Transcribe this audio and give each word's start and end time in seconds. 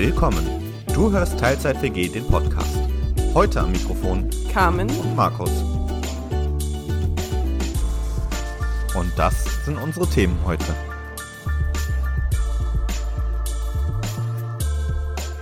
Willkommen. 0.00 0.46
Du 0.94 1.12
hörst 1.12 1.38
Teilzeit 1.38 1.82
WG 1.82 2.08
den 2.08 2.26
Podcast. 2.26 2.78
Heute 3.34 3.60
am 3.60 3.70
Mikrofon 3.70 4.30
Carmen 4.50 4.88
und 4.88 5.14
Markus. 5.14 5.50
Und 8.94 9.12
das 9.14 9.44
sind 9.66 9.76
unsere 9.76 10.06
Themen 10.08 10.38
heute. 10.46 10.74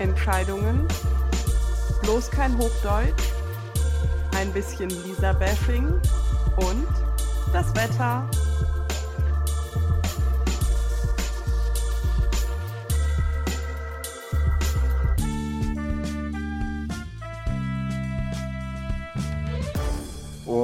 Entscheidungen, 0.00 0.88
bloß 2.02 2.29
kein 2.29 2.59
Hochdeutsch, 2.59 3.30
ein 4.36 4.52
bisschen 4.52 4.90
Lisa-Bashing 4.90 5.86
und 6.56 6.88
das 7.52 7.72
Wetter. 7.77 8.29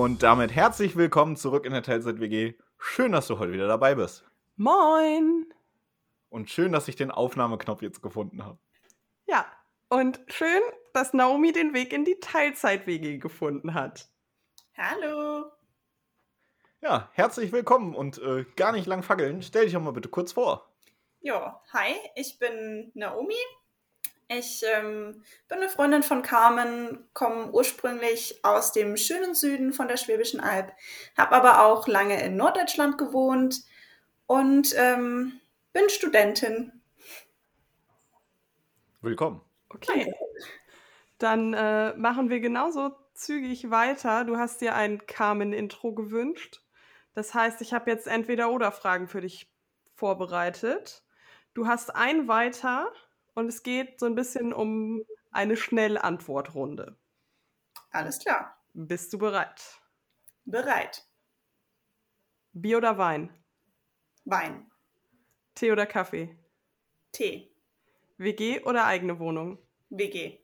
Und 0.04 0.22
damit 0.22 0.54
herzlich 0.54 0.96
willkommen 0.96 1.34
zurück 1.34 1.64
in 1.64 1.72
der 1.72 1.82
Teilzeit 1.82 2.20
WG. 2.20 2.52
Schön, 2.76 3.12
dass 3.12 3.26
du 3.26 3.38
heute 3.38 3.54
wieder 3.54 3.66
dabei 3.66 3.94
bist. 3.94 4.22
Moin! 4.54 5.46
Und 6.28 6.50
schön, 6.50 6.72
dass 6.72 6.88
ich 6.88 6.96
den 6.96 7.10
Aufnahmeknopf 7.10 7.80
jetzt 7.80 8.02
gefunden 8.02 8.44
habe. 8.44 8.58
Ja, 9.24 9.46
und 9.88 10.20
schön, 10.28 10.60
dass 10.92 11.14
Naomi 11.14 11.52
den 11.52 11.72
Weg 11.72 11.94
in 11.94 12.04
die 12.04 12.20
Teilzeit-WG 12.20 13.16
gefunden 13.16 13.72
hat. 13.72 14.10
Hallo! 14.76 15.46
Ja, 16.82 17.08
herzlich 17.14 17.50
willkommen 17.52 17.94
und 17.94 18.18
äh, 18.18 18.44
gar 18.56 18.72
nicht 18.72 18.84
lang 18.86 19.02
fackeln. 19.02 19.40
Stell 19.40 19.64
dich 19.64 19.72
doch 19.72 19.80
mal 19.80 19.92
bitte 19.92 20.10
kurz 20.10 20.32
vor. 20.32 20.70
Ja, 21.20 21.62
hi, 21.72 21.94
ich 22.14 22.38
bin 22.38 22.92
Naomi. 22.92 23.32
Ich 24.28 24.62
ähm, 24.66 25.22
bin 25.48 25.58
eine 25.58 25.68
Freundin 25.68 26.02
von 26.02 26.22
Carmen, 26.22 27.06
komme 27.12 27.50
ursprünglich 27.50 28.40
aus 28.42 28.72
dem 28.72 28.96
schönen 28.96 29.34
Süden 29.34 29.72
von 29.72 29.86
der 29.86 29.98
Schwäbischen 29.98 30.40
Alb, 30.40 30.72
habe 31.16 31.32
aber 31.32 31.64
auch 31.66 31.86
lange 31.86 32.22
in 32.22 32.36
Norddeutschland 32.36 32.96
gewohnt 32.96 33.62
und 34.26 34.74
ähm, 34.78 35.40
bin 35.72 35.90
Studentin. 35.90 36.72
Willkommen. 39.02 39.42
Okay. 39.68 40.14
Dann 41.18 41.52
äh, 41.52 41.94
machen 41.94 42.30
wir 42.30 42.40
genauso 42.40 42.96
zügig 43.12 43.70
weiter. 43.70 44.24
Du 44.24 44.38
hast 44.38 44.60
dir 44.60 44.74
ein 44.74 45.06
Carmen-Intro 45.06 45.92
gewünscht. 45.92 46.62
Das 47.12 47.34
heißt, 47.34 47.60
ich 47.60 47.74
habe 47.74 47.90
jetzt 47.90 48.06
entweder 48.06 48.50
oder 48.50 48.72
Fragen 48.72 49.06
für 49.06 49.20
dich 49.20 49.52
vorbereitet. 49.94 51.02
Du 51.52 51.66
hast 51.66 51.94
ein 51.94 52.26
weiter 52.26 52.90
und 53.34 53.48
es 53.48 53.62
geht 53.62 54.00
so 54.00 54.06
ein 54.06 54.14
bisschen 54.14 54.52
um 54.52 55.04
eine 55.30 55.56
Schnellantwortrunde. 55.56 56.96
Alles 57.90 58.18
klar. 58.18 58.56
Bist 58.72 59.12
du 59.12 59.18
bereit? 59.18 59.80
Bereit. 60.44 61.06
Bier 62.52 62.78
oder 62.78 62.98
Wein? 62.98 63.32
Wein. 64.24 64.70
Tee 65.54 65.72
oder 65.72 65.86
Kaffee? 65.86 66.36
Tee. 67.12 67.54
WG 68.16 68.60
oder 68.64 68.86
eigene 68.86 69.18
Wohnung? 69.18 69.58
WG. 69.90 70.40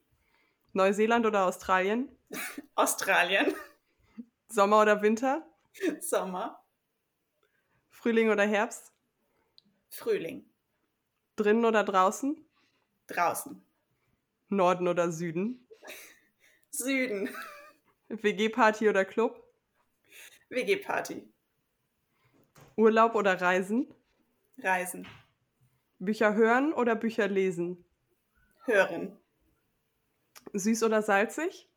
Neuseeland 0.73 1.27
oder 1.27 1.47
Australien? 1.47 2.17
Australien. 2.75 3.55
Sommer 4.49 4.83
oder 4.83 5.03
Winter? 5.03 5.47
Sommer. 6.01 6.65
Frühling 7.89 8.31
oder 8.31 8.45
Herbst? 8.45 8.93
Frühling. 9.89 10.49
Drinnen 11.37 11.65
oder 11.65 11.85
draußen? 11.85 12.45
Draußen. 13.11 13.61
Norden 14.49 14.87
oder 14.89 15.11
Süden? 15.11 15.67
Süden. 16.71 17.29
WG-Party 18.09 18.89
oder 18.89 19.05
Club? 19.05 19.43
WG-Party. 20.49 21.29
Urlaub 22.77 23.15
oder 23.15 23.41
Reisen? 23.41 23.93
Reisen. 24.59 25.07
Bücher 25.99 26.35
hören 26.35 26.73
oder 26.73 26.95
Bücher 26.95 27.29
lesen? 27.29 27.85
Hören. 28.65 29.19
Süß 30.53 30.85
oder 30.85 31.03
salzig? 31.03 31.69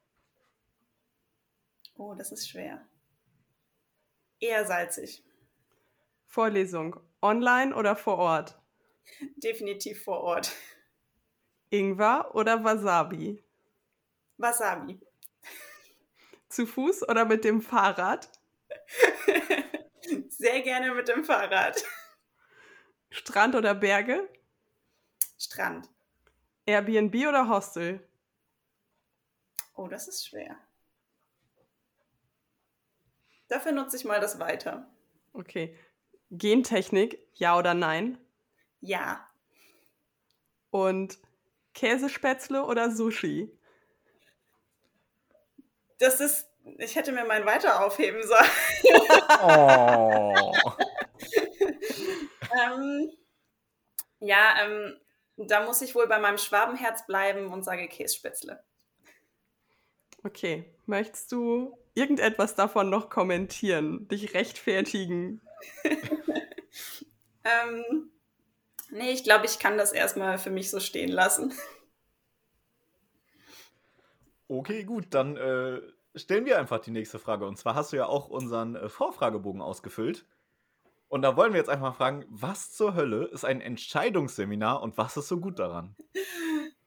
Oh, 1.96 2.14
das 2.14 2.32
ist 2.32 2.50
schwer. 2.50 2.88
Eher 4.40 4.66
salzig. 4.66 5.24
Vorlesung 6.26 7.00
online 7.22 7.76
oder 7.76 7.96
vor 7.96 8.18
Ort? 8.18 8.60
Definitiv 9.36 10.04
vor 10.04 10.22
Ort. 10.22 10.52
Ingwer 11.74 12.36
oder 12.36 12.64
Wasabi? 12.64 13.44
Wasabi. 14.38 15.02
Zu 16.48 16.68
Fuß 16.68 17.10
oder 17.10 17.26
mit 17.26 17.44
dem 17.44 17.64
Fahrrad? 17.64 18.30
Sehr 20.30 20.62
gerne 20.62 20.94
mit 20.94 21.08
dem 21.08 21.24
Fahrrad. 21.24 21.84
Strand 23.10 23.56
oder 23.56 23.74
Berge? 23.74 24.30
Strand. 25.40 25.90
Airbnb 26.68 27.16
oder 27.28 27.50
Hostel? 27.50 28.08
Oh, 29.74 29.88
das 29.88 30.08
ist 30.08 30.28
schwer. 30.28 30.56
Dafür 33.48 33.72
nutze 33.72 33.98
ich 33.98 34.06
mal 34.06 34.20
das 34.20 34.40
weiter. 34.40 34.88
Okay. 35.34 35.76
Gentechnik, 36.30 37.18
ja 37.34 37.58
oder 37.58 37.74
nein? 37.74 38.20
Ja. 38.80 39.28
Und 40.70 41.18
Käsespätzle 41.74 42.64
oder 42.64 42.92
Sushi? 42.92 43.52
Das 46.00 46.20
ist. 46.20 46.50
Ich 46.78 46.96
hätte 46.96 47.12
mir 47.12 47.26
mein 47.26 47.46
weiter 47.46 47.86
aufheben 47.86 48.22
sollen. 48.24 48.50
Oh. 49.42 50.54
ähm, 52.64 53.12
ja, 54.20 54.56
ähm, 54.64 54.98
da 55.36 55.66
muss 55.66 55.82
ich 55.82 55.94
wohl 55.94 56.08
bei 56.08 56.20
meinem 56.20 56.38
Schwabenherz 56.38 57.06
bleiben 57.06 57.52
und 57.52 57.64
sage 57.64 57.88
Kässpätzle. 57.90 58.64
Okay. 60.24 60.74
Möchtest 60.86 61.32
du 61.32 61.78
irgendetwas 61.94 62.56
davon 62.56 62.90
noch 62.90 63.10
kommentieren, 63.10 64.08
dich 64.08 64.34
rechtfertigen? 64.34 65.42
ähm, 67.44 68.12
nee, 68.94 69.12
ich 69.12 69.24
glaube, 69.24 69.46
ich 69.46 69.60
kann 69.60 69.78
das 69.78 69.92
erstmal 69.92 70.38
für 70.38 70.52
mich 70.52 70.70
so 70.70 70.80
stehen 70.80 71.12
lassen. 71.12 71.54
Okay, 74.48 74.84
gut, 74.84 75.08
dann 75.12 75.36
äh, 75.36 75.82
stellen 76.16 76.46
wir 76.46 76.60
einfach 76.60 76.80
die 76.80 76.92
nächste 76.92 77.20
Frage. 77.20 77.46
Und 77.46 77.58
zwar 77.58 77.76
hast 77.76 77.92
du 77.92 77.98
ja 77.98 78.06
auch 78.06 78.30
unseren 78.30 78.76
äh, 78.76 78.90
Vorfragebogen 78.90 79.62
ausgefüllt. 79.62 80.26
Und 81.08 81.22
da 81.22 81.36
wollen 81.38 81.54
wir 81.54 81.60
jetzt 81.60 81.70
einfach 81.70 81.90
mal 81.90 81.94
fragen, 81.94 82.26
was 82.30 82.72
zur 82.72 82.96
Hölle 82.96 83.26
ist 83.26 83.46
ein 83.46 83.62
Entscheidungsseminar 83.62 84.82
und 84.82 84.98
was 84.98 85.16
ist 85.18 85.28
so 85.28 85.40
gut 85.40 85.60
daran? 85.60 85.96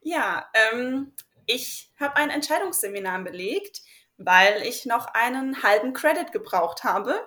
Ja, 0.01 0.49
ähm, 0.53 1.13
ich 1.45 1.93
habe 1.99 2.17
ein 2.17 2.29
Entscheidungsseminar 2.29 3.23
belegt, 3.23 3.81
weil 4.17 4.63
ich 4.63 4.85
noch 4.85 5.07
einen 5.07 5.63
halben 5.63 5.93
Credit 5.93 6.31
gebraucht 6.31 6.83
habe 6.83 7.19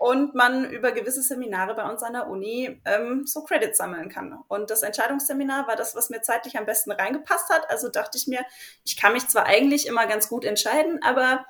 und 0.00 0.34
man 0.34 0.64
über 0.70 0.92
gewisse 0.92 1.20
Seminare 1.20 1.74
bei 1.74 1.86
uns 1.86 2.02
an 2.02 2.14
der 2.14 2.26
Uni 2.26 2.80
ähm, 2.86 3.26
so 3.26 3.44
Credits 3.44 3.76
sammeln 3.76 4.08
kann. 4.08 4.34
Und 4.48 4.70
das 4.70 4.82
Entscheidungsseminar 4.82 5.68
war 5.68 5.76
das, 5.76 5.94
was 5.94 6.08
mir 6.08 6.22
zeitlich 6.22 6.56
am 6.56 6.64
besten 6.64 6.90
reingepasst 6.90 7.50
hat. 7.50 7.68
Also 7.68 7.90
dachte 7.90 8.16
ich 8.16 8.26
mir, 8.26 8.40
ich 8.82 8.96
kann 8.96 9.12
mich 9.12 9.28
zwar 9.28 9.44
eigentlich 9.44 9.86
immer 9.86 10.06
ganz 10.06 10.30
gut 10.30 10.46
entscheiden, 10.46 11.02
aber 11.02 11.44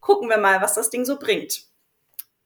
gucken 0.00 0.30
wir 0.30 0.38
mal, 0.38 0.62
was 0.62 0.72
das 0.72 0.88
Ding 0.88 1.04
so 1.04 1.18
bringt. 1.18 1.64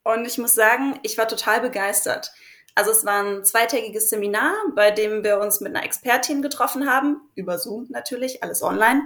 Und 0.03 0.27
ich 0.27 0.39
muss 0.39 0.57
sagen, 0.57 0.99
ich 1.05 1.17
war 1.19 1.29
total 1.29 1.61
begeistert. 1.61 2.33
Also 2.75 2.91
es 2.91 3.05
war 3.05 3.23
ein 3.23 3.45
zweitägiges 3.45 4.11
Seminar, 4.11 4.55
bei 4.75 4.91
dem 4.91 5.23
wir 5.23 5.39
uns 5.39 5.61
mit 5.61 5.77
einer 5.77 5.85
Expertin 5.85 6.43
getroffen 6.43 6.91
haben, 6.91 7.21
über 7.37 7.59
Zoom 7.61 7.87
natürlich, 7.91 8.43
alles 8.43 8.61
online. 8.61 9.03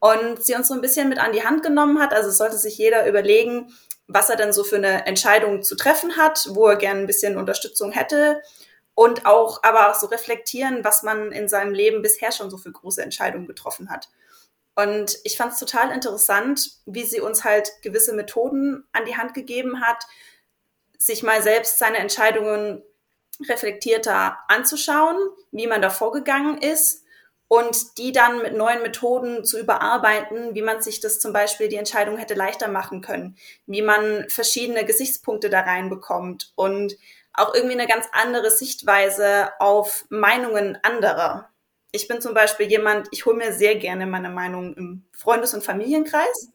Und 0.00 0.42
sie 0.44 0.54
uns 0.54 0.68
so 0.68 0.74
ein 0.74 0.80
bisschen 0.80 1.08
mit 1.08 1.18
an 1.18 1.32
die 1.32 1.44
Hand 1.44 1.62
genommen 1.62 2.00
hat. 2.00 2.12
Also 2.12 2.30
sollte 2.30 2.56
sich 2.56 2.78
jeder 2.78 3.06
überlegen, 3.06 3.72
was 4.06 4.30
er 4.30 4.36
denn 4.36 4.52
so 4.52 4.64
für 4.64 4.76
eine 4.76 5.06
Entscheidung 5.06 5.62
zu 5.62 5.76
treffen 5.76 6.16
hat, 6.16 6.48
wo 6.50 6.66
er 6.66 6.76
gerne 6.76 7.00
ein 7.00 7.06
bisschen 7.06 7.36
Unterstützung 7.36 7.92
hätte 7.92 8.40
und 8.94 9.26
auch 9.26 9.62
aber 9.62 9.90
auch 9.90 9.94
so 9.94 10.06
reflektieren, 10.06 10.82
was 10.82 11.02
man 11.02 11.30
in 11.30 11.48
seinem 11.48 11.72
Leben 11.72 12.02
bisher 12.02 12.32
schon 12.32 12.50
so 12.50 12.56
für 12.56 12.72
große 12.72 13.02
Entscheidungen 13.02 13.46
getroffen 13.46 13.90
hat. 13.90 14.08
Und 14.74 15.18
ich 15.24 15.36
fand 15.36 15.52
es 15.52 15.58
total 15.58 15.90
interessant, 15.90 16.70
wie 16.86 17.04
sie 17.04 17.20
uns 17.20 17.44
halt 17.44 17.70
gewisse 17.82 18.12
Methoden 18.12 18.88
an 18.92 19.04
die 19.04 19.16
Hand 19.16 19.34
gegeben 19.34 19.82
hat, 19.82 20.04
sich 20.98 21.22
mal 21.22 21.42
selbst 21.42 21.78
seine 21.78 21.98
Entscheidungen 21.98 22.82
reflektierter 23.48 24.38
anzuschauen, 24.48 25.16
wie 25.52 25.66
man 25.66 25.82
da 25.82 25.90
vorgegangen 25.90 26.58
ist 26.58 27.04
und 27.48 27.96
die 27.98 28.12
dann 28.12 28.42
mit 28.42 28.54
neuen 28.54 28.82
Methoden 28.82 29.44
zu 29.44 29.58
überarbeiten, 29.58 30.54
wie 30.54 30.62
man 30.62 30.82
sich 30.82 31.00
das 31.00 31.18
zum 31.18 31.32
Beispiel 31.32 31.68
die 31.68 31.76
Entscheidung 31.76 32.18
hätte 32.18 32.34
leichter 32.34 32.68
machen 32.68 33.00
können, 33.00 33.36
wie 33.66 33.82
man 33.82 34.28
verschiedene 34.28 34.84
Gesichtspunkte 34.84 35.48
da 35.48 35.60
reinbekommt 35.60 36.52
und 36.54 36.96
auch 37.32 37.54
irgendwie 37.54 37.78
eine 37.78 37.86
ganz 37.86 38.06
andere 38.12 38.50
Sichtweise 38.50 39.50
auf 39.60 40.04
Meinungen 40.10 40.78
anderer. 40.82 41.48
Ich 41.90 42.06
bin 42.06 42.20
zum 42.20 42.34
Beispiel 42.34 42.66
jemand, 42.66 43.08
ich 43.12 43.24
hole 43.24 43.36
mir 43.36 43.52
sehr 43.52 43.76
gerne 43.76 44.06
meine 44.06 44.28
Meinung 44.28 44.74
im 44.74 45.04
Freundes- 45.12 45.54
und 45.54 45.64
Familienkreis. 45.64 46.50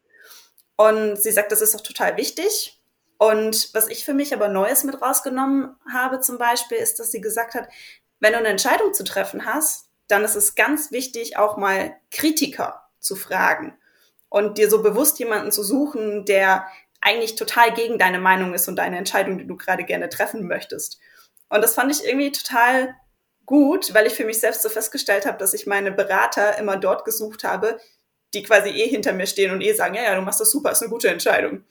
Und 0.76 1.18
sie 1.18 1.32
sagt, 1.32 1.52
das 1.52 1.62
ist 1.62 1.76
auch 1.76 1.82
total 1.82 2.18
wichtig. 2.18 2.80
Und 3.18 3.74
was 3.74 3.88
ich 3.88 4.06
für 4.06 4.14
mich 4.14 4.34
aber 4.34 4.48
Neues 4.48 4.84
mit 4.84 5.02
rausgenommen 5.02 5.76
habe 5.92 6.20
zum 6.20 6.38
Beispiel, 6.38 6.78
ist, 6.78 7.00
dass 7.00 7.12
sie 7.12 7.22
gesagt 7.22 7.56
hat, 7.56 7.68
wenn 8.20 8.34
du 8.34 8.40
eine 8.40 8.50
Entscheidung 8.50 8.94
zu 8.94 9.04
treffen 9.04 9.46
hast, 9.46 9.83
dann 10.08 10.24
ist 10.24 10.36
es 10.36 10.56
ganz 10.56 10.92
wichtig, 10.92 11.38
auch 11.38 11.58
mal 11.58 11.96
Kritiker 12.12 12.90
zu 13.00 13.16
fragen 13.16 13.78
und 14.30 14.58
dir 14.58 14.70
so 14.70 14.82
bewusst 14.82 15.20
jemanden 15.20 15.52
zu 15.52 15.64
suchen, 15.64 16.26
der 16.26 16.66
eigentlich 17.02 17.36
total 17.36 17.74
gegen 17.74 17.98
deine 17.98 18.20
Meinung 18.20 18.54
ist 18.54 18.68
und 18.68 18.78
deine 18.78 18.98
Entscheidung, 18.98 19.38
die 19.38 19.48
du 19.48 19.58
gerade 19.58 19.84
gerne 19.84 20.10
treffen 20.10 20.48
möchtest. 20.48 21.00
Und 21.50 21.62
das 21.62 21.76
fand 21.76 21.92
ich 21.92 22.06
irgendwie 22.06 22.32
total 22.32 22.96
gut, 23.46 23.94
weil 23.94 24.08
ich 24.08 24.14
für 24.14 24.26
mich 24.26 24.40
selbst 24.40 24.62
so 24.62 24.70
festgestellt 24.70 25.26
habe, 25.26 25.38
dass 25.38 25.54
ich 25.54 25.68
meine 25.68 25.92
Berater 25.92 26.58
immer 26.58 26.78
dort 26.78 27.06
gesucht 27.06 27.44
habe, 27.44 27.80
die 28.34 28.44
quasi 28.44 28.70
eh 28.70 28.88
hinter 28.88 29.14
mir 29.14 29.28
stehen 29.28 29.52
und 29.52 29.62
eh 29.62 29.74
sagen, 29.74 29.96
ja, 29.96 30.04
ja, 30.04 30.16
du 30.16 30.22
machst 30.22 30.40
das 30.40 30.50
super, 30.50 30.72
ist 30.72 30.82
eine 30.82 30.90
gute 30.90 31.10
Entscheidung. 31.10 31.64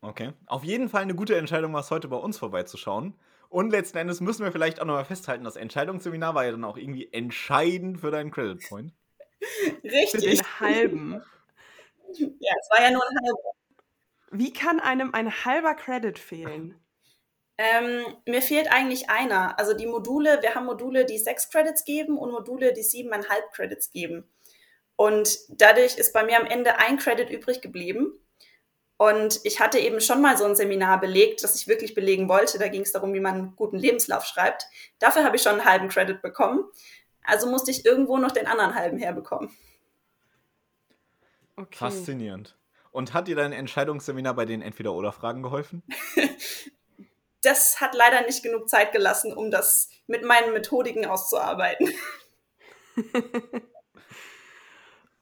Okay. 0.00 0.32
Auf 0.46 0.62
jeden 0.64 0.88
Fall 0.88 1.02
eine 1.02 1.14
gute 1.14 1.36
Entscheidung, 1.36 1.74
was 1.74 1.90
heute 1.90 2.08
bei 2.08 2.16
uns 2.16 2.38
vorbeizuschauen. 2.38 3.14
Und 3.48 3.70
letzten 3.70 3.98
Endes 3.98 4.20
müssen 4.20 4.44
wir 4.44 4.52
vielleicht 4.52 4.80
auch 4.80 4.84
nochmal 4.84 5.04
festhalten, 5.04 5.44
das 5.44 5.56
Entscheidungsseminar 5.56 6.34
war 6.34 6.44
ja 6.44 6.50
dann 6.50 6.64
auch 6.64 6.76
irgendwie 6.76 7.10
entscheidend 7.12 8.00
für 8.00 8.10
deinen 8.10 8.30
Credit 8.30 8.62
Point. 8.68 8.92
Richtig. 9.84 10.10
Für 10.10 10.18
den 10.20 10.60
halben. 10.60 11.22
Ja, 12.10 12.54
es 12.58 12.70
war 12.70 12.82
ja 12.82 12.90
nur 12.90 13.02
ein 13.02 13.16
halber. 13.22 13.50
Wie 14.30 14.50
kann 14.50 14.80
einem 14.80 15.12
ein 15.12 15.44
halber 15.44 15.74
Credit 15.74 16.18
fehlen? 16.18 16.80
Ähm, 17.58 18.02
mir 18.24 18.40
fehlt 18.40 18.72
eigentlich 18.72 19.10
einer. 19.10 19.58
Also 19.58 19.74
die 19.74 19.86
Module, 19.86 20.40
wir 20.42 20.54
haben 20.54 20.64
Module, 20.64 21.04
die 21.04 21.18
sechs 21.18 21.50
Credits 21.50 21.84
geben 21.84 22.16
und 22.16 22.30
Module, 22.30 22.72
die 22.72 22.82
siebeneinhalb 22.82 23.52
Credits 23.52 23.90
geben. 23.90 24.26
Und 24.96 25.38
dadurch 25.48 25.98
ist 25.98 26.12
bei 26.12 26.24
mir 26.24 26.38
am 26.40 26.46
Ende 26.46 26.78
ein 26.78 26.98
Credit 26.98 27.28
übrig 27.30 27.60
geblieben. 27.60 28.18
Und 28.98 29.40
ich 29.44 29.60
hatte 29.60 29.78
eben 29.78 30.00
schon 30.00 30.20
mal 30.20 30.36
so 30.36 30.44
ein 30.44 30.56
Seminar 30.56 31.00
belegt, 31.00 31.44
das 31.44 31.54
ich 31.54 31.68
wirklich 31.68 31.94
belegen 31.94 32.28
wollte. 32.28 32.58
Da 32.58 32.66
ging 32.66 32.82
es 32.82 32.90
darum, 32.90 33.14
wie 33.14 33.20
man 33.20 33.34
einen 33.34 33.56
guten 33.56 33.78
Lebenslauf 33.78 34.24
schreibt. 34.24 34.66
Dafür 34.98 35.24
habe 35.24 35.36
ich 35.36 35.42
schon 35.42 35.52
einen 35.52 35.64
halben 35.64 35.88
Credit 35.88 36.20
bekommen. 36.20 36.64
Also 37.22 37.48
musste 37.48 37.70
ich 37.70 37.86
irgendwo 37.86 38.18
noch 38.18 38.32
den 38.32 38.48
anderen 38.48 38.74
halben 38.74 38.98
herbekommen. 38.98 39.56
Okay. 41.54 41.76
Faszinierend. 41.76 42.56
Und 42.90 43.14
hat 43.14 43.28
dir 43.28 43.36
dein 43.36 43.52
Entscheidungsseminar 43.52 44.34
bei 44.34 44.46
den 44.46 44.62
Entweder-Oder-Fragen 44.62 45.44
geholfen? 45.44 45.84
das 47.42 47.80
hat 47.80 47.94
leider 47.94 48.22
nicht 48.22 48.42
genug 48.42 48.68
Zeit 48.68 48.90
gelassen, 48.90 49.32
um 49.32 49.52
das 49.52 49.90
mit 50.08 50.24
meinen 50.24 50.52
Methodiken 50.52 51.06
auszuarbeiten. 51.06 51.88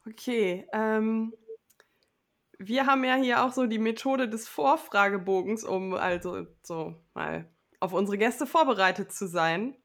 okay. 0.07 0.67
Ähm, 0.73 1.33
wir 2.59 2.85
haben 2.85 3.03
ja 3.03 3.15
hier 3.15 3.43
auch 3.43 3.53
so 3.53 3.65
die 3.65 3.79
Methode 3.79 4.27
des 4.27 4.47
Vorfragebogens, 4.47 5.63
um 5.63 5.93
also 5.93 6.47
so 6.63 6.95
mal 7.13 7.49
auf 7.79 7.93
unsere 7.93 8.17
Gäste 8.17 8.47
vorbereitet 8.47 9.11
zu 9.11 9.27
sein. 9.27 9.75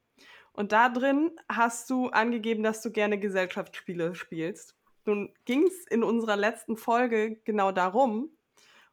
Und 0.52 0.72
da 0.72 0.88
drin 0.88 1.30
hast 1.48 1.88
du 1.90 2.08
angegeben, 2.08 2.62
dass 2.62 2.82
du 2.82 2.90
gerne 2.90 3.18
Gesellschaftsspiele 3.18 4.14
spielst. 4.14 4.76
Nun 5.04 5.32
ging 5.44 5.64
es 5.66 5.86
in 5.86 6.04
unserer 6.04 6.36
letzten 6.36 6.76
Folge 6.76 7.40
genau 7.44 7.72
darum. 7.72 8.30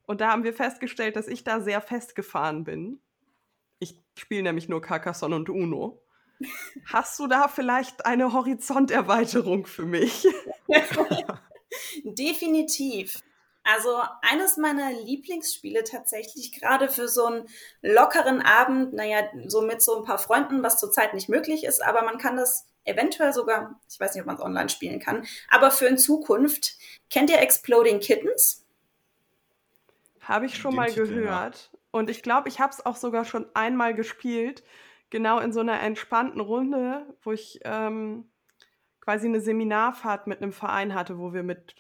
Und 0.04 0.22
da 0.22 0.32
haben 0.32 0.44
wir 0.44 0.54
festgestellt, 0.54 1.16
dass 1.16 1.28
ich 1.28 1.44
da 1.44 1.62
sehr 1.62 1.82
festgefahren 1.82 2.64
bin. 2.64 3.00
Ich 3.80 4.02
spiele 4.18 4.44
nämlich 4.44 4.68
nur 4.68 4.82
Carcassonne 4.82 5.36
und 5.36 5.50
Uno. 5.50 6.02
Hast 6.86 7.20
du 7.20 7.28
da 7.28 7.48
vielleicht 7.48 8.06
eine 8.06 8.34
Horizonterweiterung 8.34 9.66
für 9.66 9.86
mich? 9.86 10.28
Definitiv. 12.04 13.22
Also 13.72 14.02
eines 14.22 14.58
meiner 14.58 14.92
Lieblingsspiele 14.92 15.84
tatsächlich, 15.84 16.52
gerade 16.52 16.90
für 16.90 17.08
so 17.08 17.26
einen 17.26 17.48
lockeren 17.82 18.42
Abend, 18.42 18.94
naja, 18.94 19.30
so 19.46 19.62
mit 19.62 19.82
so 19.82 19.98
ein 19.98 20.06
paar 20.06 20.18
Freunden, 20.18 20.64
was 20.64 20.80
zurzeit 20.80 21.14
nicht 21.14 21.30
möglich 21.30 21.64
ist, 21.64 21.84
aber 21.84 22.02
man 22.04 22.18
kann 22.18 22.36
das 22.36 22.66
eventuell 22.86 23.32
sogar, 23.32 23.80
ich 23.88 24.00
weiß 24.00 24.14
nicht, 24.14 24.22
ob 24.22 24.28
man 24.28 24.38
es 24.38 24.42
online 24.42 24.70
spielen 24.70 25.00
kann, 25.00 25.26
aber 25.50 25.70
für 25.70 25.86
in 25.86 25.98
Zukunft. 25.98 26.78
Kennt 27.12 27.30
ihr 27.30 27.40
Exploding 27.40 28.00
Kittens? 28.00 28.66
Habe 30.22 30.48
ich 30.48 30.58
schon 30.58 30.72
Den 30.72 30.78
mal 30.78 30.92
gehört. 30.92 31.72
Und 31.92 32.10
ich 32.10 32.24
glaube, 32.24 32.50
ich 32.50 32.60
habe 32.60 32.74
es 32.74 32.86
auch 32.86 32.96
sogar 32.96 33.26
schon 33.26 33.48
einmal 33.54 33.94
gespielt, 33.94 34.64
genau 35.10 35.40
in 35.40 35.54
so 35.54 35.60
einer 35.60 35.80
entspannten 35.80 36.40
Runde, 36.40 37.06
wo 37.24 37.32
ich 37.32 37.60
ähm, 37.64 38.30
quasi 39.02 39.28
eine 39.28 39.42
Seminarfahrt 39.42 40.28
mit 40.28 40.42
einem 40.42 40.54
Verein 40.54 40.94
hatte, 40.94 41.20
wo 41.20 41.34
wir 41.34 41.44
mit 41.44 41.76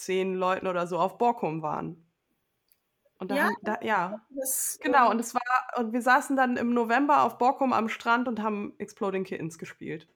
zehn 0.00 0.34
Leuten 0.34 0.66
oder 0.66 0.86
so 0.86 0.98
auf 0.98 1.18
Borkum 1.18 1.62
waren. 1.62 2.06
Und 3.18 3.30
da, 3.30 3.36
ja, 3.36 3.42
haben, 3.44 3.56
da, 3.62 3.78
ja. 3.82 4.26
Das, 4.30 4.78
genau. 4.80 5.10
Und 5.10 5.20
es 5.20 5.34
war, 5.34 5.42
und 5.76 5.92
wir 5.92 6.00
saßen 6.00 6.36
dann 6.36 6.56
im 6.56 6.72
November 6.72 7.22
auf 7.22 7.36
Borkum 7.36 7.72
am 7.72 7.88
Strand 7.88 8.28
und 8.28 8.42
haben 8.42 8.74
Exploding 8.78 9.24
Kittens 9.24 9.58
gespielt. 9.58 10.08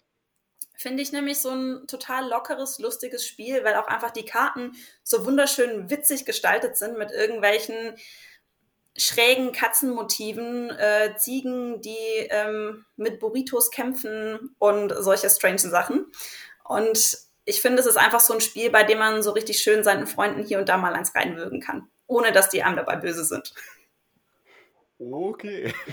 Finde 0.77 1.03
ich 1.03 1.13
nämlich 1.13 1.39
so 1.39 1.51
ein 1.51 1.87
total 1.87 2.29
lockeres, 2.29 2.79
lustiges 2.79 3.27
Spiel, 3.27 3.63
weil 3.63 3.77
auch 3.77 3.87
einfach 3.87 4.11
die 4.11 4.25
Karten 4.25 4.73
so 5.03 5.25
wunderschön 5.27 5.91
witzig 5.91 6.25
gestaltet 6.25 6.77
sind 6.77 6.99
mit 6.99 7.11
irgendwelchen 7.13 7.95
schrägen 8.97 9.53
Katzenmotiven, 9.53 10.71
äh, 10.71 11.15
Ziegen, 11.17 11.81
die 11.81 12.27
ähm, 12.31 12.87
mit 12.97 13.21
Burritos 13.21 13.71
kämpfen 13.71 14.55
und 14.59 14.95
solche 14.99 15.29
strange 15.29 15.59
Sachen. 15.59 16.07
Und 16.65 17.19
ich 17.44 17.61
finde, 17.61 17.81
es 17.81 17.87
ist 17.87 17.96
einfach 17.96 18.20
so 18.20 18.35
ein 18.35 18.41
Spiel, 18.41 18.70
bei 18.70 18.85
dem 18.85 18.99
man 18.99 19.23
so 19.23 19.32
richtig 19.32 19.58
schön 19.58 19.85
seinen 19.85 20.06
Freunden 20.06 20.44
hier 20.44 20.58
und 20.58 20.69
da 20.69 20.76
mal 20.76 20.94
eins 20.94 21.14
reinwürgen 21.14 21.61
kann, 21.61 21.88
ohne 22.06 22.32
dass 22.32 22.49
die 22.49 22.62
einem 22.62 22.76
dabei 22.76 22.96
böse 22.96 23.25
sind. 23.25 23.55
Okay. 24.99 25.75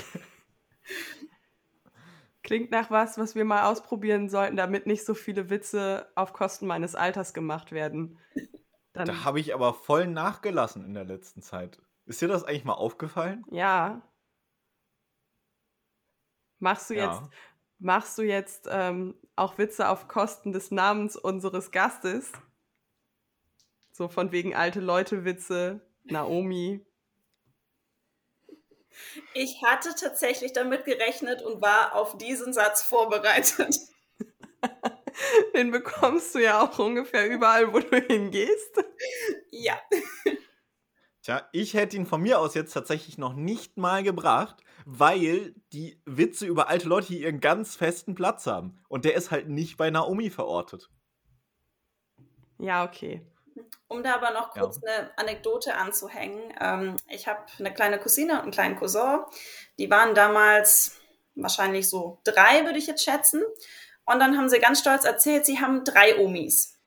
Klingt 2.44 2.72
nach 2.72 2.90
was, 2.90 3.18
was 3.18 3.36
wir 3.36 3.46
mal 3.46 3.70
ausprobieren 3.70 4.30
sollten, 4.30 4.56
damit 4.56 4.88
nicht 4.88 5.06
so 5.06 5.14
viele 5.14 5.50
Witze 5.50 6.08
auf 6.16 6.34
Kosten 6.34 6.68
meines 6.68 6.96
Alters 6.96 7.34
gemacht 7.34 7.72
werden. 7.72 8.18
Dann 8.94 9.08
da 9.08 9.24
habe 9.24 9.40
ich 9.40 9.54
aber 9.54 9.74
voll 9.74 10.08
nachgelassen 10.08 10.84
in 10.84 10.94
der 10.94 11.06
letzten 11.06 11.42
Zeit. 11.42 11.80
Ist 12.06 12.22
dir 12.22 12.28
das 12.28 12.44
eigentlich 12.44 12.66
mal 12.66 12.74
aufgefallen? 12.74 13.46
Ja. 13.52 14.02
Machst 16.60 16.90
du 16.90 16.96
ja. 16.96 17.14
jetzt, 17.14 17.22
machst 17.80 18.18
du 18.18 18.24
jetzt 18.24 18.68
ähm, 18.70 19.16
auch 19.36 19.58
Witze 19.58 19.90
auf 19.90 20.08
Kosten 20.08 20.52
des 20.52 20.72
Namens 20.72 21.16
unseres 21.16 21.72
Gastes? 21.72 22.32
So 23.92 24.08
von 24.08 24.32
wegen 24.32 24.56
alte 24.56 24.80
Leute 24.80 25.26
Witze, 25.26 25.82
Naomi. 26.04 26.86
Ich 29.34 29.64
hatte 29.64 29.96
tatsächlich 29.96 30.54
damit 30.54 30.86
gerechnet 30.86 31.42
und 31.42 31.62
war 31.62 31.96
auf 31.96 32.18
diesen 32.18 32.54
Satz 32.54 32.82
vorbereitet. 32.82 33.76
Den 35.56 35.72
bekommst 35.72 36.36
du 36.36 36.40
ja 36.40 36.62
auch 36.62 36.78
ungefähr 36.80 37.30
überall, 37.30 37.74
wo 37.74 37.80
du 37.80 37.98
hingehst. 37.98 38.84
Ja. 39.52 39.80
Tja, 41.22 41.48
ich 41.52 41.74
hätte 41.74 41.98
ihn 41.98 42.06
von 42.06 42.22
mir 42.22 42.40
aus 42.40 42.56
jetzt 42.56 42.74
tatsächlich 42.74 43.18
noch 43.18 43.34
nicht 43.34 43.78
mal 43.78 44.04
gebracht, 44.04 44.64
weil 44.94 45.56
die 45.72 46.02
Witze 46.06 46.46
über 46.46 46.68
alte 46.68 46.90
Leute 46.90 47.08
hier 47.08 47.22
ihren 47.22 47.40
ganz 47.40 47.76
festen 47.76 48.14
Platz 48.14 48.46
haben. 48.46 48.84
Und 48.90 49.06
der 49.06 49.16
ist 49.16 49.32
halt 49.32 49.48
nicht 49.48 49.78
bei 49.78 49.90
Naomi 49.90 50.30
verortet. 50.30 50.90
Ja, 52.58 52.84
okay. 52.84 53.26
Um 53.88 54.04
da 54.04 54.16
aber 54.16 54.32
noch 54.32 54.52
kurz 54.52 54.82
ja. 54.84 54.92
eine 54.92 55.18
Anekdote 55.18 55.76
anzuhängen. 55.76 56.54
Ähm, 56.60 56.98
ich 57.08 57.28
habe 57.28 57.40
eine 57.58 57.74
kleine 57.74 58.00
Cousine 58.00 58.34
und 58.34 58.42
einen 58.42 58.52
kleinen 58.52 58.76
Cousin. 58.76 59.20
Die 59.80 59.90
waren 59.90 60.14
damals 60.14 61.00
wahrscheinlich 61.36 61.88
so 61.88 62.20
drei, 62.26 62.66
würde 62.66 62.78
ich 62.78 62.88
jetzt 62.88 63.06
schätzen. 63.06 63.42
Und 64.06 64.20
dann 64.20 64.38
haben 64.38 64.50
sie 64.50 64.60
ganz 64.60 64.80
stolz 64.80 65.06
erzählt, 65.06 65.46
sie 65.46 65.62
haben 65.62 65.86
drei 65.86 66.20
Omis. 66.20 66.78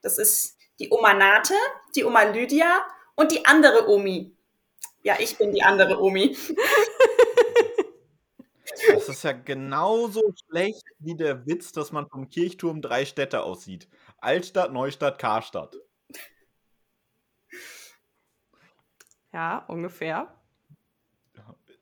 Das 0.00 0.18
ist 0.18 0.56
die 0.80 0.90
Oma 0.90 1.14
Nate, 1.14 1.54
die 1.94 2.04
Oma 2.04 2.24
Lydia 2.24 2.84
und 3.14 3.30
die 3.30 3.46
andere 3.46 3.88
Omi. 3.88 4.36
Ja, 5.04 5.14
ich 5.20 5.38
bin 5.38 5.52
die 5.52 5.62
andere 5.62 6.00
Omi. 6.00 6.36
Das 8.92 9.08
ist 9.08 9.22
ja 9.24 9.32
genauso 9.32 10.20
schlecht 10.48 10.84
wie 10.98 11.16
der 11.16 11.46
Witz, 11.46 11.72
dass 11.72 11.92
man 11.92 12.08
vom 12.08 12.28
Kirchturm 12.28 12.80
drei 12.82 13.04
Städte 13.04 13.42
aussieht. 13.42 13.88
Altstadt, 14.18 14.72
Neustadt, 14.72 15.18
Karstadt. 15.18 15.76
Ja, 19.32 19.58
ungefähr. 19.68 20.34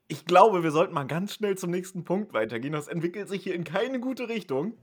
Ich 0.09 0.25
glaube, 0.26 0.62
wir 0.62 0.73
sollten 0.73 0.93
mal 0.95 1.07
ganz 1.07 1.35
schnell 1.35 1.57
zum 1.57 1.71
nächsten 1.71 2.05
Punkt 2.05 2.33
weitergehen. 2.33 2.73
Das 2.73 2.88
entwickelt 2.88 3.29
sich 3.29 3.43
hier 3.45 3.55
in 3.55 3.64
keine 3.64 4.00
gute 4.00 4.29
Richtung. 4.29 4.76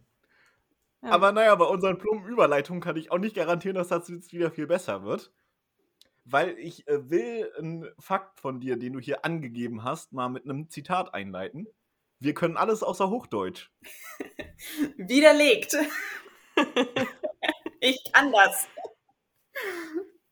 Ja. 1.01 1.11
Aber 1.11 1.31
naja, 1.31 1.55
bei 1.55 1.65
unseren 1.65 1.97
plumpen 1.97 2.31
Überleitungen 2.31 2.81
kann 2.81 2.95
ich 2.97 3.11
auch 3.11 3.17
nicht 3.19 3.35
garantieren, 3.35 3.75
dass 3.75 3.89
das 3.89 4.07
jetzt 4.09 4.33
wieder 4.33 4.51
viel 4.51 4.67
besser 4.67 5.03
wird. 5.03 5.31
weil 6.25 6.57
ich 6.59 6.87
äh, 6.87 7.09
will 7.09 7.51
einen 7.57 7.87
Fakt 7.99 8.39
von 8.39 8.59
dir, 8.59 8.77
den 8.77 8.93
du 8.93 8.99
hier 8.99 9.23
angegeben 9.25 9.83
hast, 9.83 10.13
mal 10.13 10.29
mit 10.29 10.43
einem 10.45 10.69
Zitat 10.69 11.13
einleiten. 11.13 11.67
Wir 12.19 12.33
können 12.33 12.57
alles 12.57 12.83
außer 12.83 13.09
Hochdeutsch. 13.09 13.71
Widerlegt. 14.97 15.75
ich 17.79 18.11
kann 18.11 18.31
das. 18.31 18.67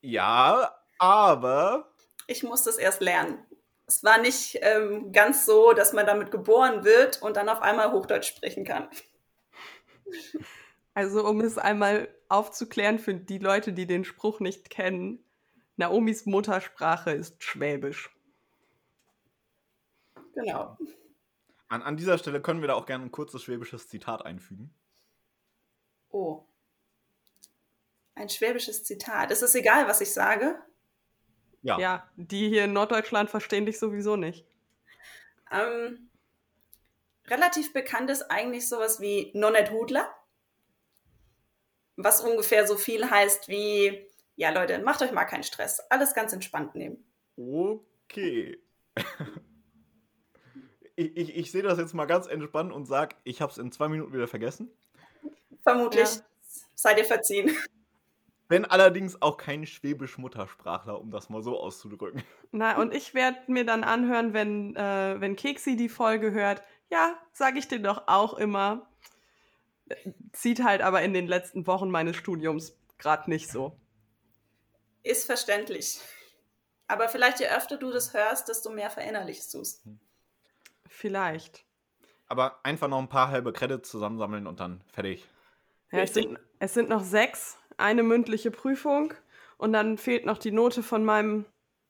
Ja, 0.01 0.75
aber. 0.97 1.91
Ich 2.27 2.43
muss 2.43 2.63
das 2.63 2.77
erst 2.77 3.01
lernen. 3.01 3.45
Es 3.87 4.03
war 4.03 4.17
nicht 4.17 4.57
ähm, 4.61 5.11
ganz 5.11 5.45
so, 5.45 5.73
dass 5.73 5.93
man 5.93 6.07
damit 6.07 6.31
geboren 6.31 6.83
wird 6.83 7.21
und 7.21 7.37
dann 7.37 7.49
auf 7.49 7.61
einmal 7.61 7.91
Hochdeutsch 7.91 8.27
sprechen 8.27 8.65
kann. 8.65 8.89
Also, 10.97 11.27
um 11.27 11.41
es 11.41 11.57
einmal 11.57 12.07
aufzuklären 12.29 12.99
für 12.99 13.13
die 13.13 13.37
Leute, 13.37 13.73
die 13.73 13.85
den 13.85 14.05
Spruch 14.05 14.39
nicht 14.39 14.69
kennen, 14.69 15.25
Naomis 15.75 16.25
Muttersprache 16.25 17.11
ist 17.11 17.43
Schwäbisch. 17.43 18.15
Genau. 20.35 20.77
An, 21.75 21.81
an 21.81 21.97
dieser 21.97 22.17
Stelle 22.17 22.41
können 22.41 22.61
wir 22.61 22.69
da 22.69 22.73
auch 22.75 22.85
gerne 22.85 23.03
ein 23.03 23.11
kurzes 23.11 23.43
schwäbisches 23.43 23.89
Zitat 23.89 24.25
einfügen. 24.25 24.73
Oh. 26.09 26.45
Ein 28.15 28.29
schwäbisches 28.29 28.85
Zitat. 28.85 29.29
Ist 29.29 29.41
es 29.41 29.55
egal, 29.55 29.85
was 29.87 29.99
ich 29.99 30.13
sage? 30.13 30.57
Ja. 31.61 31.77
Ja, 31.77 32.09
die 32.15 32.47
hier 32.47 32.63
in 32.63 32.73
Norddeutschland 32.73 33.29
verstehen 33.29 33.65
dich 33.65 33.77
sowieso 33.77 34.15
nicht. 34.15 34.45
Ähm, 35.51 36.09
relativ 37.27 37.73
bekannt 37.73 38.09
ist 38.09 38.31
eigentlich 38.31 38.69
sowas 38.69 39.01
wie 39.01 39.31
Nonnet 39.33 39.71
Hudler. 39.71 40.09
Was 41.97 42.21
ungefähr 42.21 42.65
so 42.65 42.77
viel 42.77 43.09
heißt 43.09 43.49
wie, 43.49 44.07
ja 44.37 44.51
Leute, 44.51 44.79
macht 44.79 45.01
euch 45.01 45.11
mal 45.11 45.25
keinen 45.25 45.43
Stress. 45.43 45.81
Alles 45.89 46.13
ganz 46.13 46.31
entspannt 46.31 46.75
nehmen. 46.75 47.03
Okay. 47.35 48.61
ich, 50.95 51.17
ich, 51.17 51.35
ich 51.35 51.51
sehe 51.51 51.63
das 51.63 51.77
jetzt 51.77 51.93
mal 51.93 52.05
ganz 52.05 52.27
entspannt 52.27 52.71
und 52.71 52.85
sage, 52.85 53.15
ich 53.23 53.41
habe 53.41 53.51
es 53.51 53.57
in 53.57 53.71
zwei 53.71 53.87
Minuten 53.87 54.13
wieder 54.13 54.27
vergessen. 54.27 54.71
Vermutlich. 55.63 56.15
Ja. 56.15 56.21
Seid 56.75 56.97
ihr 56.97 57.05
verziehen. 57.05 57.55
Bin 58.47 58.65
allerdings 58.65 59.21
auch 59.21 59.37
kein 59.37 59.65
Schwäbisch-Muttersprachler, 59.65 60.99
um 60.99 61.09
das 61.09 61.29
mal 61.29 61.41
so 61.41 61.59
auszudrücken. 61.59 62.23
Na, 62.51 62.79
und 62.79 62.93
ich 62.93 63.15
werde 63.15 63.39
mir 63.47 63.65
dann 63.65 63.83
anhören, 63.83 64.33
wenn, 64.33 64.75
äh, 64.75 65.19
wenn 65.19 65.35
Keksi 65.35 65.75
die 65.75 65.89
Folge 65.89 66.31
hört. 66.31 66.61
Ja, 66.91 67.17
sage 67.33 67.57
ich 67.57 67.67
dir 67.67 67.79
doch 67.79 68.03
auch 68.07 68.35
immer. 68.35 68.87
Zieht 70.33 70.63
halt 70.63 70.81
aber 70.81 71.01
in 71.01 71.13
den 71.13 71.27
letzten 71.27 71.65
Wochen 71.65 71.89
meines 71.89 72.15
Studiums 72.15 72.77
gerade 72.99 73.29
nicht 73.29 73.49
so. 73.49 73.79
Ist 75.01 75.25
verständlich. 75.25 75.99
Aber 76.87 77.09
vielleicht 77.09 77.39
je 77.39 77.47
öfter 77.47 77.77
du 77.77 77.91
das 77.91 78.13
hörst, 78.13 78.47
desto 78.47 78.69
mehr 78.69 78.91
verinnerlichst 78.91 79.53
du 79.53 79.61
es. 79.61 79.81
Hm. 79.83 79.99
Vielleicht. 80.87 81.65
Aber 82.27 82.59
einfach 82.63 82.87
noch 82.87 82.99
ein 82.99 83.09
paar 83.09 83.29
halbe 83.29 83.53
Credits 83.53 83.89
zusammensammeln 83.89 84.47
und 84.47 84.59
dann 84.59 84.81
fertig. 84.87 85.27
Ja, 85.91 85.99
es 85.99 86.13
sind, 86.13 86.39
es 86.59 86.73
sind 86.73 86.89
noch 86.89 87.03
sechs, 87.03 87.57
eine 87.77 88.03
mündliche 88.03 88.51
Prüfung 88.51 89.13
und 89.57 89.73
dann 89.73 89.97
fehlt 89.97 90.25
noch 90.25 90.37
die 90.37 90.51
Note 90.51 90.83
von 90.83 91.05
meinem 91.05 91.45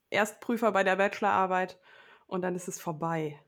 Erstprüfer 0.10 0.72
bei 0.72 0.84
der 0.84 0.98
Bachelorarbeit 0.98 1.80
und 2.28 2.42
dann 2.42 2.56
ist 2.56 2.68
es 2.68 2.80
vorbei. 2.82 3.40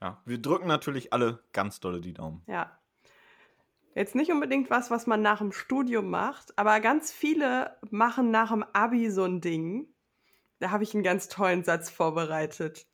Ja, 0.00 0.20
wir 0.24 0.40
drücken 0.40 0.66
natürlich 0.66 1.12
alle 1.12 1.44
ganz 1.52 1.80
dolle 1.80 2.00
die 2.00 2.14
Daumen. 2.14 2.42
Ja. 2.46 2.78
Jetzt 3.94 4.14
nicht 4.14 4.30
unbedingt 4.30 4.70
was, 4.70 4.90
was 4.90 5.06
man 5.06 5.20
nach 5.20 5.38
dem 5.38 5.52
Studium 5.52 6.10
macht, 6.10 6.56
aber 6.58 6.80
ganz 6.80 7.12
viele 7.12 7.76
machen 7.90 8.30
nach 8.30 8.50
dem 8.50 8.62
Abi 8.72 9.10
so 9.10 9.24
ein 9.24 9.40
Ding. 9.40 9.92
Da 10.58 10.70
habe 10.70 10.84
ich 10.84 10.94
einen 10.94 11.02
ganz 11.02 11.28
tollen 11.28 11.64
Satz 11.64 11.90
vorbereitet. 11.90 12.86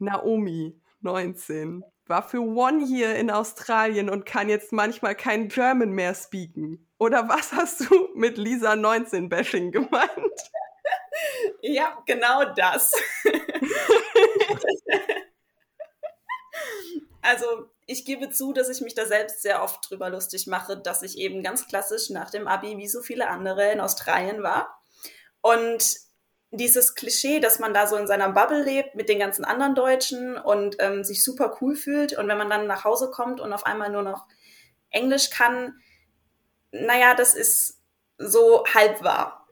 Naomi, 0.00 0.80
19, 1.00 1.84
war 2.06 2.28
für 2.28 2.40
One 2.40 2.84
Year 2.84 3.14
in 3.16 3.30
Australien 3.30 4.10
und 4.10 4.26
kann 4.26 4.48
jetzt 4.48 4.72
manchmal 4.72 5.14
kein 5.14 5.48
German 5.48 5.90
mehr 5.90 6.14
speaken. 6.14 6.86
Oder 6.98 7.28
was 7.28 7.52
hast 7.52 7.88
du 7.88 8.08
mit 8.14 8.36
Lisa 8.36 8.76
19 8.76 9.28
Bashing 9.28 9.72
gemeint? 9.72 10.10
Ja, 11.62 12.02
genau 12.06 12.44
das. 12.54 12.92
also, 17.20 17.68
ich 17.86 18.04
gebe 18.06 18.30
zu, 18.30 18.52
dass 18.52 18.68
ich 18.70 18.80
mich 18.80 18.94
da 18.94 19.04
selbst 19.04 19.42
sehr 19.42 19.62
oft 19.62 19.90
drüber 19.90 20.08
lustig 20.08 20.46
mache, 20.46 20.78
dass 20.78 21.02
ich 21.02 21.18
eben 21.18 21.42
ganz 21.42 21.66
klassisch 21.68 22.08
nach 22.10 22.30
dem 22.30 22.48
Abi 22.48 22.78
wie 22.78 22.88
so 22.88 23.02
viele 23.02 23.28
andere 23.28 23.70
in 23.70 23.80
Australien 23.80 24.42
war. 24.42 24.80
Und 25.42 25.84
dieses 26.52 26.94
Klischee, 26.94 27.38
dass 27.40 27.58
man 27.58 27.72
da 27.72 27.86
so 27.86 27.96
in 27.96 28.06
seiner 28.06 28.30
Bubble 28.30 28.62
lebt 28.62 28.94
mit 28.96 29.08
den 29.08 29.20
ganzen 29.20 29.44
anderen 29.44 29.74
Deutschen 29.74 30.36
und 30.36 30.76
ähm, 30.80 31.04
sich 31.04 31.22
super 31.22 31.56
cool 31.60 31.76
fühlt 31.76 32.16
und 32.16 32.26
wenn 32.28 32.38
man 32.38 32.50
dann 32.50 32.66
nach 32.66 32.84
Hause 32.84 33.10
kommt 33.10 33.40
und 33.40 33.52
auf 33.52 33.66
einmal 33.66 33.90
nur 33.90 34.02
noch 34.02 34.26
Englisch 34.90 35.30
kann, 35.30 35.80
naja, 36.72 37.14
das 37.14 37.34
ist 37.34 37.80
so 38.18 38.64
halb 38.74 39.02
wahr. 39.02 39.48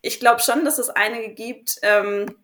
Ich 0.00 0.18
glaube 0.18 0.40
schon, 0.40 0.64
dass 0.64 0.78
es 0.78 0.88
einige 0.88 1.34
gibt, 1.34 1.78
ähm, 1.82 2.34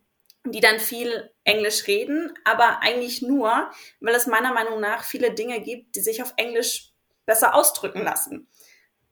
die 0.45 0.61
dann 0.61 0.79
viel 0.79 1.31
Englisch 1.45 1.87
reden, 1.87 2.33
aber 2.45 2.81
eigentlich 2.83 3.23
nur, 3.23 3.71
weil 4.01 4.15
es 4.15 4.27
meiner 4.27 4.53
Meinung 4.53 4.79
nach 4.79 5.05
viele 5.05 5.33
Dinge 5.33 5.61
gibt, 5.61 5.97
die 5.97 6.01
sich 6.01 6.23
auf 6.23 6.35
Englisch 6.37 6.93
besser 7.25 7.55
ausdrücken 7.55 8.03
lassen. 8.05 8.47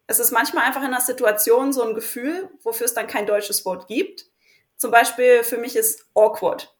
Es 0.06 0.18
ist 0.20 0.30
manchmal 0.30 0.64
einfach 0.64 0.82
in 0.82 0.88
einer 0.88 1.00
Situation 1.00 1.72
so 1.72 1.82
ein 1.82 1.94
Gefühl, 1.94 2.50
wofür 2.62 2.84
es 2.84 2.94
dann 2.94 3.06
kein 3.06 3.26
deutsches 3.26 3.64
Wort 3.64 3.88
gibt 3.88 4.26
zum 4.76 4.90
Beispiel 4.90 5.44
für 5.44 5.58
mich 5.58 5.76
ist 5.76 6.06
awkward. 6.14 6.74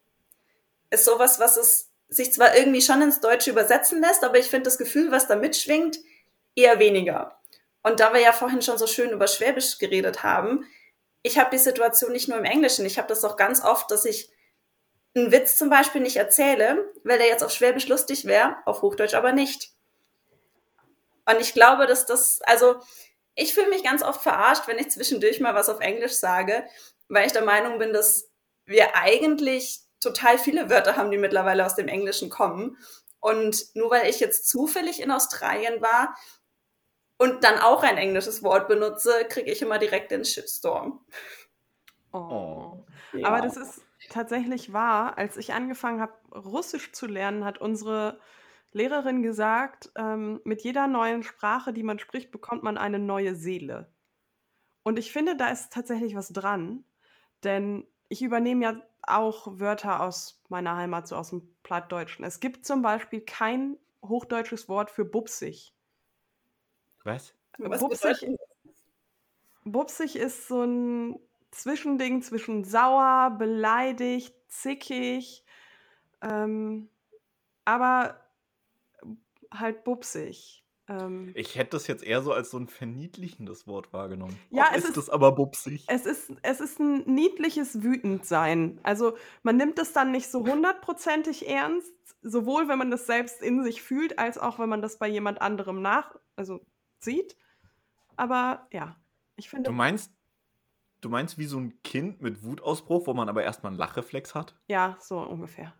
Ist 0.89 1.05
sowas, 1.05 1.39
was 1.39 1.57
es 1.57 1.91
sich 2.07 2.33
zwar 2.33 2.55
irgendwie 2.55 2.81
schon 2.81 3.01
ins 3.01 3.19
Deutsche 3.19 3.49
übersetzen 3.49 4.01
lässt, 4.01 4.23
aber 4.23 4.37
ich 4.37 4.49
finde 4.49 4.65
das 4.65 4.77
Gefühl, 4.77 5.11
was 5.11 5.27
da 5.27 5.35
mitschwingt, 5.35 5.97
eher 6.55 6.79
weniger. 6.79 7.39
Und 7.83 7.99
da 7.99 8.13
wir 8.13 8.21
ja 8.21 8.33
vorhin 8.33 8.61
schon 8.61 8.77
so 8.77 8.87
schön 8.87 9.11
über 9.11 9.27
Schwäbisch 9.27 9.77
geredet 9.77 10.23
haben, 10.23 10.65
ich 11.21 11.39
habe 11.39 11.49
die 11.51 11.57
Situation 11.57 12.11
nicht 12.11 12.27
nur 12.27 12.37
im 12.37 12.45
Englischen, 12.45 12.85
ich 12.85 12.97
habe 12.97 13.07
das 13.07 13.23
auch 13.23 13.35
ganz 13.35 13.63
oft, 13.63 13.89
dass 13.91 14.05
ich 14.05 14.29
einen 15.15 15.31
Witz 15.31 15.57
zum 15.57 15.69
Beispiel 15.69 16.01
nicht 16.01 16.17
erzähle, 16.17 16.91
weil 17.03 17.17
der 17.17 17.27
jetzt 17.27 17.43
auf 17.43 17.51
Schwäbisch 17.51 17.87
lustig 17.87 18.25
wäre, 18.25 18.57
auf 18.65 18.81
Hochdeutsch 18.81 19.13
aber 19.13 19.31
nicht. 19.31 19.71
Und 21.25 21.39
ich 21.39 21.53
glaube, 21.53 21.87
dass 21.87 22.05
das, 22.05 22.41
also 22.43 22.79
ich 23.33 23.53
fühle 23.53 23.69
mich 23.69 23.83
ganz 23.83 24.03
oft 24.03 24.21
verarscht, 24.21 24.67
wenn 24.67 24.77
ich 24.77 24.91
zwischendurch 24.91 25.39
mal 25.39 25.55
was 25.55 25.69
auf 25.69 25.79
Englisch 25.79 26.13
sage, 26.13 26.65
weil 27.09 27.27
ich 27.27 27.33
der 27.33 27.45
Meinung 27.45 27.79
bin, 27.79 27.93
dass 27.93 28.31
wir 28.65 28.95
eigentlich 28.95 29.81
total 29.99 30.37
viele 30.37 30.69
Wörter 30.69 30.97
haben, 30.97 31.11
die 31.11 31.17
mittlerweile 31.17 31.65
aus 31.65 31.75
dem 31.75 31.87
Englischen 31.87 32.29
kommen. 32.29 32.77
Und 33.19 33.75
nur 33.75 33.89
weil 33.91 34.09
ich 34.09 34.19
jetzt 34.19 34.47
zufällig 34.49 35.01
in 35.01 35.11
Australien 35.11 35.81
war 35.81 36.15
und 37.17 37.43
dann 37.43 37.59
auch 37.59 37.83
ein 37.83 37.97
englisches 37.97 38.43
Wort 38.43 38.67
benutze, 38.67 39.25
kriege 39.29 39.51
ich 39.51 39.61
immer 39.61 39.79
direkt 39.79 40.11
den 40.11 40.25
Shitstorm. 40.25 41.05
Oh. 42.11 42.83
Ja. 43.13 43.27
Aber 43.27 43.41
das 43.41 43.57
ist 43.57 43.81
tatsächlich 44.09 44.73
wahr. 44.73 45.17
Als 45.17 45.37
ich 45.37 45.53
angefangen 45.53 46.01
habe, 46.01 46.13
Russisch 46.33 46.91
zu 46.91 47.07
lernen, 47.07 47.45
hat 47.45 47.57
unsere 47.57 48.19
Lehrerin 48.71 49.23
gesagt, 49.23 49.89
ähm, 49.95 50.41
mit 50.43 50.61
jeder 50.61 50.87
neuen 50.87 51.23
Sprache, 51.23 51.73
die 51.73 51.83
man 51.83 51.97
spricht, 51.97 52.31
bekommt 52.31 52.61
man 52.61 52.77
eine 52.77 52.99
neue 52.99 53.35
Seele. 53.35 53.89
Und 54.83 54.99
ich 54.99 55.11
finde, 55.11 55.35
da 55.35 55.49
ist 55.49 55.73
tatsächlich 55.73 56.15
was 56.15 56.29
dran. 56.29 56.83
Denn 57.45 57.87
ich 58.09 58.21
übernehme 58.21 58.63
ja 58.63 58.81
auch 59.03 59.59
Wörter 59.59 60.01
aus 60.01 60.41
meiner 60.49 60.75
Heimat, 60.75 61.07
so 61.07 61.15
aus 61.15 61.29
dem 61.29 61.47
Plattdeutschen. 61.63 62.25
Es 62.25 62.39
gibt 62.39 62.65
zum 62.65 62.81
Beispiel 62.81 63.21
kein 63.21 63.77
hochdeutsches 64.03 64.67
Wort 64.67 64.89
für 64.91 65.05
bupsig. 65.05 65.73
Was? 67.03 67.33
Was 67.59 67.79
bupsig, 67.79 68.27
bupsig 69.63 70.15
ist 70.15 70.47
so 70.47 70.63
ein 70.63 71.19
Zwischending 71.51 72.21
zwischen 72.21 72.65
sauer, 72.65 73.35
beleidigt, 73.37 74.35
zickig, 74.49 75.45
ähm, 76.21 76.89
aber 77.63 78.19
halt 79.53 79.85
bupsig. 79.85 80.64
Ähm, 80.87 81.31
ich 81.35 81.55
hätte 81.55 81.71
das 81.71 81.87
jetzt 81.87 82.03
eher 82.03 82.21
so 82.21 82.31
als 82.31 82.51
so 82.51 82.57
ein 82.57 82.67
verniedlichendes 82.67 83.67
Wort 83.67 83.91
wahrgenommen. 83.91 84.37
Ja, 84.51 84.69
es 84.75 84.85
ist 84.85 84.97
es 84.97 85.09
aber 85.09 85.31
bupsig. 85.31 85.83
Es 85.87 86.05
ist, 86.05 86.31
es 86.43 86.59
ist 86.59 86.79
ein 86.79 87.03
niedliches 87.05 87.81
Wütendsein. 87.81 88.79
Also 88.83 89.17
man 89.43 89.57
nimmt 89.57 89.79
es 89.79 89.93
dann 89.93 90.11
nicht 90.11 90.29
so 90.29 90.45
hundertprozentig 90.45 91.47
ernst, 91.49 91.91
sowohl 92.21 92.67
wenn 92.67 92.77
man 92.77 92.91
das 92.91 93.07
selbst 93.07 93.41
in 93.41 93.63
sich 93.63 93.81
fühlt, 93.81 94.19
als 94.19 94.37
auch 94.37 94.59
wenn 94.59 94.69
man 94.69 94.81
das 94.81 94.99
bei 94.99 95.07
jemand 95.07 95.41
anderem 95.41 95.81
nach, 95.81 96.15
also 96.35 96.61
sieht. 96.99 97.35
Aber 98.15 98.67
ja, 98.71 98.95
ich 99.35 99.49
finde. 99.49 99.69
Du 99.69 99.75
meinst, 99.75 100.11
du 101.01 101.09
meinst 101.09 101.37
wie 101.37 101.45
so 101.45 101.57
ein 101.57 101.81
Kind 101.83 102.21
mit 102.21 102.43
Wutausbruch, 102.43 103.07
wo 103.07 103.13
man 103.13 103.27
aber 103.27 103.43
erstmal 103.43 103.71
einen 103.71 103.79
Lachreflex 103.79 104.35
hat? 104.35 104.55
Ja, 104.67 104.97
so 104.99 105.19
ungefähr. 105.19 105.73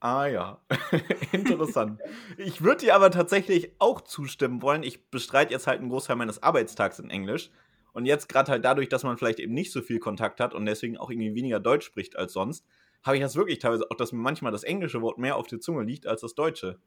Ah 0.00 0.26
ja, 0.26 0.58
interessant. 1.32 2.00
ich 2.38 2.62
würde 2.62 2.86
dir 2.86 2.94
aber 2.94 3.10
tatsächlich 3.10 3.72
auch 3.78 4.00
zustimmen 4.00 4.62
wollen. 4.62 4.82
Ich 4.82 5.10
bestreite 5.10 5.52
jetzt 5.52 5.66
halt 5.66 5.80
einen 5.80 5.90
Großteil 5.90 6.16
meines 6.16 6.42
Arbeitstags 6.42 6.98
in 6.98 7.10
Englisch. 7.10 7.50
Und 7.92 8.06
jetzt 8.06 8.28
gerade 8.28 8.52
halt 8.52 8.64
dadurch, 8.64 8.88
dass 8.88 9.02
man 9.02 9.18
vielleicht 9.18 9.40
eben 9.40 9.52
nicht 9.52 9.72
so 9.72 9.82
viel 9.82 9.98
Kontakt 9.98 10.40
hat 10.40 10.54
und 10.54 10.64
deswegen 10.64 10.96
auch 10.96 11.10
irgendwie 11.10 11.34
weniger 11.34 11.60
Deutsch 11.60 11.84
spricht 11.84 12.16
als 12.16 12.32
sonst, 12.32 12.64
habe 13.02 13.16
ich 13.16 13.22
das 13.22 13.36
wirklich 13.36 13.58
teilweise 13.58 13.90
auch, 13.90 13.96
dass 13.96 14.12
mir 14.12 14.20
manchmal 14.20 14.52
das 14.52 14.62
englische 14.62 15.02
Wort 15.02 15.18
mehr 15.18 15.36
auf 15.36 15.46
der 15.48 15.60
Zunge 15.60 15.82
liegt 15.82 16.06
als 16.06 16.22
das 16.22 16.34
deutsche. 16.34 16.78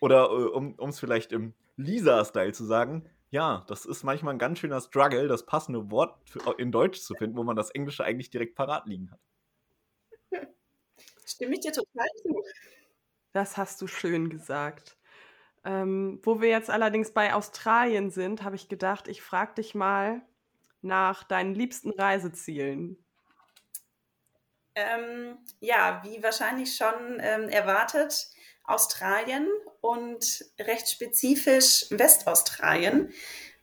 Oder 0.00 0.26
äh, 0.30 0.44
um 0.44 0.88
es 0.88 1.00
vielleicht 1.00 1.32
im 1.32 1.54
Lisa-Style 1.76 2.52
zu 2.52 2.64
sagen, 2.64 3.08
ja, 3.30 3.64
das 3.66 3.84
ist 3.84 4.04
manchmal 4.04 4.34
ein 4.34 4.38
ganz 4.38 4.58
schöner 4.60 4.80
Struggle, 4.80 5.28
das 5.28 5.46
passende 5.46 5.90
Wort 5.90 6.16
für, 6.24 6.40
in 6.58 6.70
Deutsch 6.70 7.00
zu 7.00 7.14
finden, 7.14 7.36
wo 7.36 7.42
man 7.42 7.56
das 7.56 7.70
Englische 7.70 8.04
eigentlich 8.04 8.30
direkt 8.30 8.54
parat 8.54 8.86
liegen 8.86 9.10
hat. 9.10 9.20
Stimme 11.26 11.54
ich 11.54 11.60
dir 11.60 11.72
total 11.72 12.06
zu. 12.22 12.42
Das 13.32 13.56
hast 13.56 13.82
du 13.82 13.86
schön 13.86 14.30
gesagt. 14.30 14.96
Ähm, 15.64 16.20
wo 16.22 16.40
wir 16.40 16.48
jetzt 16.48 16.70
allerdings 16.70 17.12
bei 17.12 17.34
Australien 17.34 18.10
sind, 18.10 18.44
habe 18.44 18.56
ich 18.56 18.68
gedacht, 18.68 19.08
ich 19.08 19.20
frage 19.20 19.54
dich 19.54 19.74
mal 19.74 20.22
nach 20.80 21.24
deinen 21.24 21.54
liebsten 21.54 21.90
Reisezielen. 21.90 23.04
Ähm, 24.76 25.38
ja, 25.58 26.02
wie 26.04 26.22
wahrscheinlich 26.22 26.76
schon 26.76 27.18
ähm, 27.20 27.48
erwartet, 27.48 28.30
Australien 28.64 29.48
und 29.80 30.44
recht 30.58 30.88
spezifisch 30.90 31.86
Westaustralien, 31.90 33.12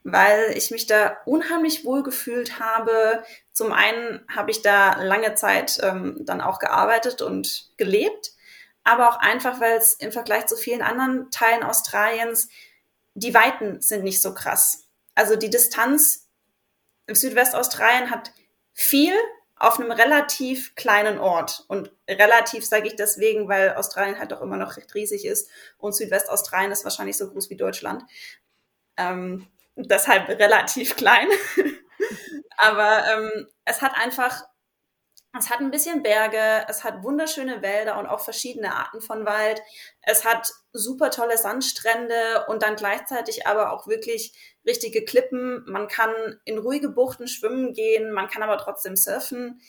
weil 0.04 0.56
ich 0.56 0.70
mich 0.70 0.86
da 0.86 1.16
unheimlich 1.24 1.84
wohl 1.84 2.02
gefühlt 2.02 2.60
habe. 2.60 3.24
Zum 3.52 3.72
einen 3.72 4.24
habe 4.34 4.50
ich 4.50 4.62
da 4.62 5.02
lange 5.02 5.34
Zeit 5.34 5.80
ähm, 5.82 6.18
dann 6.20 6.40
auch 6.40 6.58
gearbeitet 6.58 7.22
und 7.22 7.70
gelebt, 7.76 8.32
aber 8.84 9.08
auch 9.08 9.18
einfach, 9.18 9.60
weil 9.60 9.76
es 9.78 9.94
im 9.94 10.12
Vergleich 10.12 10.46
zu 10.46 10.56
vielen 10.56 10.82
anderen 10.82 11.30
Teilen 11.30 11.62
Australiens 11.62 12.48
die 13.14 13.34
Weiten 13.34 13.80
sind 13.80 14.04
nicht 14.04 14.20
so 14.20 14.34
krass. 14.34 14.88
Also 15.14 15.36
die 15.36 15.50
Distanz 15.50 16.28
im 17.06 17.14
Südwestaustralien 17.14 18.10
hat 18.10 18.32
viel 18.72 19.14
auf 19.56 19.78
einem 19.78 19.92
relativ 19.92 20.74
kleinen 20.74 21.18
Ort. 21.18 21.64
Und 21.68 21.92
relativ 22.08 22.66
sage 22.66 22.88
ich 22.88 22.96
deswegen, 22.96 23.48
weil 23.48 23.74
Australien 23.74 24.18
halt 24.18 24.32
auch 24.32 24.40
immer 24.40 24.56
noch 24.56 24.76
recht 24.76 24.92
riesig 24.94 25.24
ist 25.24 25.48
und 25.78 25.94
Südwestaustralien 25.94 26.72
ist 26.72 26.84
wahrscheinlich 26.84 27.16
so 27.16 27.30
groß 27.30 27.50
wie 27.50 27.56
Deutschland. 27.56 28.02
Ähm, 28.96 29.46
deshalb 29.76 30.28
relativ 30.28 30.96
klein. 30.96 31.28
Aber 32.56 33.04
ähm, 33.12 33.48
es 33.64 33.82
hat 33.82 33.96
einfach, 33.96 34.42
es 35.38 35.50
hat 35.50 35.60
ein 35.60 35.70
bisschen 35.70 36.02
Berge, 36.02 36.64
es 36.68 36.84
hat 36.84 37.02
wunderschöne 37.02 37.62
Wälder 37.62 37.98
und 37.98 38.06
auch 38.06 38.20
verschiedene 38.20 38.74
Arten 38.74 39.00
von 39.00 39.26
Wald. 39.26 39.60
Es 40.02 40.24
hat 40.24 40.52
super 40.72 41.10
tolle 41.10 41.36
Sandstrände 41.36 42.46
und 42.48 42.62
dann 42.62 42.76
gleichzeitig 42.76 43.46
aber 43.46 43.72
auch 43.72 43.86
wirklich 43.86 44.32
richtige 44.66 45.04
Klippen. 45.04 45.64
Man 45.66 45.88
kann 45.88 46.12
in 46.44 46.58
ruhige 46.58 46.88
Buchten 46.88 47.26
schwimmen 47.26 47.72
gehen, 47.72 48.12
man 48.12 48.28
kann 48.28 48.42
aber 48.42 48.58
trotzdem 48.58 48.96
surfen. 48.96 49.60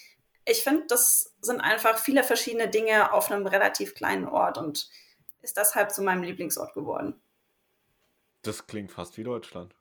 Ich 0.47 0.63
finde, 0.63 0.85
das 0.87 1.33
sind 1.41 1.59
einfach 1.59 1.97
viele 1.97 2.23
verschiedene 2.23 2.69
Dinge 2.69 3.11
auf 3.13 3.31
einem 3.31 3.47
relativ 3.47 3.95
kleinen 3.95 4.27
Ort 4.27 4.59
und 4.59 4.89
ist 5.41 5.57
deshalb 5.57 5.91
zu 5.91 6.03
meinem 6.03 6.21
Lieblingsort 6.23 6.73
geworden. 6.73 7.19
Das 8.43 8.67
klingt 8.67 8.91
fast 8.91 9.17
wie 9.17 9.23
Deutschland. 9.23 9.73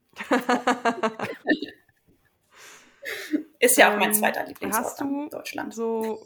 Ist 3.61 3.77
ja 3.77 3.93
auch 3.93 3.99
mein 3.99 4.11
ähm, 4.11 4.15
zweiter 4.15 4.47
Lieblingsort 4.47 4.85
Hast 4.85 5.01
du 5.01 5.29
Deutschland. 5.29 5.75
So 5.75 6.25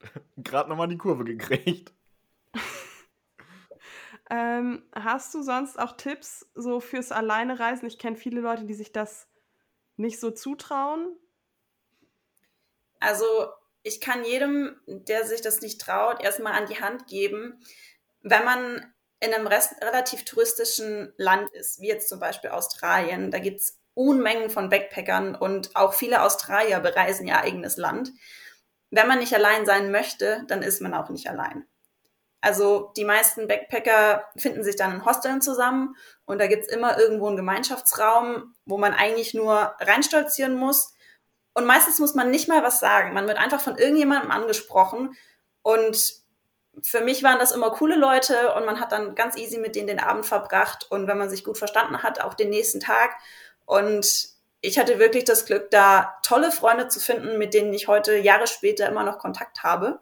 gerade 0.36 0.68
nochmal 0.68 0.88
die 0.88 0.98
Kurve 0.98 1.24
gekriegt. 1.24 1.92
Ähm, 4.30 4.82
hast 4.94 5.34
du 5.34 5.42
sonst 5.42 5.78
auch 5.78 5.98
Tipps 5.98 6.48
so 6.54 6.80
fürs 6.80 7.12
Alleinereisen? 7.12 7.86
Ich 7.86 7.98
kenne 7.98 8.16
viele 8.16 8.40
Leute, 8.40 8.64
die 8.64 8.72
sich 8.72 8.90
das 8.90 9.28
nicht 9.96 10.18
so 10.18 10.30
zutrauen. 10.30 11.14
Also 13.00 13.26
ich 13.82 14.00
kann 14.00 14.24
jedem, 14.24 14.80
der 14.86 15.26
sich 15.26 15.42
das 15.42 15.60
nicht 15.60 15.78
traut, 15.80 16.22
erstmal 16.22 16.54
an 16.54 16.66
die 16.66 16.80
Hand 16.80 17.06
geben, 17.06 17.60
wenn 18.22 18.44
man 18.44 18.93
in 19.20 19.32
einem 19.32 19.46
relativ 19.46 20.24
touristischen 20.24 21.12
Land 21.16 21.50
ist, 21.52 21.80
wie 21.80 21.88
jetzt 21.88 22.08
zum 22.08 22.20
Beispiel 22.20 22.50
Australien, 22.50 23.30
da 23.30 23.38
gibt 23.38 23.60
es 23.60 23.78
Unmengen 23.94 24.50
von 24.50 24.70
Backpackern 24.70 25.36
und 25.36 25.74
auch 25.76 25.94
viele 25.94 26.22
Australier 26.22 26.80
bereisen 26.80 27.26
ihr 27.26 27.38
eigenes 27.38 27.76
Land. 27.76 28.10
Wenn 28.90 29.06
man 29.06 29.20
nicht 29.20 29.34
allein 29.34 29.66
sein 29.66 29.90
möchte, 29.90 30.44
dann 30.48 30.62
ist 30.62 30.80
man 30.80 30.94
auch 30.94 31.10
nicht 31.10 31.28
allein. 31.30 31.66
Also 32.40 32.92
die 32.96 33.04
meisten 33.04 33.48
Backpacker 33.48 34.24
finden 34.36 34.62
sich 34.64 34.76
dann 34.76 34.96
in 34.96 35.04
Hosteln 35.06 35.40
zusammen 35.40 35.96
und 36.26 36.38
da 36.38 36.46
gibt's 36.46 36.68
immer 36.68 36.98
irgendwo 36.98 37.28
einen 37.28 37.36
Gemeinschaftsraum, 37.36 38.54
wo 38.66 38.76
man 38.76 38.92
eigentlich 38.92 39.32
nur 39.32 39.74
reinstolzieren 39.80 40.54
muss. 40.54 40.92
Und 41.54 41.64
meistens 41.64 42.00
muss 42.00 42.14
man 42.14 42.30
nicht 42.30 42.48
mal 42.48 42.62
was 42.62 42.80
sagen. 42.80 43.14
Man 43.14 43.28
wird 43.28 43.38
einfach 43.38 43.60
von 43.60 43.78
irgendjemandem 43.78 44.30
angesprochen. 44.30 45.16
Und 45.62 46.23
für 46.82 47.00
mich 47.00 47.22
waren 47.22 47.38
das 47.38 47.52
immer 47.52 47.70
coole 47.70 47.96
Leute 47.96 48.54
und 48.54 48.66
man 48.66 48.80
hat 48.80 48.92
dann 48.92 49.14
ganz 49.14 49.36
easy 49.36 49.58
mit 49.58 49.76
denen 49.76 49.86
den 49.86 50.00
Abend 50.00 50.26
verbracht 50.26 50.86
und 50.90 51.06
wenn 51.06 51.18
man 51.18 51.30
sich 51.30 51.44
gut 51.44 51.58
verstanden 51.58 52.02
hat, 52.02 52.20
auch 52.20 52.34
den 52.34 52.50
nächsten 52.50 52.80
Tag. 52.80 53.16
Und 53.66 54.28
ich 54.60 54.78
hatte 54.78 54.98
wirklich 54.98 55.24
das 55.24 55.46
Glück, 55.46 55.70
da 55.70 56.14
tolle 56.22 56.50
Freunde 56.50 56.88
zu 56.88 57.00
finden, 57.00 57.38
mit 57.38 57.54
denen 57.54 57.72
ich 57.72 57.88
heute 57.88 58.16
Jahre 58.16 58.46
später 58.46 58.88
immer 58.88 59.04
noch 59.04 59.18
Kontakt 59.18 59.62
habe. 59.62 60.00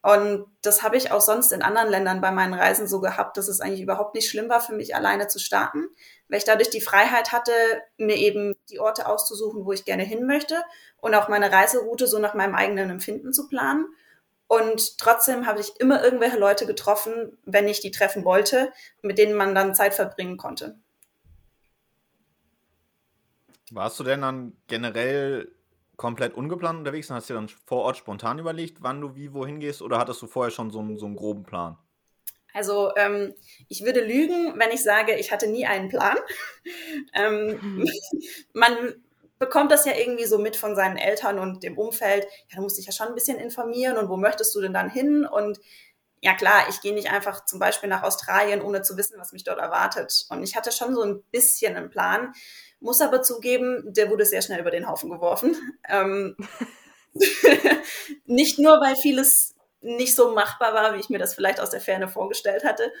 Und 0.00 0.46
das 0.62 0.82
habe 0.82 0.96
ich 0.96 1.10
auch 1.10 1.20
sonst 1.20 1.52
in 1.52 1.62
anderen 1.62 1.88
Ländern 1.88 2.20
bei 2.20 2.30
meinen 2.30 2.54
Reisen 2.54 2.86
so 2.86 3.00
gehabt, 3.00 3.36
dass 3.36 3.48
es 3.48 3.60
eigentlich 3.60 3.80
überhaupt 3.80 4.14
nicht 4.14 4.30
schlimm 4.30 4.48
war 4.48 4.60
für 4.60 4.72
mich, 4.72 4.94
alleine 4.94 5.26
zu 5.26 5.40
starten, 5.40 5.88
weil 6.28 6.38
ich 6.38 6.44
dadurch 6.44 6.70
die 6.70 6.80
Freiheit 6.80 7.32
hatte, 7.32 7.52
mir 7.96 8.16
eben 8.16 8.56
die 8.70 8.78
Orte 8.78 9.06
auszusuchen, 9.06 9.64
wo 9.64 9.72
ich 9.72 9.84
gerne 9.84 10.04
hin 10.04 10.24
möchte 10.26 10.62
und 10.98 11.14
auch 11.14 11.28
meine 11.28 11.50
Reiseroute 11.50 12.06
so 12.06 12.20
nach 12.20 12.34
meinem 12.34 12.54
eigenen 12.54 12.90
Empfinden 12.90 13.32
zu 13.32 13.48
planen. 13.48 13.86
Und 14.48 14.98
trotzdem 14.98 15.46
habe 15.46 15.60
ich 15.60 15.78
immer 15.78 16.02
irgendwelche 16.02 16.38
Leute 16.38 16.66
getroffen, 16.66 17.38
wenn 17.44 17.68
ich 17.68 17.80
die 17.80 17.90
treffen 17.90 18.24
wollte, 18.24 18.72
mit 19.02 19.18
denen 19.18 19.34
man 19.34 19.54
dann 19.54 19.74
Zeit 19.74 19.94
verbringen 19.94 20.38
konnte. 20.38 20.78
Warst 23.70 24.00
du 24.00 24.04
denn 24.04 24.22
dann 24.22 24.56
generell 24.66 25.52
komplett 25.96 26.32
ungeplant 26.32 26.78
unterwegs 26.78 27.10
und 27.10 27.16
hast 27.16 27.28
dir 27.28 27.34
dann 27.34 27.48
vor 27.66 27.82
Ort 27.82 27.98
spontan 27.98 28.38
überlegt, 28.38 28.82
wann 28.82 29.02
du 29.02 29.14
wie 29.16 29.34
wohin 29.34 29.60
gehst 29.60 29.82
oder 29.82 29.98
hattest 29.98 30.22
du 30.22 30.26
vorher 30.26 30.50
schon 30.50 30.70
so 30.70 30.78
einen, 30.78 30.96
so 30.96 31.04
einen 31.04 31.16
groben 31.16 31.42
Plan? 31.42 31.76
Also 32.54 32.92
ähm, 32.96 33.34
ich 33.68 33.84
würde 33.84 34.00
lügen, 34.00 34.58
wenn 34.58 34.70
ich 34.70 34.82
sage, 34.82 35.16
ich 35.16 35.30
hatte 35.30 35.48
nie 35.48 35.66
einen 35.66 35.90
Plan. 35.90 36.16
ähm, 37.12 37.86
man 38.54 38.94
bekommt 39.38 39.70
das 39.72 39.84
ja 39.84 39.92
irgendwie 39.94 40.26
so 40.26 40.38
mit 40.38 40.56
von 40.56 40.74
seinen 40.74 40.96
Eltern 40.96 41.38
und 41.38 41.62
dem 41.62 41.78
Umfeld. 41.78 42.24
Ja, 42.48 42.56
du 42.56 42.62
musst 42.62 42.78
dich 42.78 42.86
ja 42.86 42.92
schon 42.92 43.08
ein 43.08 43.14
bisschen 43.14 43.38
informieren 43.38 43.96
und 43.96 44.08
wo 44.08 44.16
möchtest 44.16 44.54
du 44.54 44.60
denn 44.60 44.72
dann 44.72 44.90
hin? 44.90 45.24
Und 45.24 45.60
ja 46.20 46.34
klar, 46.34 46.66
ich 46.68 46.80
gehe 46.80 46.94
nicht 46.94 47.10
einfach 47.10 47.44
zum 47.44 47.58
Beispiel 47.58 47.88
nach 47.88 48.02
Australien, 48.02 48.62
ohne 48.62 48.82
zu 48.82 48.96
wissen, 48.96 49.18
was 49.18 49.32
mich 49.32 49.44
dort 49.44 49.58
erwartet. 49.58 50.26
Und 50.30 50.42
ich 50.42 50.56
hatte 50.56 50.72
schon 50.72 50.94
so 50.94 51.02
ein 51.02 51.22
bisschen 51.30 51.76
einen 51.76 51.90
Plan. 51.90 52.32
Muss 52.80 53.00
aber 53.00 53.22
zugeben, 53.22 53.84
der 53.92 54.10
wurde 54.10 54.24
sehr 54.24 54.42
schnell 54.42 54.60
über 54.60 54.70
den 54.70 54.88
Haufen 54.88 55.10
geworfen. 55.10 55.56
Ähm, 55.90 56.36
nicht 58.26 58.58
nur, 58.58 58.78
weil 58.80 58.94
vieles 58.96 59.54
nicht 59.80 60.14
so 60.14 60.34
machbar 60.34 60.74
war, 60.74 60.94
wie 60.94 61.00
ich 61.00 61.08
mir 61.08 61.18
das 61.18 61.34
vielleicht 61.34 61.60
aus 61.60 61.70
der 61.70 61.80
Ferne 61.80 62.08
vorgestellt 62.08 62.62
hatte, 62.62 62.92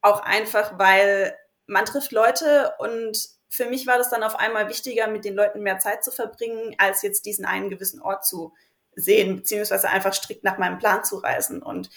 auch 0.00 0.20
einfach, 0.22 0.78
weil 0.78 1.36
man 1.66 1.84
trifft 1.84 2.12
Leute 2.12 2.72
und 2.78 3.18
für 3.52 3.66
mich 3.66 3.86
war 3.86 3.98
das 3.98 4.08
dann 4.08 4.22
auf 4.22 4.36
einmal 4.36 4.70
wichtiger, 4.70 5.08
mit 5.08 5.26
den 5.26 5.34
Leuten 5.34 5.60
mehr 5.60 5.78
Zeit 5.78 6.02
zu 6.02 6.10
verbringen, 6.10 6.74
als 6.78 7.02
jetzt 7.02 7.26
diesen 7.26 7.44
einen 7.44 7.68
gewissen 7.68 8.00
Ort 8.00 8.24
zu 8.24 8.54
sehen, 8.94 9.36
beziehungsweise 9.36 9.90
einfach 9.90 10.14
strikt 10.14 10.42
nach 10.42 10.56
meinem 10.56 10.78
Plan 10.78 11.04
zu 11.04 11.18
reisen. 11.18 11.62
Und 11.62 11.90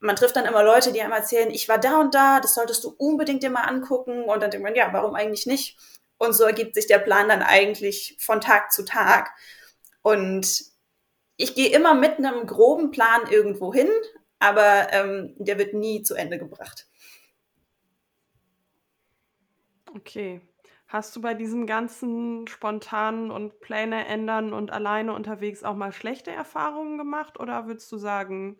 man 0.00 0.16
trifft 0.16 0.34
dann 0.34 0.46
immer 0.46 0.64
Leute, 0.64 0.94
die 0.94 1.02
einem 1.02 1.12
erzählen, 1.12 1.50
ich 1.50 1.68
war 1.68 1.76
da 1.76 2.00
und 2.00 2.14
da, 2.14 2.40
das 2.40 2.54
solltest 2.54 2.84
du 2.84 2.94
unbedingt 2.96 3.42
dir 3.42 3.50
mal 3.50 3.64
angucken. 3.64 4.24
Und 4.24 4.42
dann 4.42 4.50
denkt 4.50 4.64
man, 4.64 4.74
ja, 4.74 4.94
warum 4.94 5.14
eigentlich 5.14 5.44
nicht? 5.44 5.76
Und 6.16 6.32
so 6.32 6.44
ergibt 6.44 6.74
sich 6.74 6.86
der 6.86 7.00
Plan 7.00 7.28
dann 7.28 7.42
eigentlich 7.42 8.16
von 8.18 8.40
Tag 8.40 8.72
zu 8.72 8.82
Tag. 8.82 9.30
Und 10.00 10.64
ich 11.36 11.54
gehe 11.54 11.68
immer 11.68 11.92
mit 11.92 12.16
einem 12.16 12.46
groben 12.46 12.92
Plan 12.92 13.26
irgendwo 13.28 13.74
hin, 13.74 13.90
aber 14.38 14.90
ähm, 14.90 15.34
der 15.36 15.58
wird 15.58 15.74
nie 15.74 16.02
zu 16.02 16.14
Ende 16.14 16.38
gebracht. 16.38 16.86
Okay. 19.94 20.40
Hast 20.86 21.16
du 21.16 21.20
bei 21.20 21.34
diesem 21.34 21.66
ganzen 21.66 22.46
spontanen 22.46 23.30
und 23.30 23.60
Pläne 23.60 24.06
ändern 24.06 24.52
und 24.52 24.70
alleine 24.70 25.14
unterwegs 25.14 25.64
auch 25.64 25.74
mal 25.74 25.92
schlechte 25.92 26.30
Erfahrungen 26.30 26.98
gemacht 26.98 27.40
oder 27.40 27.66
würdest 27.66 27.90
du 27.90 27.96
sagen, 27.96 28.58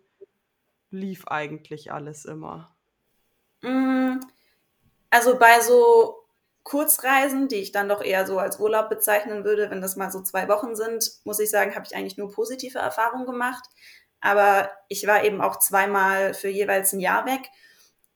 lief 0.89 1.27
eigentlich 1.27 1.91
alles 1.91 2.25
immer? 2.25 2.75
Mm, 3.61 4.19
also 5.09 5.37
bei 5.37 5.61
so 5.61 6.25
Kurzreisen, 6.63 7.47
die 7.47 7.57
ich 7.57 7.71
dann 7.71 7.89
doch 7.89 8.01
eher 8.01 8.25
so 8.25 8.39
als 8.39 8.59
Urlaub 8.59 8.89
bezeichnen 8.89 9.43
würde, 9.45 9.69
wenn 9.69 9.81
das 9.81 9.95
mal 9.95 10.11
so 10.11 10.21
zwei 10.21 10.47
Wochen 10.47 10.75
sind, 10.75 11.11
muss 11.23 11.39
ich 11.39 11.51
sagen, 11.51 11.75
habe 11.75 11.85
ich 11.85 11.95
eigentlich 11.95 12.17
nur 12.17 12.31
positive 12.31 12.79
Erfahrungen 12.79 13.27
gemacht. 13.27 13.63
Aber 14.19 14.71
ich 14.89 15.05
war 15.05 15.23
eben 15.23 15.41
auch 15.41 15.59
zweimal 15.59 16.33
für 16.33 16.49
jeweils 16.49 16.91
ein 16.91 16.99
Jahr 16.99 17.27
weg. 17.27 17.51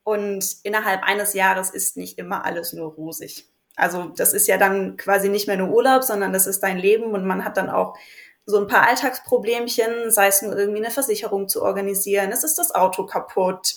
Und 0.04 0.58
innerhalb 0.64 1.04
eines 1.04 1.34
Jahres 1.36 1.70
ist 1.70 1.96
nicht 1.96 2.18
immer 2.18 2.44
alles 2.44 2.74
nur 2.74 2.92
rosig. 2.92 3.48
Also 3.80 4.12
das 4.16 4.34
ist 4.34 4.48
ja 4.48 4.58
dann 4.58 4.98
quasi 4.98 5.30
nicht 5.30 5.48
mehr 5.48 5.58
nur 5.58 5.70
Urlaub, 5.70 6.04
sondern 6.04 6.34
das 6.34 6.48
ist 6.48 6.62
dein 6.62 6.78
Leben 6.78 7.12
und 7.12 7.26
man 7.26 7.46
hat 7.46 7.58
dann 7.58 7.70
auch 7.70 7.98
so 8.46 8.60
ein 8.60 8.68
paar 8.68 8.88
Alltagsproblemchen, 8.88 10.12
sei 10.12 10.28
es 10.28 10.42
nur 10.42 10.58
irgendwie 10.58 10.84
eine 10.84 10.92
Versicherung 10.92 11.48
zu 11.48 11.62
organisieren, 11.62 12.32
es 12.32 12.44
ist 12.44 12.58
das 12.58 12.74
Auto 12.74 13.06
kaputt. 13.06 13.76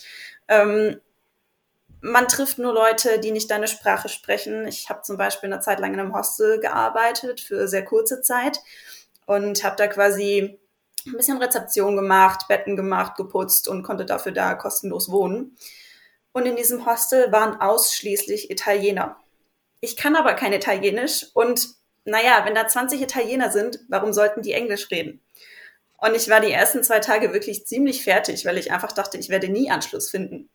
Ähm, 0.48 1.00
man 2.00 2.26
trifft 2.26 2.58
nur 2.58 2.72
Leute, 2.72 3.20
die 3.20 3.30
nicht 3.30 3.50
deine 3.50 3.68
Sprache 3.68 4.08
sprechen. 4.08 4.66
Ich 4.66 4.90
habe 4.90 5.02
zum 5.02 5.16
Beispiel 5.16 5.52
eine 5.52 5.60
Zeit 5.60 5.78
lang 5.78 5.94
in 5.94 6.00
einem 6.00 6.14
Hostel 6.14 6.58
gearbeitet 6.58 7.40
für 7.40 7.68
sehr 7.68 7.84
kurze 7.84 8.22
Zeit 8.22 8.60
und 9.26 9.62
habe 9.62 9.76
da 9.76 9.86
quasi 9.86 10.58
ein 11.06 11.12
bisschen 11.12 11.38
Rezeption 11.38 11.94
gemacht, 11.96 12.48
Betten 12.48 12.76
gemacht, 12.76 13.16
geputzt 13.16 13.68
und 13.68 13.82
konnte 13.82 14.04
dafür 14.04 14.32
da 14.32 14.54
kostenlos 14.54 15.10
wohnen. 15.10 15.56
Und 16.32 16.46
in 16.46 16.56
diesem 16.56 16.86
Hostel 16.86 17.30
waren 17.30 17.60
ausschließlich 17.60 18.50
Italiener. 18.50 19.21
Ich 19.84 19.96
kann 19.96 20.14
aber 20.14 20.34
kein 20.34 20.52
Italienisch 20.52 21.26
und 21.34 21.68
naja, 22.04 22.42
wenn 22.44 22.54
da 22.54 22.68
20 22.68 23.02
Italiener 23.02 23.50
sind, 23.50 23.80
warum 23.88 24.12
sollten 24.12 24.40
die 24.40 24.52
Englisch 24.52 24.90
reden? 24.92 25.20
Und 25.98 26.14
ich 26.14 26.30
war 26.30 26.40
die 26.40 26.52
ersten 26.52 26.84
zwei 26.84 27.00
Tage 27.00 27.32
wirklich 27.32 27.66
ziemlich 27.66 28.04
fertig, 28.04 28.44
weil 28.44 28.58
ich 28.58 28.70
einfach 28.70 28.92
dachte, 28.92 29.18
ich 29.18 29.28
werde 29.28 29.48
nie 29.48 29.70
Anschluss 29.70 30.08
finden. 30.08 30.50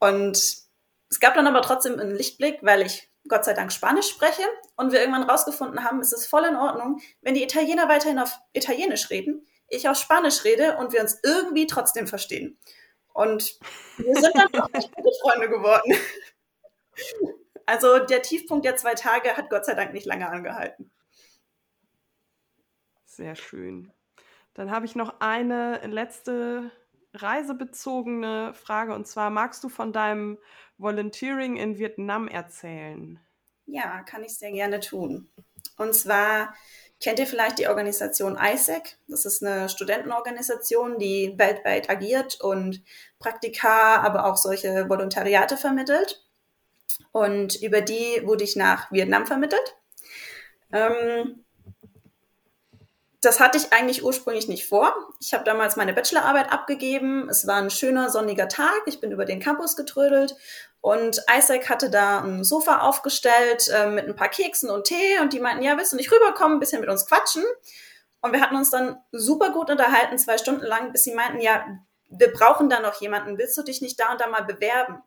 Und 0.00 0.36
es 0.36 1.20
gab 1.20 1.34
dann 1.34 1.46
aber 1.46 1.62
trotzdem 1.62 1.98
einen 2.00 2.16
Lichtblick, 2.16 2.58
weil 2.62 2.82
ich 2.82 3.08
Gott 3.28 3.44
sei 3.44 3.52
Dank 3.52 3.72
Spanisch 3.72 4.08
spreche 4.08 4.42
und 4.76 4.90
wir 4.90 4.98
irgendwann 4.98 5.30
rausgefunden 5.30 5.84
haben, 5.84 6.00
es 6.00 6.12
ist 6.12 6.26
voll 6.26 6.44
in 6.44 6.56
Ordnung, 6.56 7.00
wenn 7.20 7.34
die 7.34 7.44
Italiener 7.44 7.88
weiterhin 7.88 8.18
auf 8.18 8.36
Italienisch 8.52 9.10
reden, 9.10 9.46
ich 9.68 9.88
auf 9.88 9.96
Spanisch 9.96 10.42
rede 10.42 10.76
und 10.78 10.92
wir 10.92 11.00
uns 11.00 11.20
irgendwie 11.22 11.68
trotzdem 11.68 12.08
verstehen. 12.08 12.58
Und 13.12 13.60
wir 13.98 14.16
sind 14.16 14.34
dann 14.34 14.60
auch 14.60 14.68
gute 14.72 15.10
Freunde 15.22 15.48
geworden. 15.48 15.94
Also 17.70 18.00
der 18.00 18.20
Tiefpunkt 18.20 18.64
der 18.64 18.74
zwei 18.74 18.94
Tage 18.94 19.36
hat 19.36 19.48
Gott 19.48 19.64
sei 19.64 19.74
Dank 19.74 19.92
nicht 19.92 20.04
lange 20.04 20.28
angehalten. 20.28 20.90
Sehr 23.04 23.36
schön. 23.36 23.92
Dann 24.54 24.72
habe 24.72 24.86
ich 24.86 24.96
noch 24.96 25.20
eine 25.20 25.78
letzte 25.86 26.72
reisebezogene 27.14 28.54
Frage 28.54 28.92
und 28.92 29.06
zwar 29.06 29.30
magst 29.30 29.62
du 29.62 29.68
von 29.68 29.92
deinem 29.92 30.38
Volunteering 30.78 31.56
in 31.58 31.78
Vietnam 31.78 32.26
erzählen? 32.26 33.20
Ja, 33.66 34.02
kann 34.02 34.24
ich 34.24 34.36
sehr 34.36 34.50
gerne 34.50 34.80
tun. 34.80 35.30
Und 35.76 35.94
zwar 35.94 36.52
kennt 37.00 37.20
ihr 37.20 37.26
vielleicht 37.28 37.60
die 37.60 37.68
Organisation 37.68 38.36
ISEC. 38.36 38.98
Das 39.06 39.24
ist 39.26 39.44
eine 39.44 39.68
Studentenorganisation, 39.68 40.98
die 40.98 41.34
weltweit 41.36 41.88
agiert 41.88 42.40
und 42.40 42.82
Praktika, 43.20 44.00
aber 44.00 44.24
auch 44.24 44.36
solche 44.36 44.88
Volontariate 44.88 45.56
vermittelt. 45.56 46.26
Und 47.12 47.60
über 47.62 47.80
die 47.80 48.22
wurde 48.24 48.44
ich 48.44 48.56
nach 48.56 48.90
Vietnam 48.92 49.26
vermittelt. 49.26 49.76
Ähm, 50.72 51.44
das 53.20 53.38
hatte 53.38 53.58
ich 53.58 53.72
eigentlich 53.72 54.02
ursprünglich 54.02 54.48
nicht 54.48 54.66
vor. 54.66 54.94
Ich 55.20 55.34
habe 55.34 55.44
damals 55.44 55.76
meine 55.76 55.92
Bachelorarbeit 55.92 56.50
abgegeben. 56.50 57.28
Es 57.28 57.46
war 57.46 57.56
ein 57.56 57.70
schöner 57.70 58.08
sonniger 58.08 58.48
Tag. 58.48 58.80
Ich 58.86 59.00
bin 59.00 59.12
über 59.12 59.26
den 59.26 59.40
Campus 59.40 59.76
getrödelt 59.76 60.36
und 60.80 61.22
Isaac 61.36 61.68
hatte 61.68 61.90
da 61.90 62.20
ein 62.20 62.44
Sofa 62.44 62.80
aufgestellt 62.80 63.68
äh, 63.68 63.88
mit 63.88 64.06
ein 64.06 64.16
paar 64.16 64.30
Keksen 64.30 64.70
und 64.70 64.84
Tee 64.84 65.18
und 65.20 65.34
die 65.34 65.40
meinten, 65.40 65.62
ja, 65.62 65.76
willst 65.76 65.92
du 65.92 65.96
nicht 65.96 66.10
rüberkommen, 66.10 66.56
ein 66.56 66.60
bisschen 66.60 66.80
mit 66.80 66.88
uns 66.88 67.06
quatschen? 67.06 67.44
Und 68.22 68.32
wir 68.32 68.40
hatten 68.40 68.56
uns 68.56 68.70
dann 68.70 68.98
super 69.12 69.50
gut 69.50 69.70
unterhalten, 69.70 70.18
zwei 70.18 70.38
Stunden 70.38 70.64
lang, 70.64 70.92
bis 70.92 71.04
sie 71.04 71.14
meinten, 71.14 71.40
ja, 71.40 71.64
wir 72.08 72.32
brauchen 72.32 72.68
da 72.70 72.80
noch 72.80 73.00
jemanden. 73.00 73.38
Willst 73.38 73.56
du 73.56 73.62
dich 73.62 73.82
nicht 73.82 74.00
da 74.00 74.12
und 74.12 74.20
da 74.20 74.26
mal 74.28 74.44
bewerben? 74.44 75.02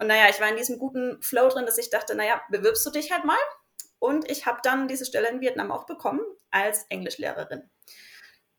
Und 0.00 0.06
naja, 0.06 0.30
ich 0.30 0.40
war 0.40 0.48
in 0.48 0.56
diesem 0.56 0.78
guten 0.78 1.20
Flow 1.22 1.48
drin, 1.50 1.66
dass 1.66 1.76
ich 1.76 1.90
dachte, 1.90 2.14
naja, 2.14 2.40
bewirbst 2.48 2.84
du 2.86 2.90
dich 2.90 3.12
halt 3.12 3.24
mal? 3.24 3.36
Und 3.98 4.30
ich 4.30 4.46
habe 4.46 4.60
dann 4.62 4.88
diese 4.88 5.04
Stelle 5.04 5.28
in 5.28 5.42
Vietnam 5.42 5.70
auch 5.70 5.84
bekommen 5.84 6.22
als 6.50 6.86
Englischlehrerin. 6.88 7.68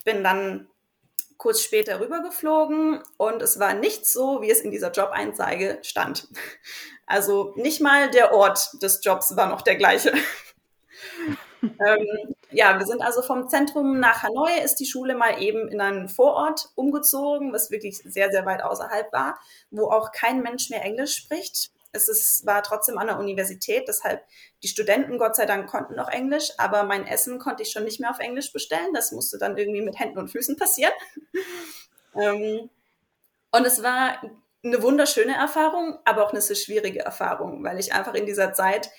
Bin 0.05 0.23
dann 0.23 0.69
kurz 1.37 1.61
später 1.61 1.99
rübergeflogen 1.99 3.01
und 3.17 3.41
es 3.41 3.59
war 3.59 3.73
nicht 3.73 4.05
so, 4.05 4.43
wie 4.43 4.51
es 4.51 4.61
in 4.61 4.69
dieser 4.69 4.91
Job-Einzeige 4.91 5.79
stand. 5.81 6.27
Also 7.07 7.53
nicht 7.55 7.81
mal 7.81 8.11
der 8.11 8.33
Ort 8.33 8.69
des 8.81 9.03
Jobs 9.03 9.35
war 9.35 9.49
noch 9.49 9.63
der 9.63 9.75
gleiche. 9.75 10.13
ähm, 11.63 12.35
ja, 12.51 12.77
wir 12.77 12.85
sind 12.85 13.01
also 13.01 13.21
vom 13.21 13.49
Zentrum 13.49 13.99
nach 13.99 14.23
Hanoi, 14.23 14.59
ist 14.63 14.75
die 14.75 14.85
Schule 14.85 15.15
mal 15.15 15.41
eben 15.41 15.67
in 15.67 15.81
einen 15.81 16.09
Vorort 16.09 16.69
umgezogen, 16.75 17.53
was 17.53 17.71
wirklich 17.71 17.97
sehr, 17.97 18.31
sehr 18.31 18.45
weit 18.45 18.63
außerhalb 18.63 19.11
war, 19.13 19.39
wo 19.69 19.89
auch 19.89 20.11
kein 20.11 20.41
Mensch 20.41 20.69
mehr 20.69 20.83
Englisch 20.83 21.15
spricht 21.15 21.71
es 21.93 22.07
ist, 22.07 22.45
war 22.45 22.63
trotzdem 22.63 22.97
an 22.97 23.07
der 23.07 23.19
Universität, 23.19 23.87
deshalb 23.87 24.23
die 24.63 24.67
Studenten, 24.67 25.17
Gott 25.17 25.35
sei 25.35 25.45
Dank, 25.45 25.69
konnten 25.69 25.95
noch 25.95 26.09
Englisch, 26.09 26.51
aber 26.57 26.83
mein 26.83 27.05
Essen 27.05 27.39
konnte 27.39 27.63
ich 27.63 27.71
schon 27.71 27.83
nicht 27.83 27.99
mehr 27.99 28.11
auf 28.11 28.19
Englisch 28.19 28.53
bestellen. 28.53 28.93
Das 28.93 29.11
musste 29.11 29.37
dann 29.37 29.57
irgendwie 29.57 29.81
mit 29.81 29.99
Händen 29.99 30.17
und 30.17 30.29
Füßen 30.29 30.57
passieren. 30.57 30.93
ähm, 32.15 32.69
und 33.51 33.65
es 33.65 33.83
war 33.83 34.21
eine 34.63 34.81
wunderschöne 34.81 35.35
Erfahrung, 35.35 35.97
aber 36.05 36.25
auch 36.25 36.31
eine 36.31 36.41
sehr 36.41 36.55
schwierige 36.55 36.99
Erfahrung, 36.99 37.63
weil 37.63 37.79
ich 37.79 37.93
einfach 37.93 38.13
in 38.13 38.25
dieser 38.25 38.53
Zeit 38.53 38.91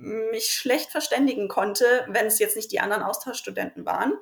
mich 0.00 0.52
schlecht 0.52 0.90
verständigen 0.90 1.48
konnte, 1.48 2.06
wenn 2.08 2.26
es 2.26 2.38
jetzt 2.38 2.56
nicht 2.56 2.72
die 2.72 2.80
anderen 2.80 3.02
Austauschstudenten 3.02 3.84
waren. 3.84 4.14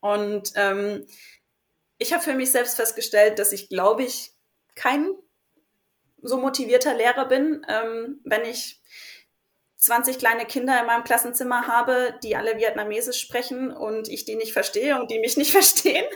Und 0.00 0.52
ähm, 0.56 1.06
ich 1.98 2.12
habe 2.12 2.22
für 2.22 2.34
mich 2.34 2.50
selbst 2.50 2.76
festgestellt, 2.76 3.38
dass 3.38 3.52
ich, 3.52 3.68
glaube 3.68 4.02
ich, 4.02 4.32
kein 4.74 5.14
so 6.22 6.38
motivierter 6.38 6.94
Lehrer 6.94 7.26
bin, 7.26 7.64
ähm, 7.68 8.20
wenn 8.24 8.44
ich 8.44 8.80
20 9.84 10.18
kleine 10.18 10.46
Kinder 10.46 10.80
in 10.80 10.86
meinem 10.86 11.04
Klassenzimmer 11.04 11.66
habe, 11.66 12.14
die 12.22 12.36
alle 12.36 12.56
Vietnamesisch 12.56 13.20
sprechen 13.20 13.70
und 13.70 14.08
ich 14.08 14.24
die 14.24 14.34
nicht 14.34 14.54
verstehe 14.54 14.98
und 14.98 15.10
die 15.10 15.18
mich 15.18 15.36
nicht 15.36 15.52
verstehen. 15.52 16.06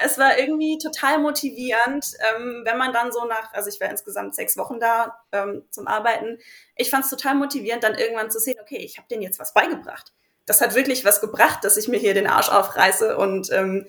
es 0.00 0.18
war 0.18 0.36
irgendwie 0.36 0.78
total 0.78 1.20
motivierend, 1.20 2.14
ähm, 2.34 2.62
wenn 2.64 2.78
man 2.78 2.92
dann 2.92 3.12
so 3.12 3.24
nach, 3.26 3.52
also 3.52 3.68
ich 3.68 3.80
war 3.80 3.88
insgesamt 3.88 4.34
sechs 4.34 4.56
Wochen 4.56 4.80
da 4.80 5.20
ähm, 5.30 5.64
zum 5.70 5.86
Arbeiten. 5.86 6.38
Ich 6.74 6.90
fand 6.90 7.04
es 7.04 7.10
total 7.10 7.36
motivierend, 7.36 7.84
dann 7.84 7.94
irgendwann 7.94 8.30
zu 8.30 8.40
sehen, 8.40 8.56
okay, 8.60 8.78
ich 8.78 8.98
habe 8.98 9.06
denen 9.08 9.22
jetzt 9.22 9.38
was 9.38 9.54
beigebracht. 9.54 10.12
Das 10.46 10.60
hat 10.60 10.74
wirklich 10.74 11.04
was 11.04 11.20
gebracht, 11.20 11.62
dass 11.62 11.76
ich 11.76 11.86
mir 11.86 11.98
hier 11.98 12.14
den 12.14 12.26
Arsch 12.26 12.48
aufreiße 12.48 13.16
und 13.16 13.52
ähm, 13.52 13.86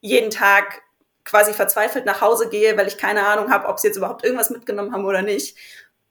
jeden 0.00 0.30
Tag 0.30 0.82
quasi 1.24 1.52
verzweifelt 1.52 2.06
nach 2.06 2.20
Hause 2.20 2.48
gehe, 2.48 2.76
weil 2.76 2.86
ich 2.86 2.98
keine 2.98 3.26
Ahnung 3.26 3.50
habe, 3.50 3.68
ob 3.68 3.78
sie 3.80 3.88
jetzt 3.88 3.96
überhaupt 3.96 4.24
irgendwas 4.24 4.50
mitgenommen 4.50 4.92
haben 4.92 5.04
oder 5.04 5.22
nicht. 5.22 5.56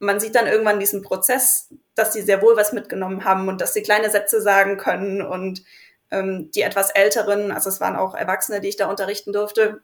Man 0.00 0.18
sieht 0.18 0.34
dann 0.34 0.46
irgendwann 0.46 0.80
diesen 0.80 1.02
Prozess, 1.02 1.68
dass 1.94 2.12
sie 2.12 2.22
sehr 2.22 2.42
wohl 2.42 2.56
was 2.56 2.72
mitgenommen 2.72 3.24
haben 3.24 3.48
und 3.48 3.60
dass 3.60 3.74
sie 3.74 3.82
kleine 3.82 4.10
Sätze 4.10 4.40
sagen 4.40 4.76
können 4.76 5.22
und 5.22 5.62
ähm, 6.10 6.50
die 6.50 6.62
etwas 6.62 6.90
älteren, 6.90 7.52
also 7.52 7.68
es 7.68 7.80
waren 7.80 7.96
auch 7.96 8.14
Erwachsene, 8.14 8.60
die 8.60 8.68
ich 8.68 8.76
da 8.76 8.88
unterrichten 8.88 9.32
durfte, 9.32 9.82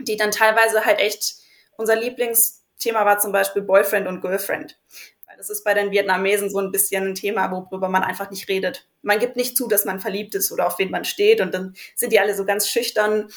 die 0.00 0.16
dann 0.16 0.30
teilweise 0.30 0.84
halt 0.84 0.98
echt 0.98 1.36
unser 1.76 1.96
Lieblingsthema 1.96 3.04
war 3.04 3.18
zum 3.18 3.32
Beispiel 3.32 3.62
Boyfriend 3.62 4.06
und 4.06 4.20
Girlfriend. 4.20 4.78
Weil 5.26 5.36
das 5.36 5.50
ist 5.50 5.64
bei 5.64 5.74
den 5.74 5.90
Vietnamesen 5.90 6.50
so 6.50 6.58
ein 6.58 6.72
bisschen 6.72 7.06
ein 7.06 7.14
Thema, 7.14 7.50
worüber 7.50 7.88
man 7.88 8.02
einfach 8.02 8.30
nicht 8.30 8.48
redet. 8.48 8.86
Man 9.02 9.18
gibt 9.18 9.36
nicht 9.36 9.56
zu, 9.56 9.68
dass 9.68 9.84
man 9.84 10.00
verliebt 10.00 10.34
ist 10.34 10.52
oder 10.52 10.66
auf 10.66 10.78
wen 10.78 10.90
man 10.90 11.04
steht 11.04 11.40
und 11.40 11.54
dann 11.54 11.74
sind 11.94 12.12
die 12.12 12.20
alle 12.20 12.34
so 12.34 12.44
ganz 12.44 12.68
schüchtern 12.68 13.28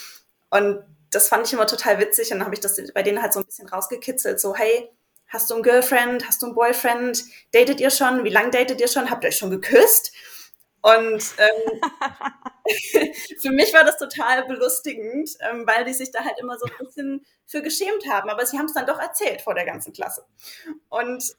und 0.49 0.83
das 1.11 1.27
fand 1.27 1.47
ich 1.47 1.53
immer 1.53 1.67
total 1.67 1.99
witzig 1.99 2.31
und 2.31 2.39
dann 2.39 2.45
habe 2.45 2.55
ich 2.55 2.61
das 2.61 2.79
bei 2.93 3.03
denen 3.03 3.21
halt 3.21 3.33
so 3.33 3.39
ein 3.39 3.45
bisschen 3.45 3.67
rausgekitzelt, 3.67 4.39
so 4.39 4.55
hey, 4.55 4.89
hast 5.29 5.49
du 5.49 5.55
ein 5.55 5.63
Girlfriend, 5.63 6.27
hast 6.27 6.41
du 6.41 6.47
ein 6.47 6.55
Boyfriend, 6.55 7.23
datet 7.53 7.79
ihr 7.79 7.91
schon, 7.91 8.23
wie 8.23 8.29
lange 8.29 8.51
datet 8.51 8.81
ihr 8.81 8.87
schon, 8.87 9.09
habt 9.09 9.23
ihr 9.23 9.29
euch 9.29 9.37
schon 9.37 9.51
geküsst? 9.51 10.11
Und 10.81 11.23
ähm, 11.37 11.81
für 13.39 13.51
mich 13.51 13.73
war 13.73 13.83
das 13.83 13.97
total 13.97 14.45
belustigend, 14.45 15.29
ähm, 15.41 15.67
weil 15.67 15.85
die 15.85 15.93
sich 15.93 16.11
da 16.11 16.23
halt 16.23 16.39
immer 16.39 16.57
so 16.57 16.65
ein 16.65 16.85
bisschen 16.85 17.25
für 17.45 17.61
geschämt 17.61 18.07
haben. 18.09 18.29
Aber 18.29 18.45
sie 18.45 18.57
haben 18.57 18.65
es 18.65 18.73
dann 18.73 18.85
doch 18.85 18.99
erzählt 18.99 19.41
vor 19.41 19.55
der 19.55 19.65
ganzen 19.65 19.93
Klasse. 19.93 20.25
Und 20.87 21.35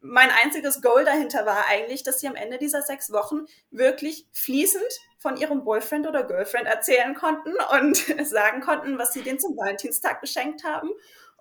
mein 0.00 0.30
einziges 0.42 0.80
Goal 0.80 1.04
dahinter 1.04 1.44
war 1.44 1.66
eigentlich, 1.68 2.02
dass 2.02 2.20
sie 2.20 2.28
am 2.28 2.36
Ende 2.36 2.56
dieser 2.56 2.80
sechs 2.80 3.12
Wochen 3.12 3.44
wirklich 3.70 4.26
fließend 4.32 4.90
von 5.18 5.36
ihrem 5.36 5.62
Boyfriend 5.62 6.08
oder 6.08 6.24
Girlfriend 6.24 6.66
erzählen 6.66 7.14
konnten 7.14 7.52
und 7.78 7.96
sagen 8.26 8.62
konnten, 8.62 8.98
was 8.98 9.12
sie 9.12 9.22
denen 9.22 9.38
zum 9.38 9.56
Valentinstag 9.56 10.22
geschenkt 10.22 10.64
haben. 10.64 10.88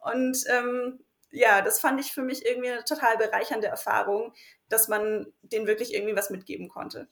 Und 0.02 0.44
ähm, 0.50 1.00
ja, 1.32 1.62
das 1.62 1.80
fand 1.80 2.00
ich 2.00 2.12
für 2.12 2.22
mich 2.24 2.46
irgendwie 2.46 2.70
eine 2.70 2.84
total 2.84 3.18
bereichernde 3.18 3.68
Erfahrung, 3.68 4.34
dass 4.68 4.88
man 4.88 5.32
denen 5.42 5.68
wirklich 5.68 5.94
irgendwie 5.94 6.16
was 6.16 6.30
mitgeben 6.30 6.70
konnte. 6.70 7.08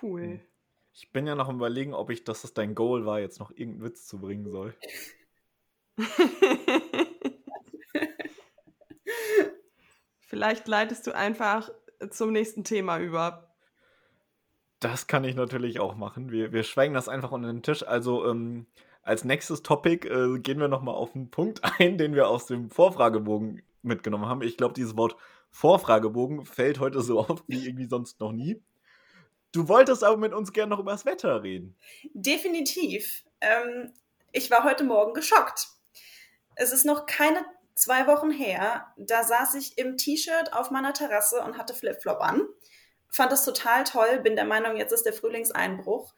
Cool. 0.00 0.40
Ich 0.92 1.12
bin 1.12 1.26
ja 1.26 1.34
noch 1.34 1.48
im 1.48 1.56
Überlegen, 1.56 1.94
ob 1.94 2.10
ich, 2.10 2.24
dass 2.24 2.42
das 2.42 2.54
dein 2.54 2.74
Goal 2.74 3.06
war, 3.06 3.20
jetzt 3.20 3.38
noch 3.38 3.50
irgendeinen 3.50 3.84
Witz 3.84 4.06
zu 4.06 4.18
bringen 4.20 4.50
soll. 4.50 4.74
Vielleicht 10.20 10.68
leitest 10.68 11.06
du 11.06 11.14
einfach 11.14 11.70
zum 12.10 12.32
nächsten 12.32 12.64
Thema 12.64 12.98
über. 12.98 13.54
Das 14.80 15.06
kann 15.06 15.24
ich 15.24 15.34
natürlich 15.34 15.80
auch 15.80 15.94
machen. 15.96 16.30
Wir, 16.30 16.52
wir 16.52 16.62
schweigen 16.62 16.94
das 16.94 17.08
einfach 17.08 17.32
unter 17.32 17.48
den 17.48 17.62
Tisch. 17.62 17.82
Also 17.82 18.28
ähm, 18.28 18.66
als 19.08 19.24
nächstes 19.24 19.62
Topic 19.62 20.06
äh, 20.06 20.38
gehen 20.38 20.60
wir 20.60 20.68
nochmal 20.68 20.94
auf 20.94 21.14
einen 21.14 21.30
Punkt 21.30 21.60
ein, 21.78 21.98
den 21.98 22.14
wir 22.14 22.28
aus 22.28 22.46
dem 22.46 22.70
Vorfragebogen 22.70 23.62
mitgenommen 23.82 24.26
haben. 24.26 24.42
Ich 24.42 24.56
glaube, 24.56 24.74
dieses 24.74 24.96
Wort 24.96 25.16
Vorfragebogen 25.50 26.44
fällt 26.44 26.78
heute 26.78 27.00
so 27.00 27.18
oft 27.28 27.42
wie 27.46 27.66
irgendwie 27.66 27.86
sonst 27.86 28.20
noch 28.20 28.32
nie. 28.32 28.62
Du 29.50 29.66
wolltest 29.66 30.04
aber 30.04 30.18
mit 30.18 30.34
uns 30.34 30.52
gerne 30.52 30.70
noch 30.70 30.78
über 30.78 30.92
das 30.92 31.06
Wetter 31.06 31.42
reden. 31.42 31.74
Definitiv. 32.12 33.24
Ähm, 33.40 33.92
ich 34.32 34.50
war 34.50 34.62
heute 34.64 34.84
Morgen 34.84 35.14
geschockt. 35.14 35.68
Es 36.54 36.72
ist 36.72 36.84
noch 36.84 37.06
keine 37.06 37.46
zwei 37.74 38.06
Wochen 38.06 38.30
her. 38.30 38.92
Da 38.98 39.24
saß 39.24 39.54
ich 39.54 39.78
im 39.78 39.96
T-Shirt 39.96 40.52
auf 40.52 40.70
meiner 40.70 40.92
Terrasse 40.92 41.40
und 41.40 41.56
hatte 41.56 41.72
Flipflop 41.72 42.20
an. 42.20 42.46
Fand 43.08 43.32
das 43.32 43.46
total 43.46 43.84
toll. 43.84 44.20
Bin 44.22 44.36
der 44.36 44.44
Meinung, 44.44 44.76
jetzt 44.76 44.92
ist 44.92 45.06
der 45.06 45.14
Frühlingseinbruch. 45.14 46.12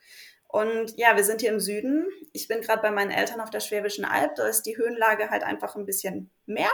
Und 0.52 0.98
ja, 0.98 1.16
wir 1.16 1.22
sind 1.22 1.40
hier 1.40 1.50
im 1.50 1.60
Süden. 1.60 2.08
Ich 2.32 2.48
bin 2.48 2.60
gerade 2.60 2.82
bei 2.82 2.90
meinen 2.90 3.12
Eltern 3.12 3.40
auf 3.40 3.50
der 3.50 3.60
Schwäbischen 3.60 4.04
Alb. 4.04 4.34
Da 4.34 4.48
ist 4.48 4.62
die 4.62 4.76
Höhenlage 4.76 5.30
halt 5.30 5.44
einfach 5.44 5.76
ein 5.76 5.86
bisschen 5.86 6.30
mehr. 6.46 6.70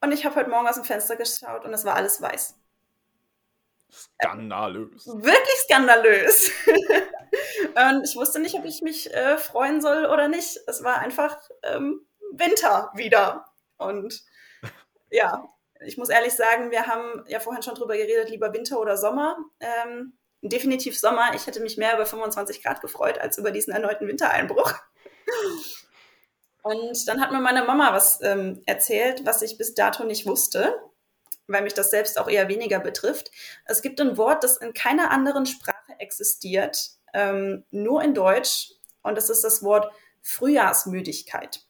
Und 0.00 0.12
ich 0.12 0.24
habe 0.24 0.36
heute 0.36 0.48
Morgen 0.48 0.68
aus 0.68 0.76
dem 0.76 0.84
Fenster 0.84 1.16
geschaut 1.16 1.64
und 1.64 1.74
es 1.74 1.84
war 1.84 1.96
alles 1.96 2.22
weiß. 2.22 2.56
Skandalös. 3.90 5.06
Äh, 5.08 5.10
wirklich 5.10 5.58
skandalös. 5.64 6.52
und 7.74 8.04
ich 8.04 8.14
wusste 8.14 8.38
nicht, 8.38 8.54
ob 8.54 8.64
ich 8.64 8.80
mich 8.80 9.12
äh, 9.12 9.36
freuen 9.36 9.80
soll 9.80 10.06
oder 10.06 10.28
nicht. 10.28 10.60
Es 10.68 10.84
war 10.84 10.98
einfach 10.98 11.36
ähm, 11.64 12.06
Winter 12.32 12.92
wieder. 12.94 13.46
Und 13.76 14.22
ja, 15.10 15.48
ich 15.80 15.98
muss 15.98 16.10
ehrlich 16.10 16.34
sagen, 16.34 16.70
wir 16.70 16.86
haben 16.86 17.24
ja 17.26 17.40
vorhin 17.40 17.64
schon 17.64 17.74
drüber 17.74 17.96
geredet, 17.96 18.30
lieber 18.30 18.52
Winter 18.52 18.78
oder 18.78 18.96
Sommer. 18.96 19.36
Ähm, 19.58 20.16
definitiv 20.42 20.98
Sommer. 20.98 21.34
Ich 21.34 21.46
hätte 21.46 21.60
mich 21.60 21.76
mehr 21.76 21.94
über 21.94 22.06
25 22.06 22.62
Grad 22.62 22.80
gefreut 22.80 23.18
als 23.18 23.38
über 23.38 23.50
diesen 23.50 23.72
erneuten 23.72 24.08
Wintereinbruch. 24.08 24.74
Und 26.62 27.08
dann 27.08 27.20
hat 27.20 27.32
mir 27.32 27.40
meine 27.40 27.64
Mama 27.64 27.92
was 27.92 28.20
ähm, 28.22 28.62
erzählt, 28.66 29.24
was 29.24 29.42
ich 29.42 29.58
bis 29.58 29.74
dato 29.74 30.04
nicht 30.04 30.26
wusste, 30.26 30.74
weil 31.46 31.62
mich 31.62 31.74
das 31.74 31.90
selbst 31.90 32.18
auch 32.18 32.28
eher 32.28 32.48
weniger 32.48 32.80
betrifft. 32.80 33.30
Es 33.64 33.82
gibt 33.82 34.00
ein 34.00 34.16
Wort, 34.16 34.44
das 34.44 34.58
in 34.58 34.72
keiner 34.72 35.10
anderen 35.10 35.46
Sprache 35.46 35.94
existiert, 35.98 36.90
ähm, 37.14 37.64
nur 37.70 38.02
in 38.02 38.14
Deutsch. 38.14 38.72
Und 39.02 39.16
das 39.16 39.30
ist 39.30 39.42
das 39.42 39.62
Wort 39.62 39.90
Frühjahrsmüdigkeit. 40.22 41.64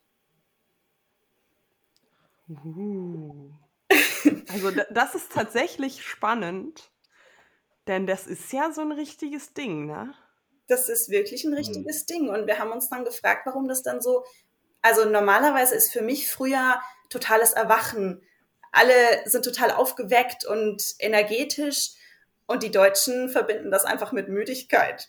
Uh. 2.48 3.50
Also 4.52 4.70
das 4.90 5.14
ist 5.14 5.32
tatsächlich 5.32 6.04
spannend, 6.04 6.90
denn 7.86 8.06
das 8.06 8.26
ist 8.26 8.52
ja 8.52 8.72
so 8.72 8.80
ein 8.80 8.92
richtiges 8.92 9.52
Ding, 9.52 9.86
ne? 9.86 10.14
Das 10.68 10.88
ist 10.88 11.08
wirklich 11.08 11.44
ein 11.44 11.54
richtiges 11.54 12.02
mhm. 12.02 12.06
Ding. 12.06 12.28
Und 12.28 12.46
wir 12.46 12.58
haben 12.58 12.70
uns 12.70 12.88
dann 12.88 13.04
gefragt, 13.04 13.46
warum 13.46 13.66
das 13.66 13.82
dann 13.82 14.00
so 14.00 14.24
also 14.82 15.04
normalerweise 15.04 15.74
ist 15.74 15.92
für 15.92 16.02
mich 16.02 16.30
früher 16.30 16.80
totales 17.10 17.52
Erwachen. 17.52 18.22
Alle 18.72 18.92
sind 19.24 19.44
total 19.44 19.72
aufgeweckt 19.72 20.44
und 20.46 20.94
energetisch 20.98 21.90
und 22.46 22.62
die 22.62 22.70
Deutschen 22.70 23.28
verbinden 23.28 23.70
das 23.70 23.84
einfach 23.84 24.12
mit 24.12 24.28
Müdigkeit. 24.28 25.08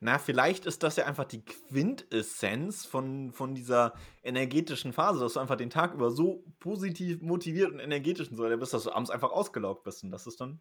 Na, 0.00 0.18
vielleicht 0.18 0.64
ist 0.64 0.84
das 0.84 0.94
ja 0.96 1.06
einfach 1.06 1.24
die 1.24 1.44
Quintessenz 1.44 2.86
von, 2.86 3.32
von 3.32 3.56
dieser 3.56 3.94
energetischen 4.22 4.92
Phase, 4.92 5.18
dass 5.18 5.32
du 5.32 5.40
einfach 5.40 5.56
den 5.56 5.70
Tag 5.70 5.92
über 5.92 6.12
so 6.12 6.44
positiv 6.60 7.20
motiviert 7.20 7.72
und 7.72 7.80
energetisch 7.80 8.30
und 8.30 8.36
so 8.36 8.44
weiter 8.44 8.56
bist, 8.56 8.72
dass 8.72 8.84
du 8.84 8.92
abends 8.92 9.10
einfach 9.10 9.32
ausgelaugt 9.32 9.82
bist. 9.82 10.04
Und 10.04 10.12
das 10.12 10.28
ist 10.28 10.40
dann 10.40 10.60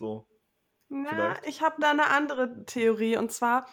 so. 0.00 0.26
Na, 0.88 1.10
vielleicht. 1.10 1.46
ich 1.46 1.62
habe 1.62 1.76
da 1.78 1.90
eine 1.90 2.10
andere 2.10 2.64
Theorie. 2.64 3.16
Und 3.16 3.30
zwar, 3.30 3.66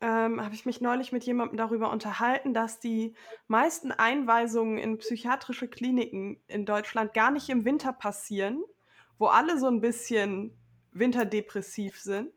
ähm, 0.00 0.40
habe 0.40 0.54
ich 0.54 0.66
mich 0.66 0.80
neulich 0.80 1.10
mit 1.10 1.24
jemandem 1.24 1.56
darüber 1.56 1.90
unterhalten, 1.90 2.54
dass 2.54 2.78
die 2.78 3.14
meisten 3.48 3.90
Einweisungen 3.90 4.78
in 4.78 4.98
psychiatrische 4.98 5.66
Kliniken 5.68 6.40
in 6.46 6.64
Deutschland 6.66 7.14
gar 7.14 7.30
nicht 7.32 7.48
im 7.48 7.64
Winter 7.64 7.92
passieren, 7.92 8.62
wo 9.18 9.26
alle 9.26 9.58
so 9.58 9.66
ein 9.66 9.80
bisschen 9.80 10.56
winterdepressiv 10.92 11.98
sind, 11.98 12.32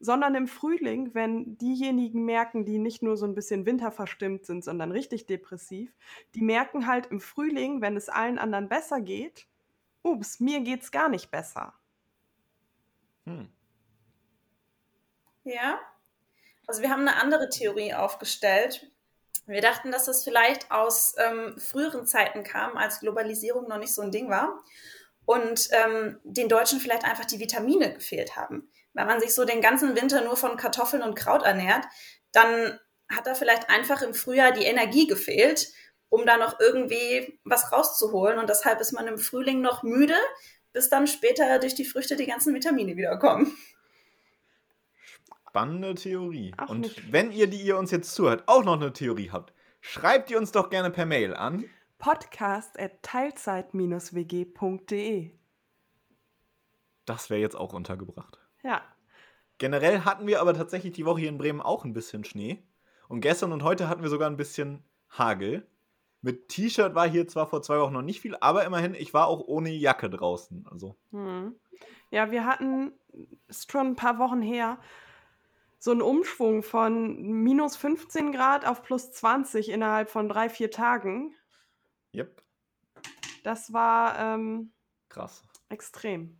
sondern 0.00 0.34
im 0.34 0.48
Frühling, 0.48 1.14
wenn 1.14 1.58
diejenigen 1.58 2.24
merken, 2.24 2.64
die 2.64 2.78
nicht 2.78 3.02
nur 3.02 3.16
so 3.16 3.26
ein 3.26 3.34
bisschen 3.34 3.66
winterverstimmt 3.66 4.46
sind, 4.46 4.64
sondern 4.64 4.90
richtig 4.90 5.26
depressiv, 5.26 5.92
die 6.34 6.42
merken 6.42 6.86
halt 6.86 7.06
im 7.06 7.20
Frühling, 7.20 7.82
wenn 7.82 7.96
es 7.96 8.08
allen 8.08 8.38
anderen 8.38 8.68
besser 8.68 9.02
geht, 9.02 9.46
ups, 10.02 10.40
mir 10.40 10.60
geht's 10.60 10.90
gar 10.90 11.10
nicht 11.10 11.30
besser. 11.30 11.74
Hm. 13.26 13.48
Ja, 15.44 15.80
also 16.66 16.82
wir 16.82 16.90
haben 16.90 17.06
eine 17.06 17.16
andere 17.20 17.48
Theorie 17.48 17.94
aufgestellt. 17.94 18.90
Wir 19.46 19.60
dachten, 19.60 19.90
dass 19.90 20.04
das 20.04 20.22
vielleicht 20.22 20.70
aus 20.70 21.14
ähm, 21.18 21.58
früheren 21.58 22.06
Zeiten 22.06 22.44
kam, 22.44 22.76
als 22.76 23.00
Globalisierung 23.00 23.66
noch 23.68 23.78
nicht 23.78 23.94
so 23.94 24.02
ein 24.02 24.12
Ding 24.12 24.30
war 24.30 24.62
und 25.24 25.68
ähm, 25.72 26.20
den 26.24 26.48
Deutschen 26.48 26.80
vielleicht 26.80 27.04
einfach 27.04 27.24
die 27.24 27.40
Vitamine 27.40 27.92
gefehlt 27.92 28.36
haben. 28.36 28.70
Wenn 28.92 29.06
man 29.06 29.20
sich 29.20 29.34
so 29.34 29.44
den 29.44 29.60
ganzen 29.60 29.96
Winter 29.96 30.22
nur 30.22 30.36
von 30.36 30.56
Kartoffeln 30.56 31.02
und 31.02 31.14
Kraut 31.14 31.42
ernährt, 31.42 31.84
dann 32.32 32.78
hat 33.08 33.26
da 33.26 33.34
vielleicht 33.34 33.68
einfach 33.68 34.02
im 34.02 34.14
Frühjahr 34.14 34.52
die 34.52 34.64
Energie 34.64 35.06
gefehlt, 35.06 35.68
um 36.08 36.26
da 36.26 36.36
noch 36.36 36.60
irgendwie 36.60 37.40
was 37.44 37.72
rauszuholen. 37.72 38.38
Und 38.38 38.48
deshalb 38.48 38.80
ist 38.80 38.92
man 38.92 39.06
im 39.06 39.18
Frühling 39.18 39.60
noch 39.60 39.82
müde, 39.82 40.16
bis 40.72 40.88
dann 40.88 41.06
später 41.06 41.58
durch 41.58 41.74
die 41.74 41.84
Früchte 41.84 42.16
die 42.16 42.26
ganzen 42.26 42.54
Vitamine 42.54 42.96
wiederkommen. 42.96 43.52
Spannende 45.48 45.94
Theorie. 45.94 46.52
Auch 46.58 46.68
und 46.68 46.80
nicht. 46.80 47.12
wenn 47.12 47.32
ihr, 47.32 47.48
die 47.48 47.60
ihr 47.60 47.76
uns 47.76 47.90
jetzt 47.90 48.14
zuhört, 48.14 48.44
auch 48.46 48.64
noch 48.64 48.74
eine 48.74 48.92
Theorie 48.92 49.30
habt, 49.30 49.52
schreibt 49.80 50.30
ihr 50.30 50.38
uns 50.38 50.52
doch 50.52 50.70
gerne 50.70 50.90
per 50.90 51.06
Mail 51.06 51.34
an 51.34 51.64
podcast 52.00 52.80
at 52.80 53.02
teilzeit-wg.de. 53.02 55.30
Das 57.04 57.30
wäre 57.30 57.40
jetzt 57.40 57.56
auch 57.56 57.72
untergebracht. 57.72 58.40
Ja. 58.62 58.82
Generell 59.58 60.00
hatten 60.00 60.26
wir 60.26 60.40
aber 60.40 60.54
tatsächlich 60.54 60.94
die 60.94 61.04
Woche 61.04 61.20
hier 61.20 61.28
in 61.28 61.38
Bremen 61.38 61.60
auch 61.60 61.84
ein 61.84 61.92
bisschen 61.92 62.24
Schnee. 62.24 62.64
Und 63.08 63.20
gestern 63.20 63.52
und 63.52 63.62
heute 63.62 63.88
hatten 63.88 64.02
wir 64.02 64.08
sogar 64.08 64.28
ein 64.30 64.38
bisschen 64.38 64.82
Hagel. 65.10 65.66
Mit 66.22 66.48
T-Shirt 66.48 66.94
war 66.94 67.08
hier 67.08 67.26
zwar 67.28 67.46
vor 67.46 67.62
zwei 67.62 67.78
Wochen 67.78 67.94
noch 67.94 68.02
nicht 68.02 68.20
viel, 68.20 68.36
aber 68.40 68.64
immerhin, 68.64 68.94
ich 68.94 69.14
war 69.14 69.26
auch 69.26 69.40
ohne 69.40 69.70
Jacke 69.70 70.10
draußen. 70.10 70.66
Also. 70.70 70.96
Hm. 71.12 71.54
Ja, 72.10 72.30
wir 72.30 72.44
hatten, 72.44 72.92
ist 73.48 73.70
schon 73.70 73.88
ein 73.88 73.96
paar 73.96 74.18
Wochen 74.18 74.42
her, 74.42 74.78
so 75.78 75.92
ein 75.92 76.02
Umschwung 76.02 76.62
von 76.62 77.22
minus 77.22 77.76
15 77.76 78.32
Grad 78.32 78.66
auf 78.66 78.82
plus 78.82 79.12
20 79.12 79.70
innerhalb 79.70 80.10
von 80.10 80.28
drei, 80.28 80.50
vier 80.50 80.70
Tagen. 80.70 81.34
Yep. 82.14 82.42
Das 83.42 83.72
war 83.72 84.18
ähm, 84.18 84.72
krass. 85.08 85.42
Extrem. 85.70 86.36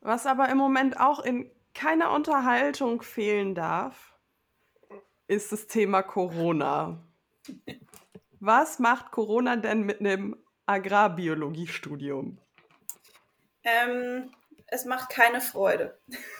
Was 0.00 0.26
aber 0.26 0.48
im 0.48 0.58
Moment 0.58 1.00
auch 1.00 1.18
in 1.18 1.50
keiner 1.74 2.12
Unterhaltung 2.12 3.02
fehlen 3.02 3.54
darf, 3.54 4.16
ist 5.26 5.50
das 5.50 5.66
Thema 5.66 6.02
Corona. 6.02 7.02
Was 8.40 8.78
macht 8.78 9.12
Corona 9.12 9.56
denn 9.56 9.82
mit 9.82 10.00
einem 10.00 10.36
Agrarbiologiestudium? 10.66 12.38
Ähm, 13.64 14.32
es 14.66 14.84
macht 14.84 15.10
keine 15.10 15.40
Freude. 15.40 15.98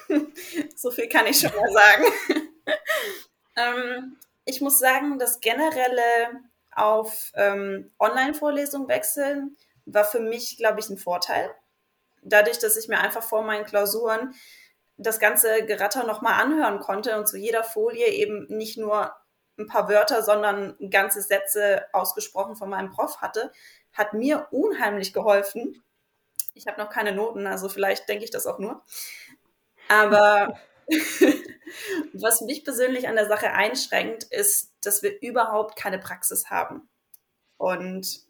so 0.77 0.91
viel 0.91 1.09
kann 1.09 1.27
ich 1.27 1.41
schon 1.41 1.55
mal 1.55 1.71
sagen. 1.71 2.05
ähm, 3.57 4.17
ich 4.45 4.61
muss 4.61 4.79
sagen, 4.79 5.19
das 5.19 5.41
generelle 5.41 6.41
auf 6.73 7.33
ähm, 7.35 7.91
Online-Vorlesungen 7.99 8.89
wechseln 8.89 9.57
war 9.85 10.05
für 10.05 10.21
mich, 10.21 10.57
glaube 10.57 10.81
ich, 10.81 10.89
ein 10.89 10.99
Vorteil. 10.99 11.51
Dadurch, 12.23 12.59
dass 12.59 12.77
ich 12.77 12.89
mir 12.89 13.01
einfach 13.01 13.23
vor 13.23 13.43
meinen 13.43 13.65
Klausuren 13.65 14.35
das 14.97 15.19
ganze 15.19 15.65
Geratter 15.65 16.05
nochmal 16.05 16.41
anhören 16.41 16.79
konnte 16.81 17.19
und 17.19 17.27
zu 17.27 17.39
jeder 17.39 17.65
Folie 17.65 18.09
eben 18.09 18.47
nicht 18.49 18.77
nur 18.77 19.15
ein 19.61 19.67
paar 19.67 19.89
Wörter, 19.89 20.23
sondern 20.23 20.77
ganze 20.91 21.23
Sätze 21.23 21.87
ausgesprochen 21.93 22.57
von 22.57 22.71
meinem 22.71 22.91
Prof 22.91 23.19
hatte, 23.19 23.53
hat 23.93 24.15
mir 24.15 24.49
unheimlich 24.51 25.13
geholfen, 25.13 25.83
ich 26.55 26.67
habe 26.67 26.81
noch 26.81 26.91
keine 26.91 27.13
Noten, 27.13 27.47
also 27.47 27.69
vielleicht 27.69 28.09
denke 28.09 28.25
ich 28.25 28.31
das 28.31 28.47
auch 28.47 28.59
nur. 28.59 28.83
Aber 29.89 30.59
was 32.13 32.41
mich 32.41 32.65
persönlich 32.65 33.09
an 33.09 33.17
der 33.17 33.29
Sache 33.29 33.53
einschränkt, 33.53 34.25
ist, 34.25 34.73
dass 34.83 35.03
wir 35.03 35.21
überhaupt 35.23 35.77
keine 35.77 35.99
Praxis 35.99 36.51
haben. 36.51 36.89
Und 37.57 38.21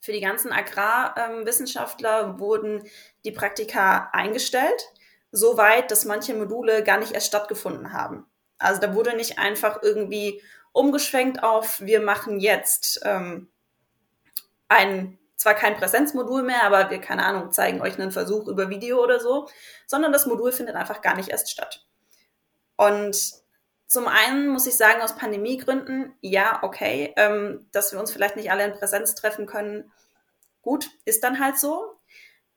für 0.00 0.12
die 0.12 0.20
ganzen 0.20 0.52
Agrarwissenschaftler 0.52 2.22
ähm, 2.22 2.40
wurden 2.40 2.88
die 3.24 3.32
Praktika 3.32 4.10
eingestellt, 4.12 4.92
so 5.32 5.56
weit, 5.56 5.90
dass 5.90 6.04
manche 6.04 6.34
Module 6.34 6.82
gar 6.82 6.98
nicht 6.98 7.12
erst 7.12 7.26
stattgefunden 7.26 7.92
haben. 7.92 8.29
Also 8.60 8.80
da 8.80 8.94
wurde 8.94 9.16
nicht 9.16 9.38
einfach 9.38 9.82
irgendwie 9.82 10.42
umgeschwenkt 10.72 11.42
auf, 11.42 11.80
wir 11.80 12.00
machen 12.00 12.38
jetzt 12.38 13.00
ähm, 13.04 13.48
ein 14.68 15.18
zwar 15.36 15.54
kein 15.54 15.76
Präsenzmodul 15.76 16.42
mehr, 16.42 16.64
aber 16.64 16.90
wir, 16.90 17.00
keine 17.00 17.24
Ahnung, 17.24 17.50
zeigen 17.50 17.80
euch 17.80 17.98
einen 17.98 18.12
Versuch 18.12 18.46
über 18.46 18.68
Video 18.68 19.02
oder 19.02 19.18
so, 19.20 19.48
sondern 19.86 20.12
das 20.12 20.26
Modul 20.26 20.52
findet 20.52 20.76
einfach 20.76 21.00
gar 21.00 21.16
nicht 21.16 21.30
erst 21.30 21.50
statt. 21.50 21.86
Und 22.76 23.40
Zum 23.90 24.06
einen 24.06 24.46
muss 24.46 24.68
ich 24.68 24.76
sagen, 24.76 25.02
aus 25.02 25.16
Pandemiegründen, 25.16 26.14
ja, 26.20 26.62
okay, 26.62 27.12
ähm, 27.16 27.66
dass 27.72 27.90
wir 27.92 27.98
uns 27.98 28.12
vielleicht 28.12 28.36
nicht 28.36 28.52
alle 28.52 28.64
in 28.64 28.72
Präsenz 28.72 29.16
treffen 29.16 29.46
können, 29.46 29.90
gut, 30.62 30.88
ist 31.04 31.24
dann 31.24 31.40
halt 31.40 31.58
so. 31.58 31.98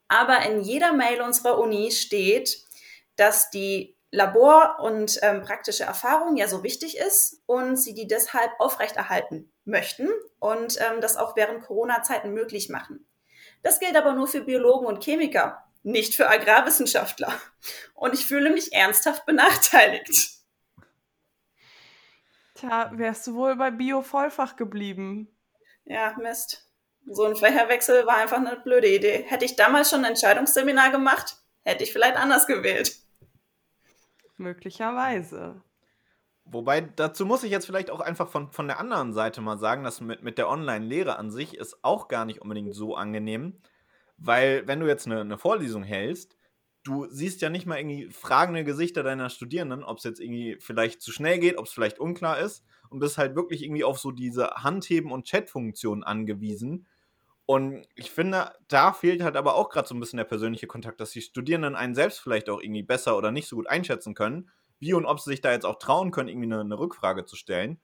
Aber 0.07 0.45
in 0.45 0.61
jeder 0.61 0.93
Mail 0.93 1.21
unserer 1.23 1.57
Uni 1.57 1.91
steht, 1.91 2.59
dass 3.15 3.49
die 3.49 3.95
Labor- 4.13 4.79
und 4.79 5.17
ähm, 5.23 5.41
praktische 5.41 5.85
Erfahrung 5.85 6.37
ja 6.37 6.47
so 6.47 6.61
wichtig 6.61 6.99
ist 6.99 7.41
und 7.47 7.77
sie 7.77 7.95
die 7.95 8.07
deshalb 8.07 8.51
aufrechterhalten 8.59 9.51
möchten 9.65 10.07
und 10.37 10.77
ähm, 10.79 11.01
das 11.01 11.17
auch 11.17 11.35
während 11.35 11.63
Corona-Zeiten 11.63 12.31
möglich 12.31 12.69
machen. 12.69 13.07
Das 13.63 13.79
gilt 13.79 13.95
aber 13.95 14.13
nur 14.13 14.27
für 14.27 14.41
Biologen 14.41 14.85
und 14.85 15.03
Chemiker, 15.03 15.63
nicht 15.81 16.13
für 16.13 16.29
Agrarwissenschaftler. 16.29 17.33
Und 17.95 18.13
ich 18.13 18.27
fühle 18.27 18.51
mich 18.51 18.71
ernsthaft 18.71 19.25
benachteiligt. 19.25 20.29
Tja, 22.53 22.91
wärst 22.93 23.25
du 23.25 23.33
wohl 23.33 23.55
bei 23.55 23.71
Bio-Vollfach 23.71 24.57
geblieben? 24.57 25.35
Ja, 25.85 26.15
Mist. 26.21 26.69
So 27.07 27.23
ein 27.23 27.35
Fächerwechsel 27.35 28.05
war 28.05 28.17
einfach 28.17 28.37
eine 28.37 28.57
blöde 28.57 28.93
Idee. 28.93 29.25
Hätte 29.27 29.45
ich 29.45 29.55
damals 29.55 29.89
schon 29.89 30.01
ein 30.01 30.11
Entscheidungsseminar 30.11 30.91
gemacht, 30.91 31.37
hätte 31.63 31.83
ich 31.83 31.91
vielleicht 31.91 32.15
anders 32.15 32.45
gewählt. 32.45 33.02
Möglicherweise. 34.43 35.61
Wobei, 36.45 36.81
dazu 36.81 37.25
muss 37.25 37.43
ich 37.43 37.51
jetzt 37.51 37.65
vielleicht 37.65 37.89
auch 37.89 38.01
einfach 38.01 38.27
von, 38.27 38.51
von 38.51 38.67
der 38.67 38.79
anderen 38.79 39.13
Seite 39.13 39.39
mal 39.39 39.57
sagen, 39.57 39.83
dass 39.83 40.01
mit, 40.01 40.23
mit 40.23 40.37
der 40.37 40.49
Online-Lehre 40.49 41.17
an 41.17 41.31
sich 41.31 41.55
ist 41.55 41.83
auch 41.83 42.09
gar 42.09 42.25
nicht 42.25 42.41
unbedingt 42.41 42.75
so 42.75 42.95
angenehm, 42.95 43.61
weil 44.17 44.67
wenn 44.67 44.81
du 44.81 44.87
jetzt 44.87 45.07
eine, 45.07 45.21
eine 45.21 45.37
Vorlesung 45.37 45.83
hältst, 45.83 46.37
du 46.83 47.07
siehst 47.09 47.41
ja 47.41 47.49
nicht 47.49 47.65
mal 47.65 47.79
irgendwie 47.79 48.09
fragende 48.09 48.65
Gesichter 48.65 49.03
deiner 49.03 49.29
Studierenden, 49.29 49.85
ob 49.85 49.99
es 49.99 50.03
jetzt 50.03 50.19
irgendwie 50.19 50.57
vielleicht 50.59 51.01
zu 51.01 51.13
schnell 51.13 51.39
geht, 51.39 51.57
ob 51.57 51.65
es 51.65 51.71
vielleicht 51.71 51.99
unklar 51.99 52.39
ist 52.39 52.65
und 52.89 52.99
bist 52.99 53.17
halt 53.17 53.35
wirklich 53.35 53.63
irgendwie 53.63 53.85
auf 53.85 53.97
so 53.97 54.11
diese 54.11 54.47
Handheben- 54.55 55.13
und 55.13 55.25
Chat-Funktion 55.25 56.03
angewiesen. 56.03 56.87
Und 57.45 57.85
ich 57.95 58.11
finde, 58.11 58.53
da 58.69 58.93
fehlt 58.93 59.21
halt 59.21 59.35
aber 59.35 59.55
auch 59.55 59.69
gerade 59.69 59.87
so 59.87 59.95
ein 59.95 59.99
bisschen 59.99 60.17
der 60.17 60.23
persönliche 60.23 60.67
Kontakt, 60.67 61.01
dass 61.01 61.11
die 61.11 61.21
Studierenden 61.21 61.75
einen 61.75 61.93
selbst 61.93 62.19
vielleicht 62.19 62.49
auch 62.49 62.61
irgendwie 62.61 62.83
besser 62.83 63.17
oder 63.17 63.31
nicht 63.31 63.47
so 63.47 63.57
gut 63.57 63.67
einschätzen 63.67 64.13
können, 64.13 64.49
wie 64.79 64.93
und 64.93 65.05
ob 65.05 65.19
sie 65.19 65.31
sich 65.31 65.41
da 65.41 65.51
jetzt 65.51 65.65
auch 65.65 65.77
trauen 65.77 66.11
können, 66.11 66.29
irgendwie 66.29 66.51
eine, 66.51 66.61
eine 66.61 66.79
Rückfrage 66.79 67.25
zu 67.25 67.35
stellen. 67.35 67.81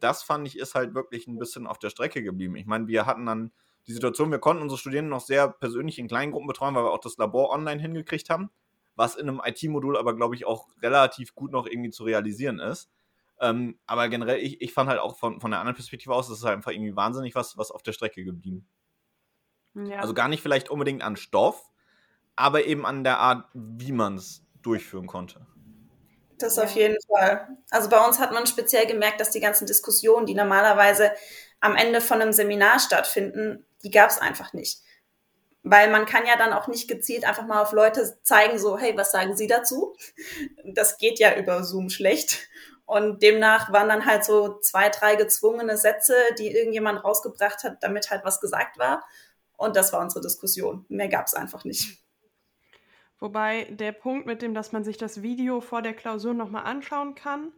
Das 0.00 0.22
fand 0.22 0.46
ich 0.46 0.58
ist 0.58 0.74
halt 0.74 0.94
wirklich 0.94 1.26
ein 1.26 1.38
bisschen 1.38 1.66
auf 1.66 1.78
der 1.78 1.90
Strecke 1.90 2.22
geblieben. 2.22 2.56
Ich 2.56 2.64
meine, 2.64 2.86
wir 2.86 3.04
hatten 3.04 3.26
dann 3.26 3.52
die 3.86 3.92
Situation, 3.92 4.30
wir 4.30 4.38
konnten 4.38 4.62
unsere 4.62 4.78
Studierenden 4.78 5.10
noch 5.10 5.20
sehr 5.20 5.48
persönlich 5.48 5.98
in 5.98 6.08
kleinen 6.08 6.32
Gruppen 6.32 6.46
betreuen, 6.46 6.74
weil 6.74 6.84
wir 6.84 6.92
auch 6.92 7.00
das 7.00 7.18
Labor 7.18 7.50
online 7.50 7.82
hingekriegt 7.82 8.30
haben, 8.30 8.50
was 8.96 9.16
in 9.16 9.28
einem 9.28 9.42
IT-Modul 9.44 9.98
aber, 9.98 10.16
glaube 10.16 10.34
ich, 10.34 10.46
auch 10.46 10.68
relativ 10.80 11.34
gut 11.34 11.52
noch 11.52 11.66
irgendwie 11.66 11.90
zu 11.90 12.04
realisieren 12.04 12.60
ist. 12.60 12.90
Ähm, 13.40 13.78
aber 13.86 14.08
generell, 14.08 14.38
ich, 14.38 14.62
ich 14.62 14.72
fand 14.72 14.88
halt 14.88 15.00
auch 15.00 15.18
von, 15.18 15.40
von 15.40 15.50
der 15.50 15.60
anderen 15.60 15.76
Perspektive 15.76 16.14
aus, 16.14 16.28
das 16.28 16.38
ist 16.38 16.44
halt 16.44 16.56
einfach 16.56 16.70
irgendwie 16.70 16.96
wahnsinnig 16.96 17.34
was, 17.34 17.58
was 17.58 17.70
auf 17.70 17.82
der 17.82 17.92
Strecke 17.92 18.24
geblieben. 18.24 18.66
Ja. 19.74 19.98
Also 20.00 20.14
gar 20.14 20.28
nicht 20.28 20.42
vielleicht 20.42 20.70
unbedingt 20.70 21.02
an 21.02 21.16
Stoff, 21.16 21.68
aber 22.36 22.64
eben 22.64 22.86
an 22.86 23.04
der 23.04 23.18
Art, 23.18 23.48
wie 23.54 23.92
man 23.92 24.16
es 24.16 24.42
durchführen 24.62 25.06
konnte. 25.06 25.46
Das 26.38 26.58
auf 26.58 26.70
jeden 26.72 26.96
Fall. 27.08 27.48
Also 27.70 27.88
bei 27.88 28.04
uns 28.04 28.18
hat 28.18 28.32
man 28.32 28.46
speziell 28.46 28.86
gemerkt, 28.86 29.20
dass 29.20 29.30
die 29.30 29.40
ganzen 29.40 29.66
Diskussionen, 29.66 30.26
die 30.26 30.34
normalerweise 30.34 31.12
am 31.60 31.76
Ende 31.76 32.00
von 32.00 32.20
einem 32.20 32.32
Seminar 32.32 32.78
stattfinden, 32.78 33.64
die 33.82 33.90
gab 33.90 34.10
es 34.10 34.18
einfach 34.18 34.52
nicht. 34.52 34.80
Weil 35.62 35.90
man 35.90 36.04
kann 36.04 36.26
ja 36.26 36.36
dann 36.36 36.52
auch 36.52 36.68
nicht 36.68 36.88
gezielt 36.88 37.24
einfach 37.24 37.46
mal 37.46 37.62
auf 37.62 37.72
Leute 37.72 38.18
zeigen, 38.22 38.58
so, 38.58 38.76
hey, 38.76 38.96
was 38.96 39.12
sagen 39.12 39.36
Sie 39.36 39.46
dazu? 39.46 39.96
Das 40.64 40.98
geht 40.98 41.18
ja 41.18 41.36
über 41.36 41.64
Zoom 41.64 41.88
schlecht. 41.88 42.48
Und 42.84 43.22
demnach 43.22 43.72
waren 43.72 43.88
dann 43.88 44.04
halt 44.04 44.24
so 44.24 44.58
zwei, 44.58 44.90
drei 44.90 45.16
gezwungene 45.16 45.78
Sätze, 45.78 46.14
die 46.38 46.54
irgendjemand 46.54 47.02
rausgebracht 47.02 47.64
hat, 47.64 47.82
damit 47.82 48.10
halt 48.10 48.24
was 48.24 48.40
gesagt 48.40 48.78
war. 48.78 49.04
Und 49.56 49.76
das 49.76 49.92
war 49.92 50.00
unsere 50.00 50.20
Diskussion. 50.20 50.84
Mehr 50.88 51.08
gab 51.08 51.26
es 51.26 51.34
einfach 51.34 51.64
nicht. 51.64 52.04
Wobei 53.18 53.64
der 53.70 53.92
Punkt 53.92 54.26
mit 54.26 54.42
dem, 54.42 54.54
dass 54.54 54.72
man 54.72 54.84
sich 54.84 54.96
das 54.96 55.22
Video 55.22 55.60
vor 55.60 55.82
der 55.82 55.94
Klausur 55.94 56.34
nochmal 56.34 56.64
anschauen 56.64 57.14
kann, 57.14 57.52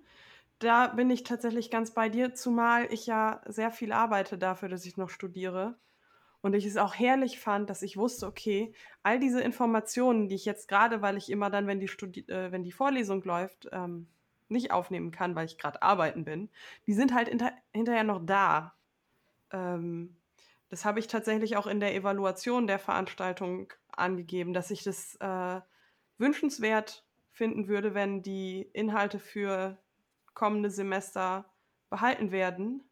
da 0.58 0.88
bin 0.88 1.10
ich 1.10 1.22
tatsächlich 1.22 1.70
ganz 1.70 1.90
bei 1.92 2.08
dir, 2.08 2.34
zumal 2.34 2.90
ich 2.92 3.06
ja 3.06 3.42
sehr 3.46 3.70
viel 3.70 3.92
arbeite 3.92 4.38
dafür, 4.38 4.68
dass 4.68 4.86
ich 4.86 4.96
noch 4.96 5.10
studiere. 5.10 5.76
Und 6.40 6.54
ich 6.54 6.64
es 6.64 6.76
auch 6.76 6.94
herrlich 6.94 7.40
fand, 7.40 7.68
dass 7.68 7.82
ich 7.82 7.96
wusste, 7.96 8.26
okay, 8.26 8.72
all 9.02 9.18
diese 9.18 9.40
Informationen, 9.40 10.28
die 10.28 10.36
ich 10.36 10.44
jetzt 10.44 10.68
gerade, 10.68 11.02
weil 11.02 11.16
ich 11.16 11.30
immer 11.30 11.50
dann, 11.50 11.66
wenn 11.66 11.80
die, 11.80 11.88
Studi 11.88 12.20
äh, 12.28 12.52
wenn 12.52 12.62
die 12.62 12.72
Vorlesung 12.72 13.22
läuft, 13.24 13.68
ähm, 13.72 14.06
nicht 14.48 14.70
aufnehmen 14.70 15.10
kann, 15.10 15.34
weil 15.34 15.46
ich 15.46 15.58
gerade 15.58 15.82
arbeiten 15.82 16.24
bin, 16.24 16.48
die 16.86 16.94
sind 16.94 17.12
halt 17.12 17.28
hinter 17.28 17.50
hinterher 17.72 18.04
noch 18.04 18.24
da. 18.24 18.74
Ähm, 19.50 20.16
das 20.68 20.84
habe 20.84 20.98
ich 20.98 21.06
tatsächlich 21.06 21.56
auch 21.56 21.66
in 21.66 21.80
der 21.80 21.94
Evaluation 21.94 22.66
der 22.66 22.78
Veranstaltung 22.78 23.72
angegeben, 23.92 24.52
dass 24.52 24.70
ich 24.70 24.82
das 24.82 25.16
äh, 25.16 25.60
wünschenswert 26.18 27.04
finden 27.30 27.68
würde, 27.68 27.94
wenn 27.94 28.22
die 28.22 28.62
Inhalte 28.72 29.18
für 29.18 29.78
kommende 30.34 30.70
Semester 30.70 31.44
behalten 31.90 32.30
werden. 32.32 32.82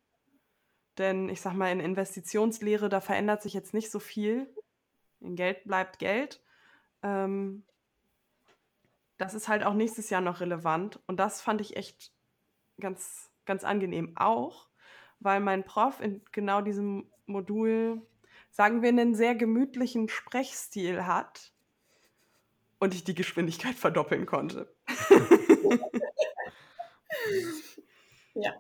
Denn 0.98 1.28
ich 1.28 1.40
sag 1.40 1.54
mal, 1.54 1.72
in 1.72 1.80
Investitionslehre, 1.80 2.88
da 2.88 3.00
verändert 3.00 3.42
sich 3.42 3.54
jetzt 3.54 3.74
nicht 3.74 3.90
so 3.90 3.98
viel. 3.98 4.48
In 5.20 5.34
Geld 5.34 5.64
bleibt 5.64 5.98
Geld. 5.98 6.40
Ähm, 7.02 7.64
das 9.16 9.34
ist 9.34 9.48
halt 9.48 9.64
auch 9.64 9.74
nächstes 9.74 10.10
Jahr 10.10 10.20
noch 10.20 10.40
relevant. 10.40 11.00
Und 11.06 11.18
das 11.18 11.40
fand 11.40 11.60
ich 11.60 11.76
echt 11.76 12.12
ganz, 12.78 13.30
ganz 13.46 13.64
angenehm. 13.64 14.12
Auch, 14.16 14.68
weil 15.24 15.40
mein 15.40 15.64
Prof 15.64 16.00
in 16.00 16.22
genau 16.30 16.60
diesem 16.60 17.10
Modul, 17.26 18.02
sagen 18.50 18.82
wir, 18.82 18.90
einen 18.90 19.14
sehr 19.14 19.34
gemütlichen 19.34 20.08
Sprechstil 20.08 21.06
hat 21.06 21.52
und 22.78 22.94
ich 22.94 23.02
die 23.04 23.14
Geschwindigkeit 23.14 23.74
verdoppeln 23.74 24.26
konnte. 24.26 24.72
ja. 28.34 28.52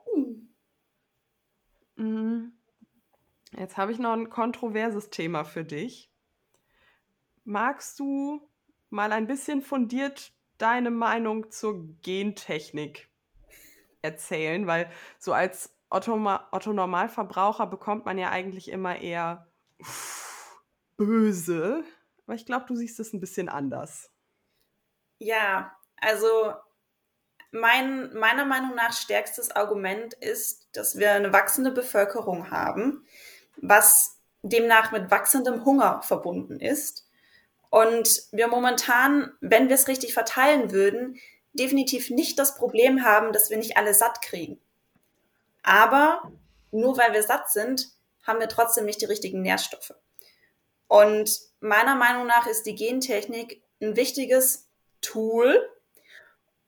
Mhm. 1.96 2.52
Jetzt 3.56 3.76
habe 3.76 3.92
ich 3.92 3.98
noch 3.98 4.14
ein 4.14 4.30
kontroverses 4.30 5.10
Thema 5.10 5.44
für 5.44 5.64
dich. 5.64 6.10
Magst 7.44 8.00
du 8.00 8.48
mal 8.88 9.12
ein 9.12 9.26
bisschen 9.26 9.60
fundiert 9.60 10.32
deine 10.56 10.90
Meinung 10.90 11.50
zur 11.50 11.86
Gentechnik 12.00 13.10
erzählen? 14.00 14.66
Weil 14.66 14.90
so 15.18 15.34
als 15.34 15.76
Otto, 15.90 16.14
Otto 16.50 16.72
Normalverbraucher 16.72 17.66
bekommt 17.66 18.04
man 18.04 18.18
ja 18.18 18.30
eigentlich 18.30 18.70
immer 18.70 18.98
eher 18.98 19.46
böse. 20.96 21.84
Aber 22.26 22.34
ich 22.34 22.46
glaube, 22.46 22.66
du 22.66 22.74
siehst 22.74 22.98
es 23.00 23.12
ein 23.12 23.20
bisschen 23.20 23.48
anders. 23.48 24.10
Ja, 25.18 25.76
also 25.96 26.54
mein 27.50 28.12
meiner 28.14 28.44
Meinung 28.44 28.74
nach 28.74 28.92
stärkstes 28.92 29.50
Argument 29.50 30.14
ist, 30.14 30.68
dass 30.72 30.98
wir 30.98 31.12
eine 31.12 31.32
wachsende 31.32 31.70
Bevölkerung 31.70 32.50
haben, 32.50 33.06
was 33.56 34.20
demnach 34.42 34.92
mit 34.92 35.10
wachsendem 35.10 35.64
Hunger 35.64 36.02
verbunden 36.02 36.60
ist. 36.60 37.08
Und 37.70 38.22
wir 38.32 38.48
momentan, 38.48 39.32
wenn 39.40 39.68
wir 39.68 39.74
es 39.74 39.88
richtig 39.88 40.14
verteilen 40.14 40.70
würden, 40.72 41.18
definitiv 41.52 42.10
nicht 42.10 42.38
das 42.38 42.56
Problem 42.56 43.04
haben, 43.04 43.32
dass 43.32 43.50
wir 43.50 43.56
nicht 43.56 43.76
alle 43.76 43.94
satt 43.94 44.20
kriegen. 44.22 44.60
Aber 45.64 46.30
nur 46.70 46.96
weil 46.96 47.12
wir 47.12 47.22
satt 47.22 47.50
sind, 47.50 47.88
haben 48.22 48.38
wir 48.38 48.48
trotzdem 48.48 48.84
nicht 48.84 49.00
die 49.00 49.06
richtigen 49.06 49.42
Nährstoffe. 49.42 49.94
Und 50.86 51.40
meiner 51.60 51.96
Meinung 51.96 52.26
nach 52.26 52.46
ist 52.46 52.64
die 52.66 52.74
Gentechnik 52.74 53.62
ein 53.80 53.96
wichtiges 53.96 54.68
Tool, 55.00 55.68